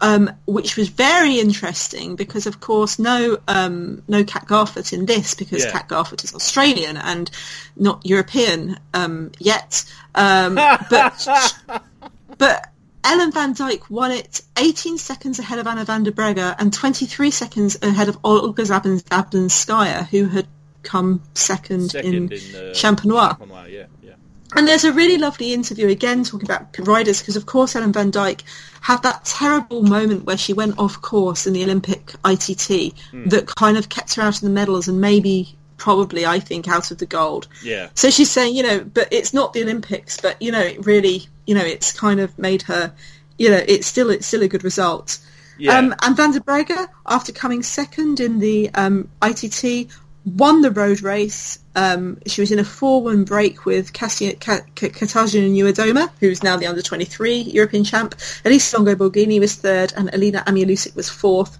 um, 0.00 0.30
which 0.46 0.76
was 0.76 0.88
very 0.88 1.38
interesting 1.38 2.16
because, 2.16 2.46
of 2.46 2.60
course, 2.60 2.98
no 2.98 3.38
um, 3.48 4.02
no 4.08 4.24
Kat 4.24 4.46
Garfoot 4.46 4.92
in 4.92 5.06
this 5.06 5.34
because 5.34 5.64
Yeah. 5.64 5.70
Kat 5.70 5.88
Garfoot 5.88 6.24
is 6.24 6.34
Australian 6.34 6.96
and 6.96 7.30
not 7.76 8.04
European 8.04 8.78
um, 8.92 9.32
yet. 9.38 9.84
Um, 10.14 10.54
but 10.90 11.28
but 12.38 12.68
Ellen 13.04 13.32
van 13.32 13.54
Dijk 13.54 13.88
won 13.90 14.10
it 14.10 14.42
18 14.56 14.98
seconds 14.98 15.38
ahead 15.38 15.58
of 15.58 15.66
Anna 15.66 15.84
van 15.84 16.02
der 16.02 16.12
Breggen 16.12 16.54
and 16.58 16.72
23 16.72 17.30
seconds 17.30 17.76
ahead 17.82 18.08
of 18.08 18.18
Olga 18.24 18.62
Zabin- 18.62 19.02
Zablinskaya, 19.02 20.06
who 20.06 20.26
had 20.26 20.46
come 20.82 21.22
second, 21.34 21.90
second 21.90 22.14
in, 22.14 22.22
in, 22.24 22.28
the 22.28 22.72
Champenois. 22.74 23.36
Champenois, 23.38 23.70
yeah. 23.70 23.86
And 24.56 24.68
there's 24.68 24.84
a 24.84 24.92
really 24.92 25.18
lovely 25.18 25.52
interview 25.52 25.88
again 25.88 26.24
talking 26.24 26.46
about 26.46 26.76
riders 26.78 27.20
because 27.20 27.36
of 27.36 27.46
course 27.46 27.74
Ellen 27.74 27.92
van 27.92 28.12
Dijk 28.12 28.42
had 28.80 29.02
that 29.02 29.24
terrible 29.24 29.82
moment 29.82 30.24
where 30.24 30.36
she 30.36 30.52
went 30.52 30.78
off 30.78 31.00
course 31.00 31.46
in 31.46 31.52
the 31.52 31.62
Olympic 31.64 32.14
ITT 32.24 32.94
Hmm. 33.10 33.28
that 33.28 33.46
kind 33.46 33.76
of 33.76 33.88
kept 33.88 34.14
her 34.14 34.22
out 34.22 34.36
of 34.36 34.40
the 34.42 34.50
medals 34.50 34.88
and 34.88 35.00
maybe 35.00 35.56
probably 35.76 36.24
I 36.24 36.38
think 36.40 36.68
out 36.68 36.90
of 36.90 36.98
the 36.98 37.06
gold. 37.06 37.48
Yeah. 37.62 37.88
So 37.94 38.10
she's 38.10 38.30
saying, 38.30 38.54
you 38.54 38.62
know, 38.62 38.80
but 38.84 39.08
it's 39.10 39.34
not 39.34 39.52
the 39.52 39.62
Olympics, 39.62 40.20
but 40.20 40.40
you 40.40 40.52
know, 40.52 40.60
it 40.60 40.86
really, 40.86 41.26
you 41.46 41.54
know, 41.54 41.64
it's 41.64 41.92
kind 41.92 42.20
of 42.20 42.38
made 42.38 42.62
her, 42.62 42.92
you 43.38 43.50
know, 43.50 43.62
it's 43.66 43.86
still 43.86 44.10
it's 44.10 44.26
still 44.26 44.42
a 44.42 44.48
good 44.48 44.64
result. 44.64 45.18
Yeah. 45.58 45.78
Um, 45.78 45.94
and 46.02 46.16
Van 46.16 46.32
der 46.32 46.40
Breggen, 46.40 46.88
after 47.06 47.32
coming 47.32 47.62
second 47.62 48.18
in 48.20 48.38
the 48.40 48.70
um, 48.74 49.08
ITT, 49.22 49.88
won 50.24 50.62
the 50.62 50.70
road 50.70 51.02
race. 51.02 51.58
Um, 51.76 52.18
she 52.26 52.40
was 52.40 52.50
in 52.50 52.58
a 52.58 52.62
4-1 52.62 53.26
break 53.26 53.64
with 53.64 53.92
Kasia- 53.92 54.36
Ka- 54.36 54.60
Ka- 54.74 54.88
Katarzyna 54.88 56.10
who's 56.20 56.42
now 56.42 56.56
the 56.56 56.66
under-23 56.66 57.52
European 57.52 57.84
champ. 57.84 58.14
Elisa 58.44 58.76
Longo 58.76 58.94
Borghini 58.94 59.40
was 59.40 59.54
third, 59.54 59.92
and 59.96 60.10
Alena 60.12 60.44
Amialiusik 60.44 60.94
was 60.96 61.08
fourth. 61.08 61.58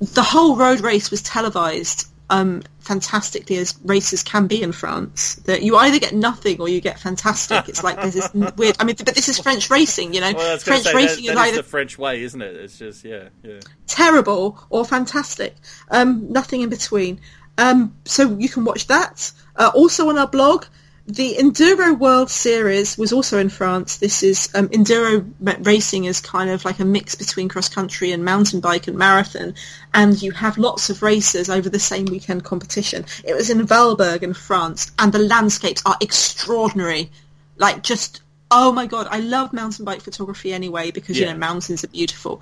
The 0.00 0.22
whole 0.22 0.56
road 0.56 0.80
race 0.80 1.10
was 1.10 1.22
televised 1.22 2.06
um, 2.30 2.62
fantastically 2.80 3.56
as 3.56 3.74
races 3.84 4.22
can 4.22 4.46
be 4.46 4.62
in 4.62 4.72
France. 4.72 5.36
That 5.46 5.62
you 5.62 5.76
either 5.76 5.98
get 5.98 6.14
nothing 6.14 6.60
or 6.60 6.68
you 6.68 6.80
get 6.80 7.00
fantastic. 7.00 7.68
It's 7.68 7.82
like 7.82 7.96
there's 7.96 8.14
this 8.14 8.32
weird. 8.56 8.76
I 8.78 8.84
mean, 8.84 8.96
but 9.04 9.14
this 9.14 9.28
is 9.28 9.38
French 9.38 9.70
racing, 9.70 10.14
you 10.14 10.20
know. 10.20 10.32
Well, 10.34 10.50
I 10.50 10.52
was 10.54 10.64
going 10.64 10.82
French 10.82 10.84
say 10.84 10.94
racing 10.94 11.24
that, 11.24 11.30
is 11.30 11.36
that 11.36 11.46
is 11.46 11.52
either 11.52 11.62
the 11.62 11.68
French 11.68 11.98
way, 11.98 12.22
isn't 12.22 12.40
it? 12.40 12.56
It's 12.56 12.78
just 12.78 13.04
yeah, 13.04 13.28
yeah. 13.42 13.60
terrible 13.86 14.62
or 14.70 14.84
fantastic. 14.84 15.56
Um, 15.90 16.32
nothing 16.32 16.60
in 16.60 16.68
between. 16.68 17.20
Um, 17.58 17.94
so 18.04 18.36
you 18.38 18.48
can 18.48 18.64
watch 18.64 18.86
that. 18.86 19.30
Uh, 19.56 19.70
also 19.74 20.08
on 20.08 20.16
our 20.16 20.26
blog, 20.26 20.64
the 21.06 21.36
Enduro 21.38 21.98
World 21.98 22.30
Series 22.30 22.96
was 22.96 23.12
also 23.12 23.38
in 23.38 23.48
France. 23.48 23.96
This 23.96 24.22
is 24.22 24.48
um, 24.54 24.68
Enduro 24.68 25.26
racing 25.66 26.04
is 26.04 26.20
kind 26.20 26.50
of 26.50 26.64
like 26.64 26.78
a 26.80 26.84
mix 26.84 27.14
between 27.14 27.48
cross 27.48 27.68
country 27.68 28.12
and 28.12 28.24
mountain 28.24 28.60
bike 28.60 28.88
and 28.88 28.96
marathon, 28.96 29.54
and 29.92 30.20
you 30.22 30.32
have 30.32 30.58
lots 30.58 30.88
of 30.88 31.02
races 31.02 31.50
over 31.50 31.68
the 31.68 31.78
same 31.78 32.06
weekend 32.06 32.44
competition. 32.44 33.04
It 33.24 33.34
was 33.34 33.50
in 33.50 33.66
Valberg 33.66 34.22
in 34.22 34.34
France, 34.34 34.92
and 34.98 35.12
the 35.12 35.18
landscapes 35.18 35.82
are 35.84 35.96
extraordinary. 36.00 37.10
Like 37.56 37.82
just 37.82 38.22
oh 38.50 38.72
my 38.72 38.86
god, 38.86 39.08
I 39.10 39.20
love 39.20 39.52
mountain 39.52 39.84
bike 39.84 40.00
photography 40.00 40.52
anyway 40.52 40.90
because 40.90 41.18
you 41.18 41.26
know 41.26 41.36
mountains 41.36 41.84
are 41.84 41.88
beautiful 41.88 42.40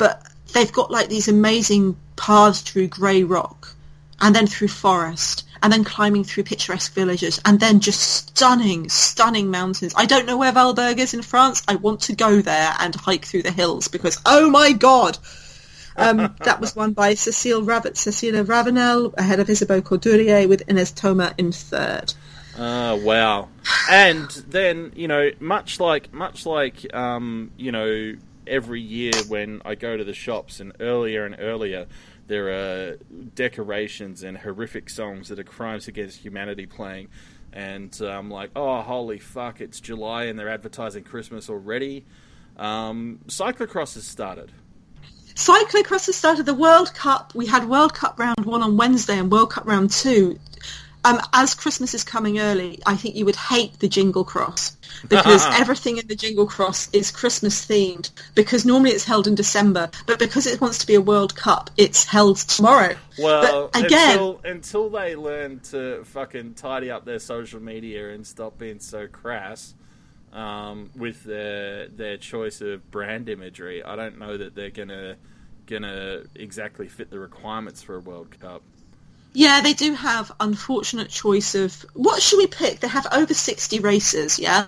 but 0.00 0.26
they've 0.54 0.72
got 0.72 0.90
like 0.90 1.10
these 1.10 1.28
amazing 1.28 1.94
paths 2.16 2.62
through 2.62 2.88
grey 2.88 3.22
rock 3.22 3.74
and 4.20 4.34
then 4.34 4.46
through 4.46 4.68
forest 4.68 5.44
and 5.62 5.72
then 5.72 5.84
climbing 5.84 6.24
through 6.24 6.44
picturesque 6.44 6.92
villages 6.94 7.40
and 7.44 7.60
then 7.60 7.80
just 7.80 8.00
stunning, 8.00 8.88
stunning 8.88 9.50
mountains. 9.50 9.92
I 9.96 10.06
don't 10.06 10.26
know 10.26 10.36
where 10.36 10.52
Valberg 10.52 10.98
is 10.98 11.14
in 11.14 11.22
France. 11.22 11.62
I 11.68 11.76
want 11.76 12.02
to 12.02 12.16
go 12.16 12.40
there 12.40 12.74
and 12.78 12.94
hike 12.94 13.24
through 13.24 13.42
the 13.42 13.50
hills 13.50 13.88
because, 13.88 14.20
oh 14.24 14.50
my 14.50 14.72
god! 14.72 15.18
Um, 15.96 16.34
that 16.44 16.60
was 16.60 16.74
won 16.74 16.92
by 16.92 17.14
Cecile 17.14 17.62
Rav- 17.62 17.96
Cecilia 17.96 18.44
Ravanel 18.44 19.14
ahead 19.18 19.40
of 19.40 19.50
Isabeau 19.50 19.80
Courdurier 19.82 20.48
with 20.48 20.62
Ines 20.68 20.92
Thoma 20.92 21.34
in 21.36 21.52
third. 21.52 22.14
Ah, 22.58 22.94
wow. 22.94 23.48
And 23.90 24.28
then 24.48 24.92
you 24.94 25.08
know, 25.08 25.30
much 25.40 25.80
like 25.80 26.12
much 26.12 26.46
like 26.46 26.92
um, 26.94 27.52
you 27.56 27.72
know, 27.72 28.14
every 28.46 28.80
year 28.80 29.12
when 29.28 29.62
I 29.64 29.74
go 29.74 29.96
to 29.96 30.04
the 30.04 30.14
shops, 30.14 30.60
and 30.60 30.72
earlier 30.80 31.24
and 31.24 31.36
earlier, 31.38 31.86
there 32.30 32.48
are 32.48 32.96
decorations 33.34 34.22
and 34.22 34.38
horrific 34.38 34.88
songs 34.88 35.30
that 35.30 35.40
are 35.40 35.44
crimes 35.44 35.88
against 35.88 36.20
humanity 36.20 36.64
playing. 36.64 37.08
And 37.52 37.96
uh, 38.00 38.06
I'm 38.06 38.30
like, 38.30 38.50
oh, 38.54 38.80
holy 38.82 39.18
fuck! 39.18 39.60
It's 39.60 39.80
July 39.80 40.24
and 40.24 40.38
they're 40.38 40.48
advertising 40.48 41.02
Christmas 41.02 41.50
already. 41.50 42.06
Um, 42.56 43.18
cyclocross 43.26 43.94
has 43.94 44.06
started. 44.06 44.52
Cyclocross 45.34 46.06
has 46.06 46.14
started 46.14 46.46
the 46.46 46.54
World 46.54 46.94
Cup. 46.94 47.34
We 47.34 47.46
had 47.46 47.68
World 47.68 47.94
Cup 47.94 48.20
round 48.20 48.46
one 48.46 48.62
on 48.62 48.76
Wednesday 48.76 49.18
and 49.18 49.32
World 49.32 49.50
Cup 49.50 49.66
round 49.66 49.90
two. 49.90 50.38
Um, 51.04 51.20
as 51.32 51.54
Christmas 51.54 51.94
is 51.94 52.04
coming 52.04 52.40
early, 52.40 52.78
I 52.84 52.96
think 52.96 53.14
you 53.14 53.24
would 53.24 53.36
hate 53.36 53.78
the 53.78 53.88
Jingle 53.88 54.24
Cross 54.24 54.76
because 55.08 55.44
everything 55.58 55.98
in 55.98 56.06
the 56.06 56.14
Jingle 56.14 56.46
Cross 56.46 56.90
is 56.92 57.10
Christmas 57.10 57.64
themed. 57.64 58.10
Because 58.34 58.66
normally 58.66 58.90
it's 58.90 59.04
held 59.04 59.26
in 59.26 59.34
December, 59.34 59.90
but 60.06 60.18
because 60.18 60.46
it 60.46 60.60
wants 60.60 60.78
to 60.78 60.86
be 60.86 60.94
a 60.94 61.00
World 61.00 61.34
Cup, 61.34 61.70
it's 61.76 62.04
held 62.04 62.36
tomorrow. 62.36 62.96
Well, 63.18 63.70
but 63.72 63.84
again, 63.84 64.10
until, 64.10 64.40
until 64.44 64.90
they 64.90 65.16
learn 65.16 65.60
to 65.70 66.04
fucking 66.04 66.54
tidy 66.54 66.90
up 66.90 67.04
their 67.04 67.18
social 67.18 67.60
media 67.60 68.10
and 68.10 68.26
stop 68.26 68.58
being 68.58 68.78
so 68.78 69.06
crass 69.06 69.74
um, 70.32 70.90
with 70.94 71.24
their 71.24 71.88
their 71.88 72.16
choice 72.16 72.60
of 72.60 72.90
brand 72.90 73.28
imagery, 73.28 73.82
I 73.82 73.96
don't 73.96 74.18
know 74.18 74.36
that 74.36 74.54
they're 74.54 74.70
gonna 74.70 75.16
gonna 75.66 76.24
exactly 76.34 76.88
fit 76.88 77.10
the 77.10 77.18
requirements 77.18 77.82
for 77.82 77.96
a 77.96 78.00
World 78.00 78.38
Cup. 78.38 78.62
Yeah, 79.32 79.60
they 79.60 79.72
do 79.74 79.94
have 79.94 80.32
unfortunate 80.40 81.08
choice 81.08 81.54
of 81.54 81.84
what 81.94 82.20
should 82.22 82.38
we 82.38 82.46
pick? 82.46 82.80
They 82.80 82.88
have 82.88 83.06
over 83.12 83.34
sixty 83.34 83.78
races, 83.80 84.38
yeah. 84.38 84.66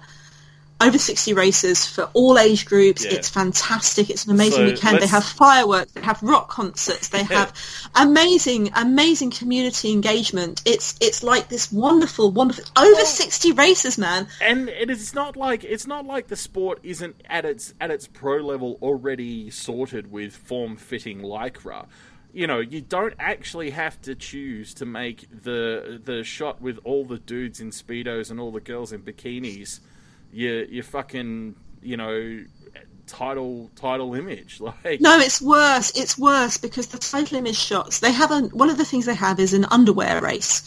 Over 0.80 0.98
sixty 0.98 1.32
races 1.32 1.86
for 1.86 2.10
all 2.12 2.38
age 2.38 2.66
groups. 2.66 3.04
Yeah. 3.04 3.12
It's 3.12 3.28
fantastic. 3.28 4.10
It's 4.10 4.24
an 4.24 4.32
amazing 4.32 4.58
So 4.58 4.64
weekend. 4.64 4.96
They 4.96 5.00
let's- 5.00 5.12
have 5.12 5.24
fireworks. 5.24 5.92
They 5.92 6.00
have 6.00 6.20
rock 6.24 6.48
concerts. 6.48 7.08
They 7.08 7.22
have 7.22 7.52
amazing, 7.94 8.70
amazing 8.74 9.30
community 9.30 9.92
engagement. 9.92 10.60
It's 10.64 10.96
it's 11.00 11.22
like 11.22 11.48
this 11.48 11.70
wonderful, 11.70 12.32
wonderful 12.32 12.64
over 12.76 13.00
sixty 13.02 13.52
races, 13.52 13.96
man. 13.96 14.26
And 14.40 14.68
it 14.68 14.90
is 14.90 15.14
not 15.14 15.36
like 15.36 15.62
it's 15.62 15.86
not 15.86 16.04
like 16.04 16.26
the 16.28 16.36
sport 16.36 16.80
isn't 16.82 17.14
at 17.30 17.44
its 17.44 17.74
at 17.80 17.90
its 17.92 18.08
pro 18.08 18.38
level 18.38 18.78
already 18.82 19.50
sorted 19.50 20.10
with 20.10 20.34
form 20.36 20.74
fitting 20.76 21.20
lycra. 21.20 21.86
You 22.32 22.46
know, 22.46 22.60
you 22.60 22.80
don't 22.80 23.14
actually 23.18 23.70
have 23.70 24.00
to 24.02 24.14
choose 24.14 24.74
to 24.74 24.86
make 24.86 25.26
the 25.30 26.00
the 26.02 26.24
shot 26.24 26.60
with 26.60 26.78
all 26.84 27.04
the 27.04 27.18
dudes 27.18 27.60
in 27.60 27.70
speedos 27.70 28.30
and 28.30 28.40
all 28.40 28.50
the 28.50 28.60
girls 28.60 28.92
in 28.92 29.02
bikinis. 29.02 29.80
Your 30.32 30.64
your 30.64 30.84
fucking 30.84 31.56
you 31.82 31.96
know 31.96 32.44
title 33.06 33.70
title 33.76 34.14
image 34.14 34.60
like 34.84 35.00
No, 35.00 35.18
it's 35.18 35.42
worse. 35.42 35.96
It's 35.96 36.16
worse 36.18 36.56
because 36.56 36.88
the 36.88 36.98
title 36.98 37.38
image 37.38 37.58
shots. 37.58 38.00
They 38.00 38.12
have 38.12 38.30
a 38.30 38.40
one 38.48 38.70
of 38.70 38.78
the 38.78 38.84
things 38.84 39.06
they 39.06 39.14
have 39.14 39.38
is 39.38 39.52
an 39.52 39.66
underwear 39.66 40.20
race. 40.20 40.62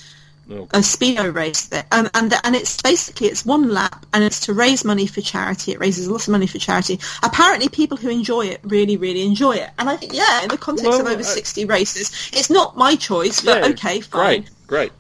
Oh, 0.48 0.64
a 0.74 0.80
speedo 0.80 1.34
race 1.34 1.70
there, 1.70 1.86
um, 1.92 2.08
and 2.14 2.32
and 2.44 2.56
it's 2.56 2.80
basically 2.80 3.28
it's 3.28 3.44
one 3.44 3.70
lap, 3.70 4.06
and 4.14 4.24
it's 4.24 4.42
to 4.42 4.54
raise 4.54 4.86
money 4.86 5.08
for 5.08 5.20
charity. 5.20 5.72
It 5.72 5.80
raises 5.80 6.08
lots 6.08 6.28
of 6.28 6.34
money 6.34 6.46
for 6.46 6.60
charity. 6.60 7.00
Apparently, 7.24 7.68
people 7.68 7.98
who 7.98 8.10
enjoy 8.10 8.48
it 8.48 8.60
really, 8.64 8.96
really 8.96 9.24
enjoy 9.24 9.54
it, 9.54 9.72
and 9.80 9.90
I 9.90 9.98
think 9.98 10.14
yeah, 10.14 10.44
in 10.44 10.50
the 10.50 10.58
context 10.60 11.00
of 11.00 11.08
over 11.08 11.22
uh, 11.22 11.24
sixty 11.24 11.66
races, 11.66 12.30
it's 12.32 12.52
not 12.52 12.78
my 12.78 12.96
choice, 12.96 13.42
but 13.42 13.64
yeah, 13.64 13.70
okay, 13.70 14.02
fine. 14.02 14.42
great 14.42 14.50
great 14.68 14.92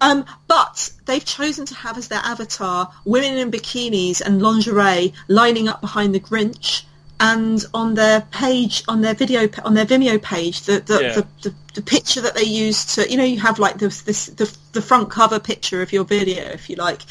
Um, 0.00 0.24
but 0.48 0.90
they've 1.06 1.24
chosen 1.24 1.66
to 1.66 1.74
have 1.74 1.96
as 1.96 2.08
their 2.08 2.22
avatar 2.24 2.92
women 3.04 3.36
in 3.36 3.52
bikinis 3.52 4.20
and 4.22 4.42
lingerie 4.42 5.14
lining 5.28 5.68
up 5.68 5.82
behind 5.82 6.14
the 6.16 6.20
Grinch. 6.20 6.82
And 7.20 7.64
on 7.72 7.94
their 7.94 8.22
page, 8.32 8.82
on 8.88 9.00
their 9.00 9.14
video, 9.14 9.48
on 9.64 9.74
their 9.74 9.86
Vimeo 9.86 10.20
page, 10.20 10.62
the 10.62 10.80
the, 10.80 11.00
Yeah. 11.00 11.12
the, 11.14 11.26
the, 11.42 11.54
the 11.74 11.82
picture 11.82 12.20
that 12.20 12.34
they 12.34 12.42
use 12.42 12.84
to, 12.96 13.08
you 13.10 13.16
know, 13.16 13.24
you 13.24 13.38
have 13.40 13.58
like 13.58 13.78
this, 13.78 14.02
this 14.02 14.26
the, 14.26 14.54
the 14.72 14.82
front 14.82 15.10
cover 15.10 15.38
picture 15.38 15.80
of 15.80 15.92
your 15.92 16.04
video, 16.04 16.42
if 16.44 16.68
you 16.68 16.76
like, 16.76 17.02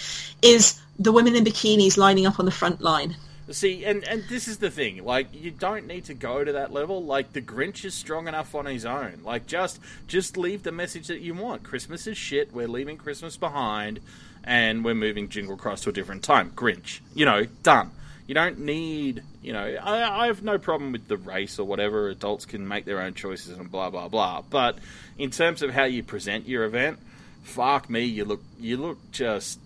is 0.41 0.79
the 0.99 1.11
women 1.11 1.35
in 1.35 1.43
bikinis 1.43 1.97
lining 1.97 2.25
up 2.25 2.39
on 2.39 2.45
the 2.45 2.51
front 2.51 2.81
line. 2.81 3.15
See, 3.49 3.83
and 3.83 4.03
and 4.07 4.23
this 4.29 4.47
is 4.47 4.57
the 4.57 4.69
thing. 4.71 5.03
Like, 5.03 5.27
you 5.33 5.51
don't 5.51 5.85
need 5.85 6.05
to 6.05 6.13
go 6.13 6.43
to 6.43 6.51
that 6.53 6.71
level. 6.71 7.03
Like, 7.03 7.33
the 7.33 7.41
Grinch 7.41 7.83
is 7.83 7.93
strong 7.93 8.27
enough 8.27 8.55
on 8.55 8.65
his 8.65 8.85
own. 8.85 9.19
Like, 9.23 9.47
just 9.47 9.79
just 10.07 10.37
leave 10.37 10.63
the 10.63 10.71
message 10.71 11.07
that 11.07 11.19
you 11.19 11.33
want. 11.33 11.63
Christmas 11.63 12.07
is 12.07 12.17
shit. 12.17 12.53
We're 12.53 12.69
leaving 12.69 12.95
Christmas 12.97 13.35
behind, 13.35 13.99
and 14.45 14.83
we're 14.85 14.95
moving 14.95 15.27
Jingle 15.27 15.57
Cross 15.57 15.81
to 15.81 15.89
a 15.89 15.93
different 15.93 16.23
time. 16.23 16.51
Grinch, 16.51 16.99
you 17.13 17.25
know, 17.25 17.45
done. 17.63 17.91
You 18.25 18.33
don't 18.33 18.59
need, 18.59 19.21
you 19.41 19.51
know, 19.51 19.63
I, 19.81 20.23
I 20.23 20.27
have 20.27 20.43
no 20.43 20.57
problem 20.57 20.93
with 20.93 21.07
the 21.07 21.17
race 21.17 21.59
or 21.59 21.67
whatever. 21.67 22.07
Adults 22.07 22.45
can 22.45 22.67
make 22.67 22.85
their 22.85 23.01
own 23.01 23.13
choices 23.13 23.57
and 23.57 23.69
blah 23.69 23.89
blah 23.89 24.07
blah. 24.07 24.41
But 24.41 24.79
in 25.17 25.29
terms 25.29 25.61
of 25.61 25.71
how 25.71 25.83
you 25.83 26.03
present 26.03 26.47
your 26.47 26.63
event, 26.63 26.99
fuck 27.43 27.89
me, 27.89 28.05
you 28.05 28.23
look 28.23 28.41
you 28.59 28.77
look 28.77 29.11
just 29.11 29.59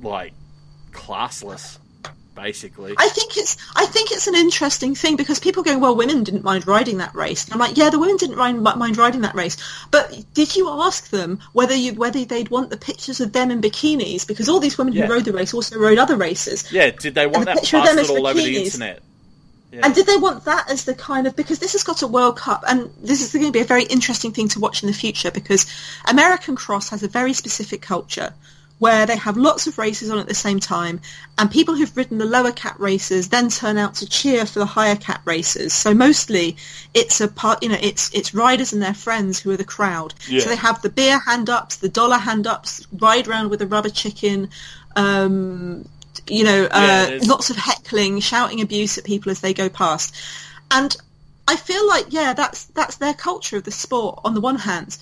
like 0.00 0.32
classless, 0.92 1.78
basically. 2.40 2.94
I 2.96 3.08
think 3.08 3.36
it's 3.36 3.56
I 3.74 3.86
think 3.86 4.10
it's 4.12 4.26
an 4.26 4.34
interesting 4.34 4.94
thing 4.94 5.16
because 5.16 5.38
people 5.38 5.62
go, 5.62 5.78
well, 5.78 5.96
women 5.96 6.24
didn't 6.24 6.44
mind 6.44 6.66
riding 6.66 6.98
that 6.98 7.14
race. 7.14 7.44
And 7.44 7.54
I'm 7.54 7.58
like, 7.58 7.76
yeah, 7.76 7.90
the 7.90 7.98
women 7.98 8.16
didn't 8.16 8.36
mind, 8.36 8.62
mind 8.62 8.96
riding 8.96 9.22
that 9.22 9.34
race, 9.34 9.56
but 9.90 10.24
did 10.34 10.56
you 10.56 10.68
ask 10.70 11.10
them 11.10 11.40
whether 11.52 11.74
you 11.74 11.94
whether 11.94 12.24
they'd 12.24 12.48
want 12.48 12.70
the 12.70 12.76
pictures 12.76 13.20
of 13.20 13.32
them 13.32 13.50
in 13.50 13.60
bikinis? 13.60 14.26
Because 14.26 14.48
all 14.48 14.60
these 14.60 14.78
women 14.78 14.94
Yeah. 14.94 15.06
who 15.06 15.14
rode 15.14 15.24
the 15.24 15.32
race 15.32 15.52
also 15.54 15.78
rode 15.78 15.98
other 15.98 16.16
races. 16.16 16.70
Yeah, 16.72 16.90
did 16.90 17.14
they 17.14 17.26
want 17.26 17.40
the 17.40 17.44
that 17.46 17.56
picture 17.58 17.78
of 17.78 17.84
them 17.84 17.98
as 17.98 18.10
all 18.10 18.26
over 18.26 18.38
the 18.40 18.46
bikinis. 18.46 18.64
internet? 18.66 19.02
Yeah. 19.70 19.80
And 19.84 19.94
did 19.94 20.06
they 20.06 20.16
want 20.16 20.46
that 20.46 20.70
as 20.70 20.84
the 20.86 20.94
kind 20.94 21.26
of 21.26 21.36
because 21.36 21.58
this 21.58 21.72
has 21.72 21.82
got 21.84 22.00
a 22.00 22.06
World 22.06 22.38
Cup 22.38 22.64
and 22.66 22.90
this 23.02 23.20
is 23.20 23.32
going 23.32 23.44
to 23.44 23.52
be 23.52 23.60
a 23.60 23.64
very 23.64 23.84
interesting 23.84 24.32
thing 24.32 24.48
to 24.48 24.60
watch 24.60 24.82
in 24.82 24.86
the 24.86 24.94
future 24.94 25.30
because 25.30 25.66
American 26.06 26.56
cross 26.56 26.88
has 26.88 27.02
a 27.02 27.08
very 27.08 27.34
specific 27.34 27.82
culture 27.82 28.32
where 28.78 29.06
they 29.06 29.16
have 29.16 29.36
lots 29.36 29.66
of 29.66 29.76
races 29.76 30.08
on 30.10 30.18
at 30.18 30.28
the 30.28 30.34
same 30.34 30.60
time 30.60 31.00
and 31.36 31.50
people 31.50 31.74
who've 31.74 31.96
ridden 31.96 32.18
the 32.18 32.24
lower 32.24 32.52
cat 32.52 32.78
races 32.78 33.28
then 33.28 33.48
turn 33.48 33.76
out 33.76 33.94
to 33.96 34.08
cheer 34.08 34.46
for 34.46 34.60
the 34.60 34.66
higher 34.66 34.94
cat 34.94 35.20
races. 35.24 35.72
So 35.72 35.94
mostly 35.94 36.56
it's 36.94 37.20
a 37.20 37.28
part 37.28 37.62
you 37.62 37.68
know 37.70 37.78
it's 37.80 38.14
it's 38.14 38.34
riders 38.34 38.72
and 38.72 38.80
their 38.80 38.94
friends 38.94 39.40
who 39.40 39.50
are 39.50 39.56
the 39.56 39.64
crowd. 39.64 40.14
Yeah. 40.28 40.40
So 40.40 40.48
they 40.50 40.56
have 40.56 40.80
the 40.82 40.90
beer 40.90 41.18
hand 41.18 41.50
ups, 41.50 41.76
the 41.76 41.88
dollar 41.88 42.18
hand 42.18 42.46
ups, 42.46 42.86
ride 42.92 43.26
around 43.26 43.50
with 43.50 43.62
a 43.62 43.66
rubber 43.66 43.90
chicken 43.90 44.48
um 44.96 45.84
you 46.26 46.44
know, 46.44 46.64
uh, 46.70 47.06
there's- 47.06 47.26
lots 47.26 47.48
of 47.50 47.56
heckling, 47.56 48.20
shouting 48.20 48.60
abuse 48.60 48.98
at 48.98 49.04
people 49.04 49.30
as 49.30 49.40
they 49.40 49.54
go 49.54 49.68
past. 49.68 50.14
And 50.70 50.94
I 51.46 51.56
feel 51.56 51.86
like, 51.88 52.06
yeah, 52.10 52.34
that's 52.34 52.64
that's 52.64 52.96
their 52.96 53.14
culture 53.14 53.56
of 53.56 53.64
the 53.64 53.70
sport 53.70 54.20
on 54.24 54.34
the 54.34 54.40
one 54.40 54.56
hand. 54.56 54.98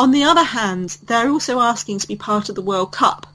On 0.00 0.10
the 0.12 0.24
other 0.24 0.42
hand, 0.42 0.96
they're 1.04 1.30
also 1.30 1.60
asking 1.60 1.98
to 2.00 2.08
be 2.08 2.16
part 2.16 2.48
of 2.48 2.54
the 2.54 2.62
World 2.62 2.90
Cup. 2.92 3.26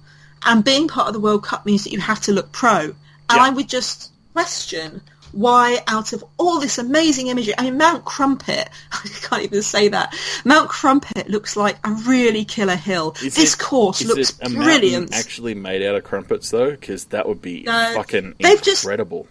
And 0.44 0.64
being 0.64 0.88
part 0.88 1.08
of 1.08 1.14
the 1.14 1.20
World 1.20 1.44
Cup 1.44 1.66
means 1.66 1.84
that 1.84 1.92
you 1.94 2.00
have 2.00 2.22
to 2.22 2.32
look 2.32 2.52
pro. 2.52 2.80
And 2.80 2.96
Yeah. 3.38 3.44
I 3.44 3.50
would 3.52 3.70
just 3.70 4.12
question 4.34 5.02
why 5.32 5.80
out 5.88 6.14
of 6.14 6.24
all 6.38 6.60
this 6.62 6.78
amazing 6.78 7.28
imagery, 7.28 7.54
I 7.58 7.64
mean, 7.64 7.78
Mount 7.78 8.06
Crumpet, 8.06 8.70
I 8.92 9.08
can't 9.22 9.44
even 9.44 9.62
say 9.64 9.90
that, 9.90 10.16
Mount 10.46 10.70
Crumpet 10.70 11.30
looks 11.30 11.56
like 11.58 11.76
a 11.84 11.92
really 11.92 12.46
killer 12.46 12.76
hill. 12.78 13.16
Is 13.24 13.36
this 13.36 13.54
it- 13.54 13.60
course 13.60 14.02
is 14.02 14.08
looks 14.08 14.30
it 14.30 14.36
a 14.42 14.50
mountain 14.50 14.64
brilliant. 14.64 15.14
Actually 15.16 15.54
made 15.56 15.82
out 15.84 15.96
of 15.96 16.04
crumpets 16.04 16.50
though, 16.52 16.72
because 16.72 17.06
that 17.06 17.28
would 17.28 17.42
be 17.42 17.64
No, 17.64 17.92
fucking 17.96 18.36
they've 18.40 18.62
just- 18.62 18.84
incredible. 18.84 19.28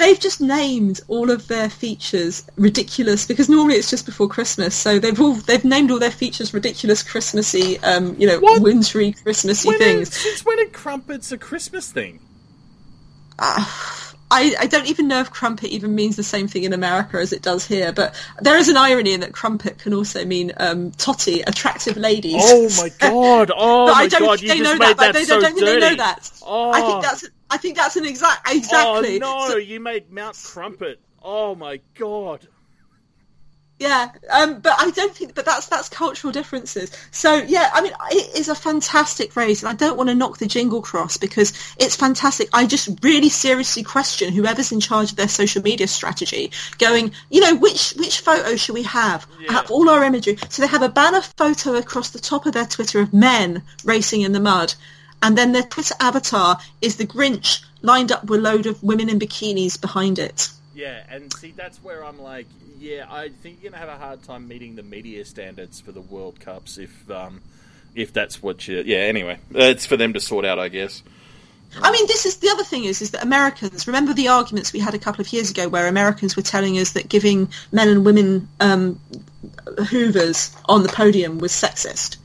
They've 0.00 0.18
just 0.18 0.40
named 0.40 1.00
all 1.08 1.30
of 1.30 1.46
their 1.46 1.68
features 1.70 2.44
ridiculous 2.56 3.26
because 3.26 3.48
normally 3.48 3.76
it's 3.76 3.90
just 3.90 4.06
before 4.06 4.26
Christmas. 4.28 4.74
So 4.74 4.98
they've 4.98 5.20
all 5.20 5.34
they've 5.34 5.64
named 5.64 5.90
all 5.92 5.98
their 6.00 6.10
features 6.10 6.52
ridiculous 6.52 7.02
Christmassy, 7.04 7.78
um, 7.80 8.16
you 8.18 8.26
know, 8.26 8.40
What? 8.40 8.62
wintry 8.62 9.12
Christmassy 9.12 9.68
When 9.68 9.78
things. 9.78 10.08
is- 10.08 10.14
since 10.14 10.44
when 10.44 10.58
are 10.58 10.66
crumpets 10.66 11.30
a 11.30 11.38
Christmas 11.38 11.92
thing? 11.92 12.18
I, 14.30 14.54
I 14.60 14.66
don't 14.66 14.86
even 14.86 15.08
know 15.08 15.20
if 15.20 15.30
crumpet 15.30 15.70
even 15.70 15.94
means 15.94 16.14
the 16.16 16.22
same 16.22 16.46
thing 16.46 16.62
in 16.64 16.72
America 16.72 17.18
as 17.18 17.32
it 17.32 17.42
does 17.42 17.66
here, 17.66 17.92
but 17.92 18.14
there 18.40 18.56
is 18.56 18.68
an 18.68 18.76
irony 18.76 19.12
in 19.12 19.20
that 19.20 19.32
crumpet 19.32 19.78
can 19.78 19.92
also 19.92 20.24
mean 20.24 20.52
um, 20.56 20.92
totty, 20.92 21.40
attractive 21.42 21.96
ladies. 21.96 22.34
Oh 22.44 22.68
my 22.76 22.88
god! 23.00 23.50
Oh 23.54 23.86
But 23.86 23.92
my 23.94 24.00
I 24.02 24.08
don't 24.08 24.20
god! 24.22 24.38
think 24.38 24.42
You 24.42 24.48
they 24.48 24.58
just 24.58 24.78
know 24.78 24.86
made 24.86 24.96
that. 24.98 25.14
they 25.14 25.24
so 25.24 25.40
don't 25.40 25.54
think 25.54 25.66
they 25.66 25.74
know 25.74 25.80
dirty. 25.80 25.96
that. 25.96 26.30
Oh. 26.42 26.70
I 26.70 26.80
think 26.80 27.02
that's 27.02 27.28
I 27.50 27.56
think 27.56 27.76
that's 27.76 27.96
an 27.96 28.04
exact 28.06 28.48
exactly. 28.50 29.16
Oh 29.22 29.40
no! 29.46 29.48
So- 29.48 29.56
you 29.56 29.80
made 29.80 30.10
Mount 30.12 30.36
Crumpet. 30.42 31.00
Oh 31.22 31.54
my 31.54 31.80
god! 31.98 32.46
Yeah, 33.80 34.10
um, 34.28 34.60
but 34.60 34.74
I 34.78 34.90
don't 34.90 35.16
think, 35.16 35.34
but 35.34 35.46
that's 35.46 35.66
that's 35.68 35.88
cultural 35.88 36.34
differences. 36.34 36.92
So 37.12 37.36
yeah, 37.36 37.70
I 37.72 37.80
mean, 37.80 37.94
it 38.10 38.36
is 38.38 38.50
a 38.50 38.54
fantastic 38.54 39.34
race, 39.34 39.62
and 39.62 39.70
I 39.70 39.74
don't 39.74 39.96
want 39.96 40.10
to 40.10 40.14
knock 40.14 40.36
the 40.36 40.46
Jingle 40.46 40.82
Cross 40.82 41.16
because 41.16 41.54
it's 41.78 41.96
fantastic. 41.96 42.50
I 42.52 42.66
just 42.66 42.90
really 43.02 43.30
seriously 43.30 43.82
question 43.82 44.34
whoever's 44.34 44.70
in 44.70 44.80
charge 44.80 45.12
of 45.12 45.16
their 45.16 45.28
social 45.28 45.62
media 45.62 45.88
strategy, 45.88 46.52
going, 46.76 47.12
you 47.30 47.40
know, 47.40 47.56
which 47.56 47.94
which 47.96 48.20
photo 48.20 48.54
should 48.54 48.74
we 48.74 48.82
have? 48.82 49.26
Yeah. 49.40 49.52
Have 49.52 49.70
all 49.70 49.88
our 49.88 50.04
imagery. 50.04 50.36
So 50.50 50.60
they 50.60 50.68
have 50.68 50.82
a 50.82 50.90
banner 50.90 51.22
photo 51.22 51.76
across 51.76 52.10
the 52.10 52.18
top 52.18 52.44
of 52.44 52.52
their 52.52 52.66
Twitter 52.66 53.00
of 53.00 53.14
men 53.14 53.62
racing 53.82 54.20
in 54.20 54.32
the 54.32 54.40
mud, 54.40 54.74
and 55.22 55.38
then 55.38 55.52
their 55.52 55.62
Twitter 55.62 55.94
avatar 56.00 56.58
is 56.82 56.96
the 56.96 57.06
Grinch 57.06 57.64
lined 57.80 58.12
up 58.12 58.24
with 58.24 58.40
a 58.40 58.42
load 58.42 58.66
of 58.66 58.82
women 58.82 59.08
in 59.08 59.18
bikinis 59.18 59.80
behind 59.80 60.18
it. 60.18 60.50
Yeah, 60.80 61.02
and 61.10 61.30
see, 61.34 61.52
that's 61.54 61.76
where 61.84 62.02
I'm 62.02 62.18
like, 62.18 62.46
yeah, 62.78 63.04
I 63.06 63.28
think 63.28 63.58
you're 63.60 63.70
gonna 63.70 63.84
have 63.84 63.90
a 63.90 64.02
hard 64.02 64.22
time 64.22 64.48
meeting 64.48 64.76
the 64.76 64.82
media 64.82 65.26
standards 65.26 65.78
for 65.78 65.92
the 65.92 66.00
World 66.00 66.40
Cups 66.40 66.78
if, 66.78 67.10
um, 67.10 67.42
if 67.94 68.14
that's 68.14 68.42
what 68.42 68.66
you. 68.66 68.82
Yeah. 68.86 69.00
Anyway, 69.00 69.34
uh, 69.54 69.64
it's 69.64 69.84
for 69.84 69.98
them 69.98 70.14
to 70.14 70.20
sort 70.20 70.46
out, 70.46 70.58
I 70.58 70.68
guess. 70.68 71.02
I 71.82 71.92
mean, 71.92 72.06
this 72.06 72.24
is 72.24 72.38
the 72.38 72.48
other 72.48 72.64
thing 72.64 72.84
is 72.84 73.02
is 73.02 73.10
that 73.10 73.22
Americans 73.22 73.86
remember 73.86 74.14
the 74.14 74.28
arguments 74.28 74.72
we 74.72 74.80
had 74.80 74.94
a 74.94 74.98
couple 74.98 75.20
of 75.20 75.30
years 75.34 75.50
ago 75.50 75.68
where 75.68 75.86
Americans 75.86 76.34
were 76.34 76.42
telling 76.42 76.78
us 76.78 76.92
that 76.92 77.10
giving 77.10 77.50
men 77.72 77.90
and 77.90 78.02
women 78.06 78.48
um, 78.60 78.98
hoovers 79.84 80.56
on 80.64 80.82
the 80.82 80.88
podium 80.88 81.40
was 81.40 81.52
sexist. 81.52 82.16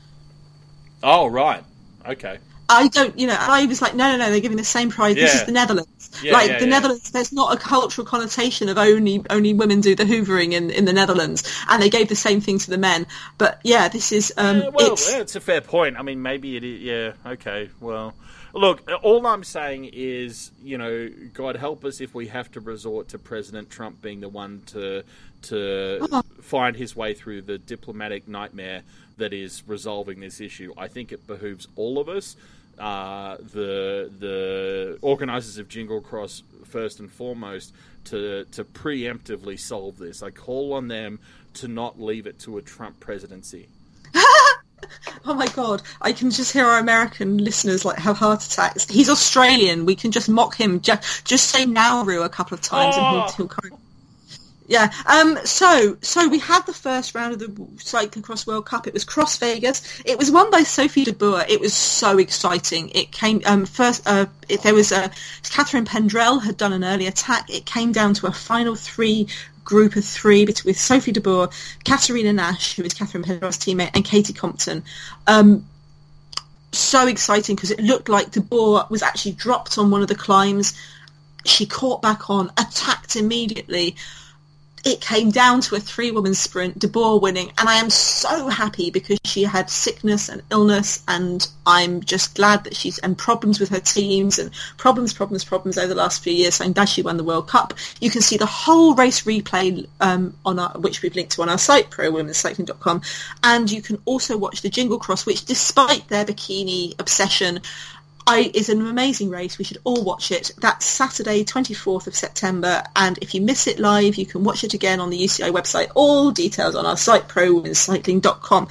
Oh 1.02 1.26
right. 1.26 1.62
Okay. 2.08 2.38
I 2.68 2.88
don't, 2.88 3.18
you 3.18 3.26
know, 3.26 3.36
I 3.38 3.66
was 3.66 3.80
like, 3.80 3.94
no, 3.94 4.10
no, 4.10 4.18
no, 4.18 4.30
they're 4.30 4.40
giving 4.40 4.56
the 4.56 4.64
same 4.64 4.90
prize. 4.90 5.14
This 5.14 5.34
is 5.34 5.44
the 5.44 5.52
Netherlands. 5.52 6.20
Yeah, 6.22 6.32
like 6.32 6.48
yeah, 6.48 6.58
the 6.58 6.64
yeah. 6.64 6.70
Netherlands, 6.70 7.10
there's 7.10 7.32
not 7.32 7.54
a 7.54 7.58
cultural 7.58 8.04
connotation 8.06 8.68
of 8.68 8.78
only 8.78 9.22
only 9.30 9.52
women 9.54 9.80
do 9.80 9.94
the 9.94 10.04
hoovering 10.04 10.52
in, 10.52 10.70
in 10.70 10.84
the 10.84 10.92
Netherlands, 10.92 11.44
and 11.68 11.80
they 11.82 11.90
gave 11.90 12.08
the 12.08 12.16
same 12.16 12.40
thing 12.40 12.58
to 12.58 12.70
the 12.70 12.78
men. 12.78 13.06
But 13.38 13.60
yeah, 13.62 13.88
this 13.88 14.10
is 14.12 14.32
um, 14.36 14.62
Yeah, 14.62 14.68
well, 14.70 14.92
it's 14.92 15.10
yeah, 15.10 15.20
it's 15.20 15.36
a 15.36 15.40
fair 15.40 15.60
point. 15.60 15.96
I 15.96 16.02
mean, 16.02 16.22
maybe 16.22 16.56
it 16.56 16.64
is. 16.64 16.80
Yeah, 16.80 17.12
okay. 17.32 17.70
Well, 17.80 18.14
look, 18.52 18.82
all 19.02 19.26
I'm 19.26 19.44
saying 19.44 19.90
is, 19.92 20.50
you 20.62 20.78
know, 20.78 21.08
God 21.34 21.56
help 21.56 21.84
us 21.84 22.00
if 22.00 22.14
we 22.14 22.28
have 22.28 22.50
to 22.52 22.60
resort 22.60 23.08
to 23.10 23.18
President 23.18 23.70
Trump 23.70 24.02
being 24.02 24.20
the 24.20 24.28
one 24.28 24.62
to 24.66 25.04
to 25.42 26.08
Oh. 26.10 26.22
find 26.40 26.76
his 26.76 26.96
way 26.96 27.14
through 27.14 27.42
the 27.42 27.58
diplomatic 27.58 28.26
nightmare 28.26 28.82
that 29.18 29.32
is 29.32 29.62
resolving 29.66 30.20
this 30.20 30.40
issue. 30.40 30.74
I 30.76 30.88
think 30.88 31.12
it 31.12 31.26
behooves 31.26 31.68
all 31.76 31.98
of 31.98 32.08
us. 32.08 32.36
Uh, 32.78 33.36
the 33.38 34.10
the 34.18 34.98
organisers 35.00 35.58
of 35.58 35.68
Jingle 35.68 36.00
Cross 36.00 36.42
first 36.66 37.00
and 37.00 37.10
foremost 37.10 37.72
to 38.04 38.44
to 38.52 38.64
preemptively 38.64 39.58
solve 39.58 39.98
this. 39.98 40.22
I 40.22 40.30
call 40.30 40.72
on 40.74 40.88
them 40.88 41.18
to 41.54 41.68
not 41.68 42.00
leave 42.00 42.26
it 42.26 42.38
to 42.40 42.58
a 42.58 42.62
Trump 42.62 43.00
presidency. 43.00 43.68
Oh 45.24 45.34
my 45.34 45.46
god, 45.48 45.82
I 46.00 46.12
can 46.12 46.30
just 46.30 46.52
hear 46.52 46.66
our 46.66 46.78
American 46.78 47.38
listeners 47.38 47.84
like 47.84 47.98
have 47.98 48.16
heart 48.18 48.44
attacks. 48.44 48.88
He's 48.88 49.08
Australian. 49.08 49.84
We 49.86 49.96
can 49.96 50.12
just 50.12 50.28
mock 50.28 50.54
him. 50.54 50.80
Just, 50.80 51.24
just 51.24 51.48
say 51.48 51.64
Nauru 51.64 52.22
a 52.22 52.28
couple 52.28 52.54
of 52.54 52.60
times 52.60 52.94
and 52.96 53.04
Oh. 53.04 53.10
he'll, 53.22 53.28
he'll 53.32 53.48
kind 53.48 53.72
of- 53.72 53.78
Yeah. 54.66 54.92
Um. 55.06 55.38
So, 55.44 55.96
so 56.00 56.28
we 56.28 56.38
had 56.38 56.66
the 56.66 56.72
first 56.72 57.14
round 57.14 57.32
of 57.34 57.38
the 57.38 57.46
Cyclocross 57.76 58.46
World 58.46 58.66
Cup. 58.66 58.86
It 58.86 58.92
was 58.92 59.04
Cross 59.04 59.38
Vegas. 59.38 60.02
It 60.04 60.18
was 60.18 60.30
won 60.30 60.50
by 60.50 60.62
Sophie 60.62 61.04
de 61.04 61.12
Boer. 61.12 61.44
It 61.48 61.60
was 61.60 61.72
so 61.72 62.18
exciting. 62.18 62.90
It 62.90 63.12
came 63.12 63.42
um 63.46 63.66
first. 63.66 64.02
Uh, 64.06 64.26
it, 64.48 64.62
there 64.62 64.74
was 64.74 64.90
uh, 64.90 65.08
Catherine 65.44 65.84
Pendrell 65.84 66.42
had 66.42 66.56
done 66.56 66.72
an 66.72 66.84
early 66.84 67.06
attack. 67.06 67.48
It 67.48 67.64
came 67.64 67.92
down 67.92 68.14
to 68.14 68.26
a 68.26 68.32
final 68.32 68.74
three 68.74 69.28
group 69.64 69.96
of 69.96 70.04
three 70.04 70.46
with 70.64 70.78
Sophie 70.78 71.12
de 71.12 71.20
Boer, 71.20 71.50
Katerina 71.84 72.32
Nash, 72.32 72.76
who 72.76 72.84
is 72.84 72.94
Catherine 72.94 73.24
Pendrell's 73.24 73.58
teammate, 73.58 73.90
and 73.94 74.04
Katie 74.04 74.32
Compton. 74.32 74.84
Um, 75.26 75.66
so 76.72 77.06
exciting 77.06 77.56
because 77.56 77.70
it 77.70 77.80
looked 77.80 78.08
like 78.08 78.30
De 78.30 78.40
Boer 78.40 78.86
was 78.88 79.02
actually 79.02 79.32
dropped 79.32 79.76
on 79.78 79.90
one 79.90 80.02
of 80.02 80.08
the 80.08 80.14
climbs. 80.14 80.74
She 81.44 81.66
caught 81.66 82.02
back 82.02 82.30
on, 82.30 82.50
attacked 82.56 83.16
immediately. 83.16 83.96
It 84.86 85.00
came 85.00 85.32
down 85.32 85.60
to 85.60 85.74
a 85.74 85.80
three-woman 85.80 86.32
sprint, 86.32 86.78
De 86.78 86.86
Boer 86.86 87.18
winning, 87.18 87.50
and 87.58 87.68
I 87.68 87.74
am 87.74 87.90
so 87.90 88.46
happy 88.46 88.92
because 88.92 89.18
she 89.24 89.42
had 89.42 89.68
sickness 89.68 90.28
and 90.28 90.42
illness, 90.52 91.02
and 91.08 91.46
I'm 91.66 92.02
just 92.02 92.36
glad 92.36 92.62
that 92.62 92.76
she's 92.76 92.98
and 92.98 93.18
problems 93.18 93.58
with 93.58 93.70
her 93.70 93.80
teams 93.80 94.38
and 94.38 94.52
problems, 94.76 95.12
problems, 95.12 95.44
problems 95.44 95.76
over 95.76 95.88
the 95.88 95.96
last 95.96 96.22
few 96.22 96.32
years. 96.32 96.54
So 96.54 96.64
I'm 96.64 96.72
glad 96.72 96.88
she 96.88 97.02
won 97.02 97.16
the 97.16 97.24
World 97.24 97.48
Cup. 97.48 97.74
You 98.00 98.10
can 98.10 98.22
see 98.22 98.36
the 98.36 98.46
whole 98.46 98.94
race 98.94 99.22
replay 99.22 99.88
um, 100.00 100.34
on 100.44 100.60
our, 100.60 100.70
which 100.78 101.02
we've 101.02 101.16
linked 101.16 101.32
to 101.32 101.42
on 101.42 101.48
our 101.48 101.58
site, 101.58 101.90
prowomenscycling.com, 101.90 103.02
and 103.42 103.68
you 103.68 103.82
can 103.82 104.00
also 104.04 104.38
watch 104.38 104.62
the 104.62 104.68
Jingle 104.68 105.00
Cross, 105.00 105.26
which 105.26 105.46
despite 105.46 106.06
their 106.06 106.24
bikini 106.24 106.94
obsession, 107.00 107.60
I, 108.26 108.50
is 108.54 108.68
an 108.68 108.84
amazing 108.84 109.30
race. 109.30 109.56
We 109.56 109.64
should 109.64 109.78
all 109.84 110.02
watch 110.02 110.32
it. 110.32 110.50
That's 110.58 110.84
Saturday, 110.84 111.44
24th 111.44 112.06
of 112.06 112.16
September. 112.16 112.82
And 112.96 113.18
if 113.18 113.34
you 113.34 113.40
miss 113.40 113.66
it 113.66 113.78
live, 113.78 114.16
you 114.16 114.26
can 114.26 114.42
watch 114.42 114.64
it 114.64 114.74
again 114.74 114.98
on 114.98 115.10
the 115.10 115.18
UCI 115.18 115.50
website. 115.50 115.90
All 115.94 116.32
details 116.32 116.74
on 116.74 116.86
our 116.86 116.96
site, 116.96 117.28
prowomenscycling.com. 117.28 118.68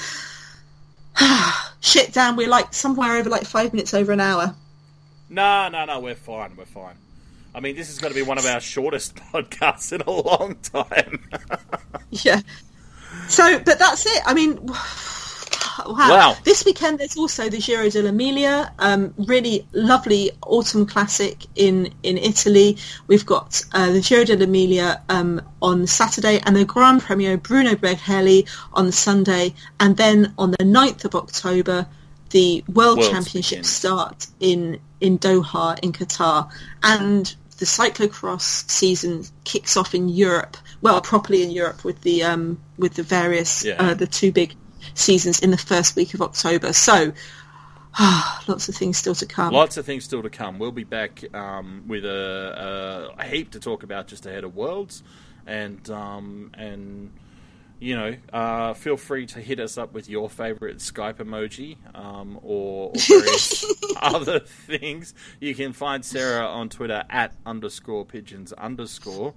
Shit, 1.80 2.14
Dan, 2.14 2.36
we're 2.36 2.50
like 2.50 2.74
somewhere 2.74 3.18
over 3.18 3.30
like 3.30 3.46
five 3.46 3.74
minutes 3.74 3.94
over 3.94 4.12
an 4.12 4.20
hour. 4.20 4.56
No, 5.30 5.70
no, 5.70 5.86
no, 5.86 6.00
we're 6.02 6.16
fine. 6.16 6.56
We're 6.58 6.66
fine. 6.66 6.96
I 7.54 7.62
mean, 7.62 7.78
this 7.78 7.90
is 7.90 8.00
going 8.00 8.14
to 8.14 8.20
be 8.20 8.24
one 8.24 8.38
of 8.38 8.46
our 8.46 8.60
shortest 8.60 9.16
podcasts 9.34 9.94
in 9.94 10.02
a 10.02 10.12
long 10.12 10.56
time. 10.56 11.24
yeah. 12.12 12.42
So, 13.30 13.60
but 13.60 13.80
that's 13.80 14.06
it. 14.06 14.22
I 14.26 14.34
mean, 14.34 14.70
wow. 15.86 15.94
Wow. 15.96 16.38
This 16.44 16.66
weekend 16.66 17.00
there's 17.00 17.18
also 17.18 17.50
the 17.50 17.60
Giro 17.60 17.86
dell'Emilia, 17.86 18.72
um, 18.80 19.14
really 19.18 19.68
lovely 19.74 20.32
autumn 20.42 20.86
classic 20.86 21.46
in, 21.56 21.94
in 22.04 22.18
Italy. 22.18 22.78
We've 23.08 23.26
got 23.26 23.64
uh, 23.74 23.92
the 23.92 24.02
Giro 24.02 24.24
dell'Emilia 24.24 25.02
um, 25.10 25.42
on 25.62 25.88
Saturday 25.88 26.40
and 26.46 26.56
the 26.56 26.66
Grand 26.66 27.02
Premio 27.02 27.42
Bruno 27.42 27.76
Beghelli 27.76 28.48
on 28.74 28.92
Sunday. 28.92 29.54
And 29.80 29.98
then 29.98 30.34
on 30.38 30.52
the 30.52 30.58
9th 30.58 31.06
of 31.06 31.16
October, 31.16 31.88
the 32.32 32.64
World 32.68 32.98
Worlds 32.98 33.10
Championships 33.10 33.50
begin. 33.50 33.64
start 33.64 34.28
in, 34.40 34.80
in 35.00 35.20
Doha 35.20 35.80
in 35.80 35.92
Qatar. 35.94 36.50
And 36.84 37.34
the 37.58 37.66
cyclocross 37.66 38.70
season 38.70 39.24
kicks 39.44 39.78
off 39.78 39.96
in 39.96 40.10
Europe, 40.10 40.58
well, 40.82 41.00
properly 41.02 41.44
in 41.44 41.52
Europe 41.52 41.84
with 41.84 42.02
the 42.02 42.24
um, 42.24 42.60
with 42.78 42.96
the 42.96 43.04
various 43.04 43.64
Yeah. 43.64 43.76
uh, 43.80 43.94
the 43.94 44.08
two 44.08 44.32
big 44.32 44.56
seasons 44.96 45.40
in 45.40 45.52
the 45.52 45.58
first 45.58 45.96
week 45.96 46.14
of 46.14 46.22
October. 46.22 46.74
So, 46.74 47.14
lots 48.48 48.68
of 48.68 48.76
things 48.76 48.98
still 48.98 49.16
to 49.16 49.26
come. 49.26 49.54
Lots 49.54 49.78
of 49.78 49.86
things 49.86 50.04
still 50.04 50.24
to 50.24 50.30
come. 50.30 50.60
We'll 50.60 50.72
be 50.72 50.84
back 50.84 51.24
um, 51.34 51.84
with 51.88 52.06
a, 52.06 53.12
a, 53.18 53.22
a 53.22 53.26
heap 53.26 53.52
to 53.52 53.60
talk 53.60 53.84
about 53.84 54.08
just 54.08 54.26
ahead 54.26 54.44
of 54.44 54.56
Worlds, 54.56 55.04
and 55.46 55.88
um, 55.90 56.52
and 56.56 57.12
you 57.80 57.96
know, 57.96 58.16
uh, 58.32 58.74
feel 58.74 58.98
free 58.98 59.26
to 59.28 59.42
hit 59.42 59.60
us 59.60 59.78
up 59.78 59.94
with 59.94 60.10
your 60.10 60.30
favorite 60.30 60.78
Skype 60.78 61.16
emoji 61.18 61.78
um, 61.94 62.40
or, 62.42 62.92
or 62.92 63.32
other 64.02 64.40
things. 64.40 65.14
You 65.40 65.54
can 65.54 65.74
find 65.74 66.04
Sarah 66.04 66.46
on 66.46 66.70
Twitter 66.70 67.04
at 67.10 67.34
underscore 67.46 68.06
pigeons 68.06 68.54
underscore. 68.54 69.34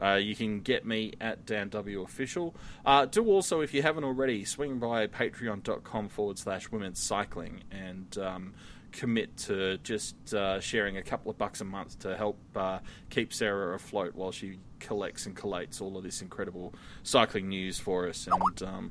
Uh, 0.00 0.14
you 0.14 0.34
can 0.34 0.60
get 0.60 0.86
me 0.86 1.12
at 1.20 1.46
Dan 1.46 1.68
W 1.68 2.02
Official. 2.02 2.54
Uh, 2.84 3.04
do 3.06 3.26
also, 3.26 3.60
if 3.60 3.74
you 3.74 3.82
haven't 3.82 4.04
already, 4.04 4.44
swing 4.44 4.78
by 4.78 5.06
patreon.com 5.06 6.08
forward 6.08 6.38
slash 6.38 6.70
women's 6.70 7.00
cycling 7.00 7.62
and 7.70 8.18
um, 8.18 8.54
commit 8.92 9.36
to 9.36 9.78
just 9.78 10.34
uh, 10.34 10.60
sharing 10.60 10.96
a 10.96 11.02
couple 11.02 11.30
of 11.30 11.38
bucks 11.38 11.60
a 11.60 11.64
month 11.64 11.98
to 12.00 12.16
help 12.16 12.38
uh, 12.56 12.78
keep 13.08 13.32
Sarah 13.32 13.74
afloat 13.74 14.14
while 14.14 14.32
she 14.32 14.58
collects 14.78 15.26
and 15.26 15.36
collates 15.36 15.80
all 15.80 15.96
of 15.96 16.02
this 16.02 16.22
incredible 16.22 16.74
cycling 17.02 17.48
news 17.48 17.78
for 17.78 18.08
us 18.08 18.26
and 18.26 18.62
um, 18.62 18.90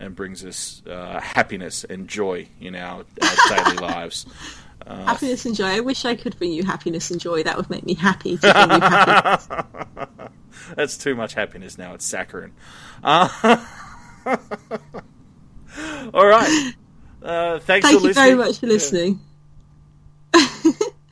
and 0.00 0.14
brings 0.14 0.44
us 0.44 0.82
uh, 0.88 1.20
happiness 1.20 1.84
and 1.84 2.08
joy 2.08 2.46
in 2.60 2.76
our, 2.76 3.04
our 3.22 3.64
daily 3.64 3.76
lives. 3.80 4.26
Uh, 4.86 5.04
happiness 5.04 5.44
and 5.44 5.54
joy. 5.54 5.66
I 5.66 5.80
wish 5.80 6.04
I 6.04 6.14
could 6.14 6.36
bring 6.38 6.52
you 6.52 6.62
happiness 6.64 7.10
and 7.10 7.20
joy. 7.20 7.42
That 7.42 7.56
would 7.56 7.68
make 7.68 7.84
me 7.84 7.94
happy 7.94 8.36
to 8.38 8.52
bring 8.52 8.70
you 8.70 8.80
happiness. 8.80 9.48
That's 10.76 10.96
too 10.96 11.14
much 11.14 11.34
happiness 11.34 11.76
now. 11.78 11.94
It's 11.94 12.04
saccharine. 12.04 12.52
Uh, 13.02 13.28
all 16.14 16.26
right. 16.26 16.72
Uh, 17.22 17.58
thanks 17.58 17.86
Thank 17.86 18.00
you 18.00 18.08
listening. 18.08 18.14
very 18.14 18.34
much 18.34 18.58
for 18.58 18.66
listening. 18.66 19.20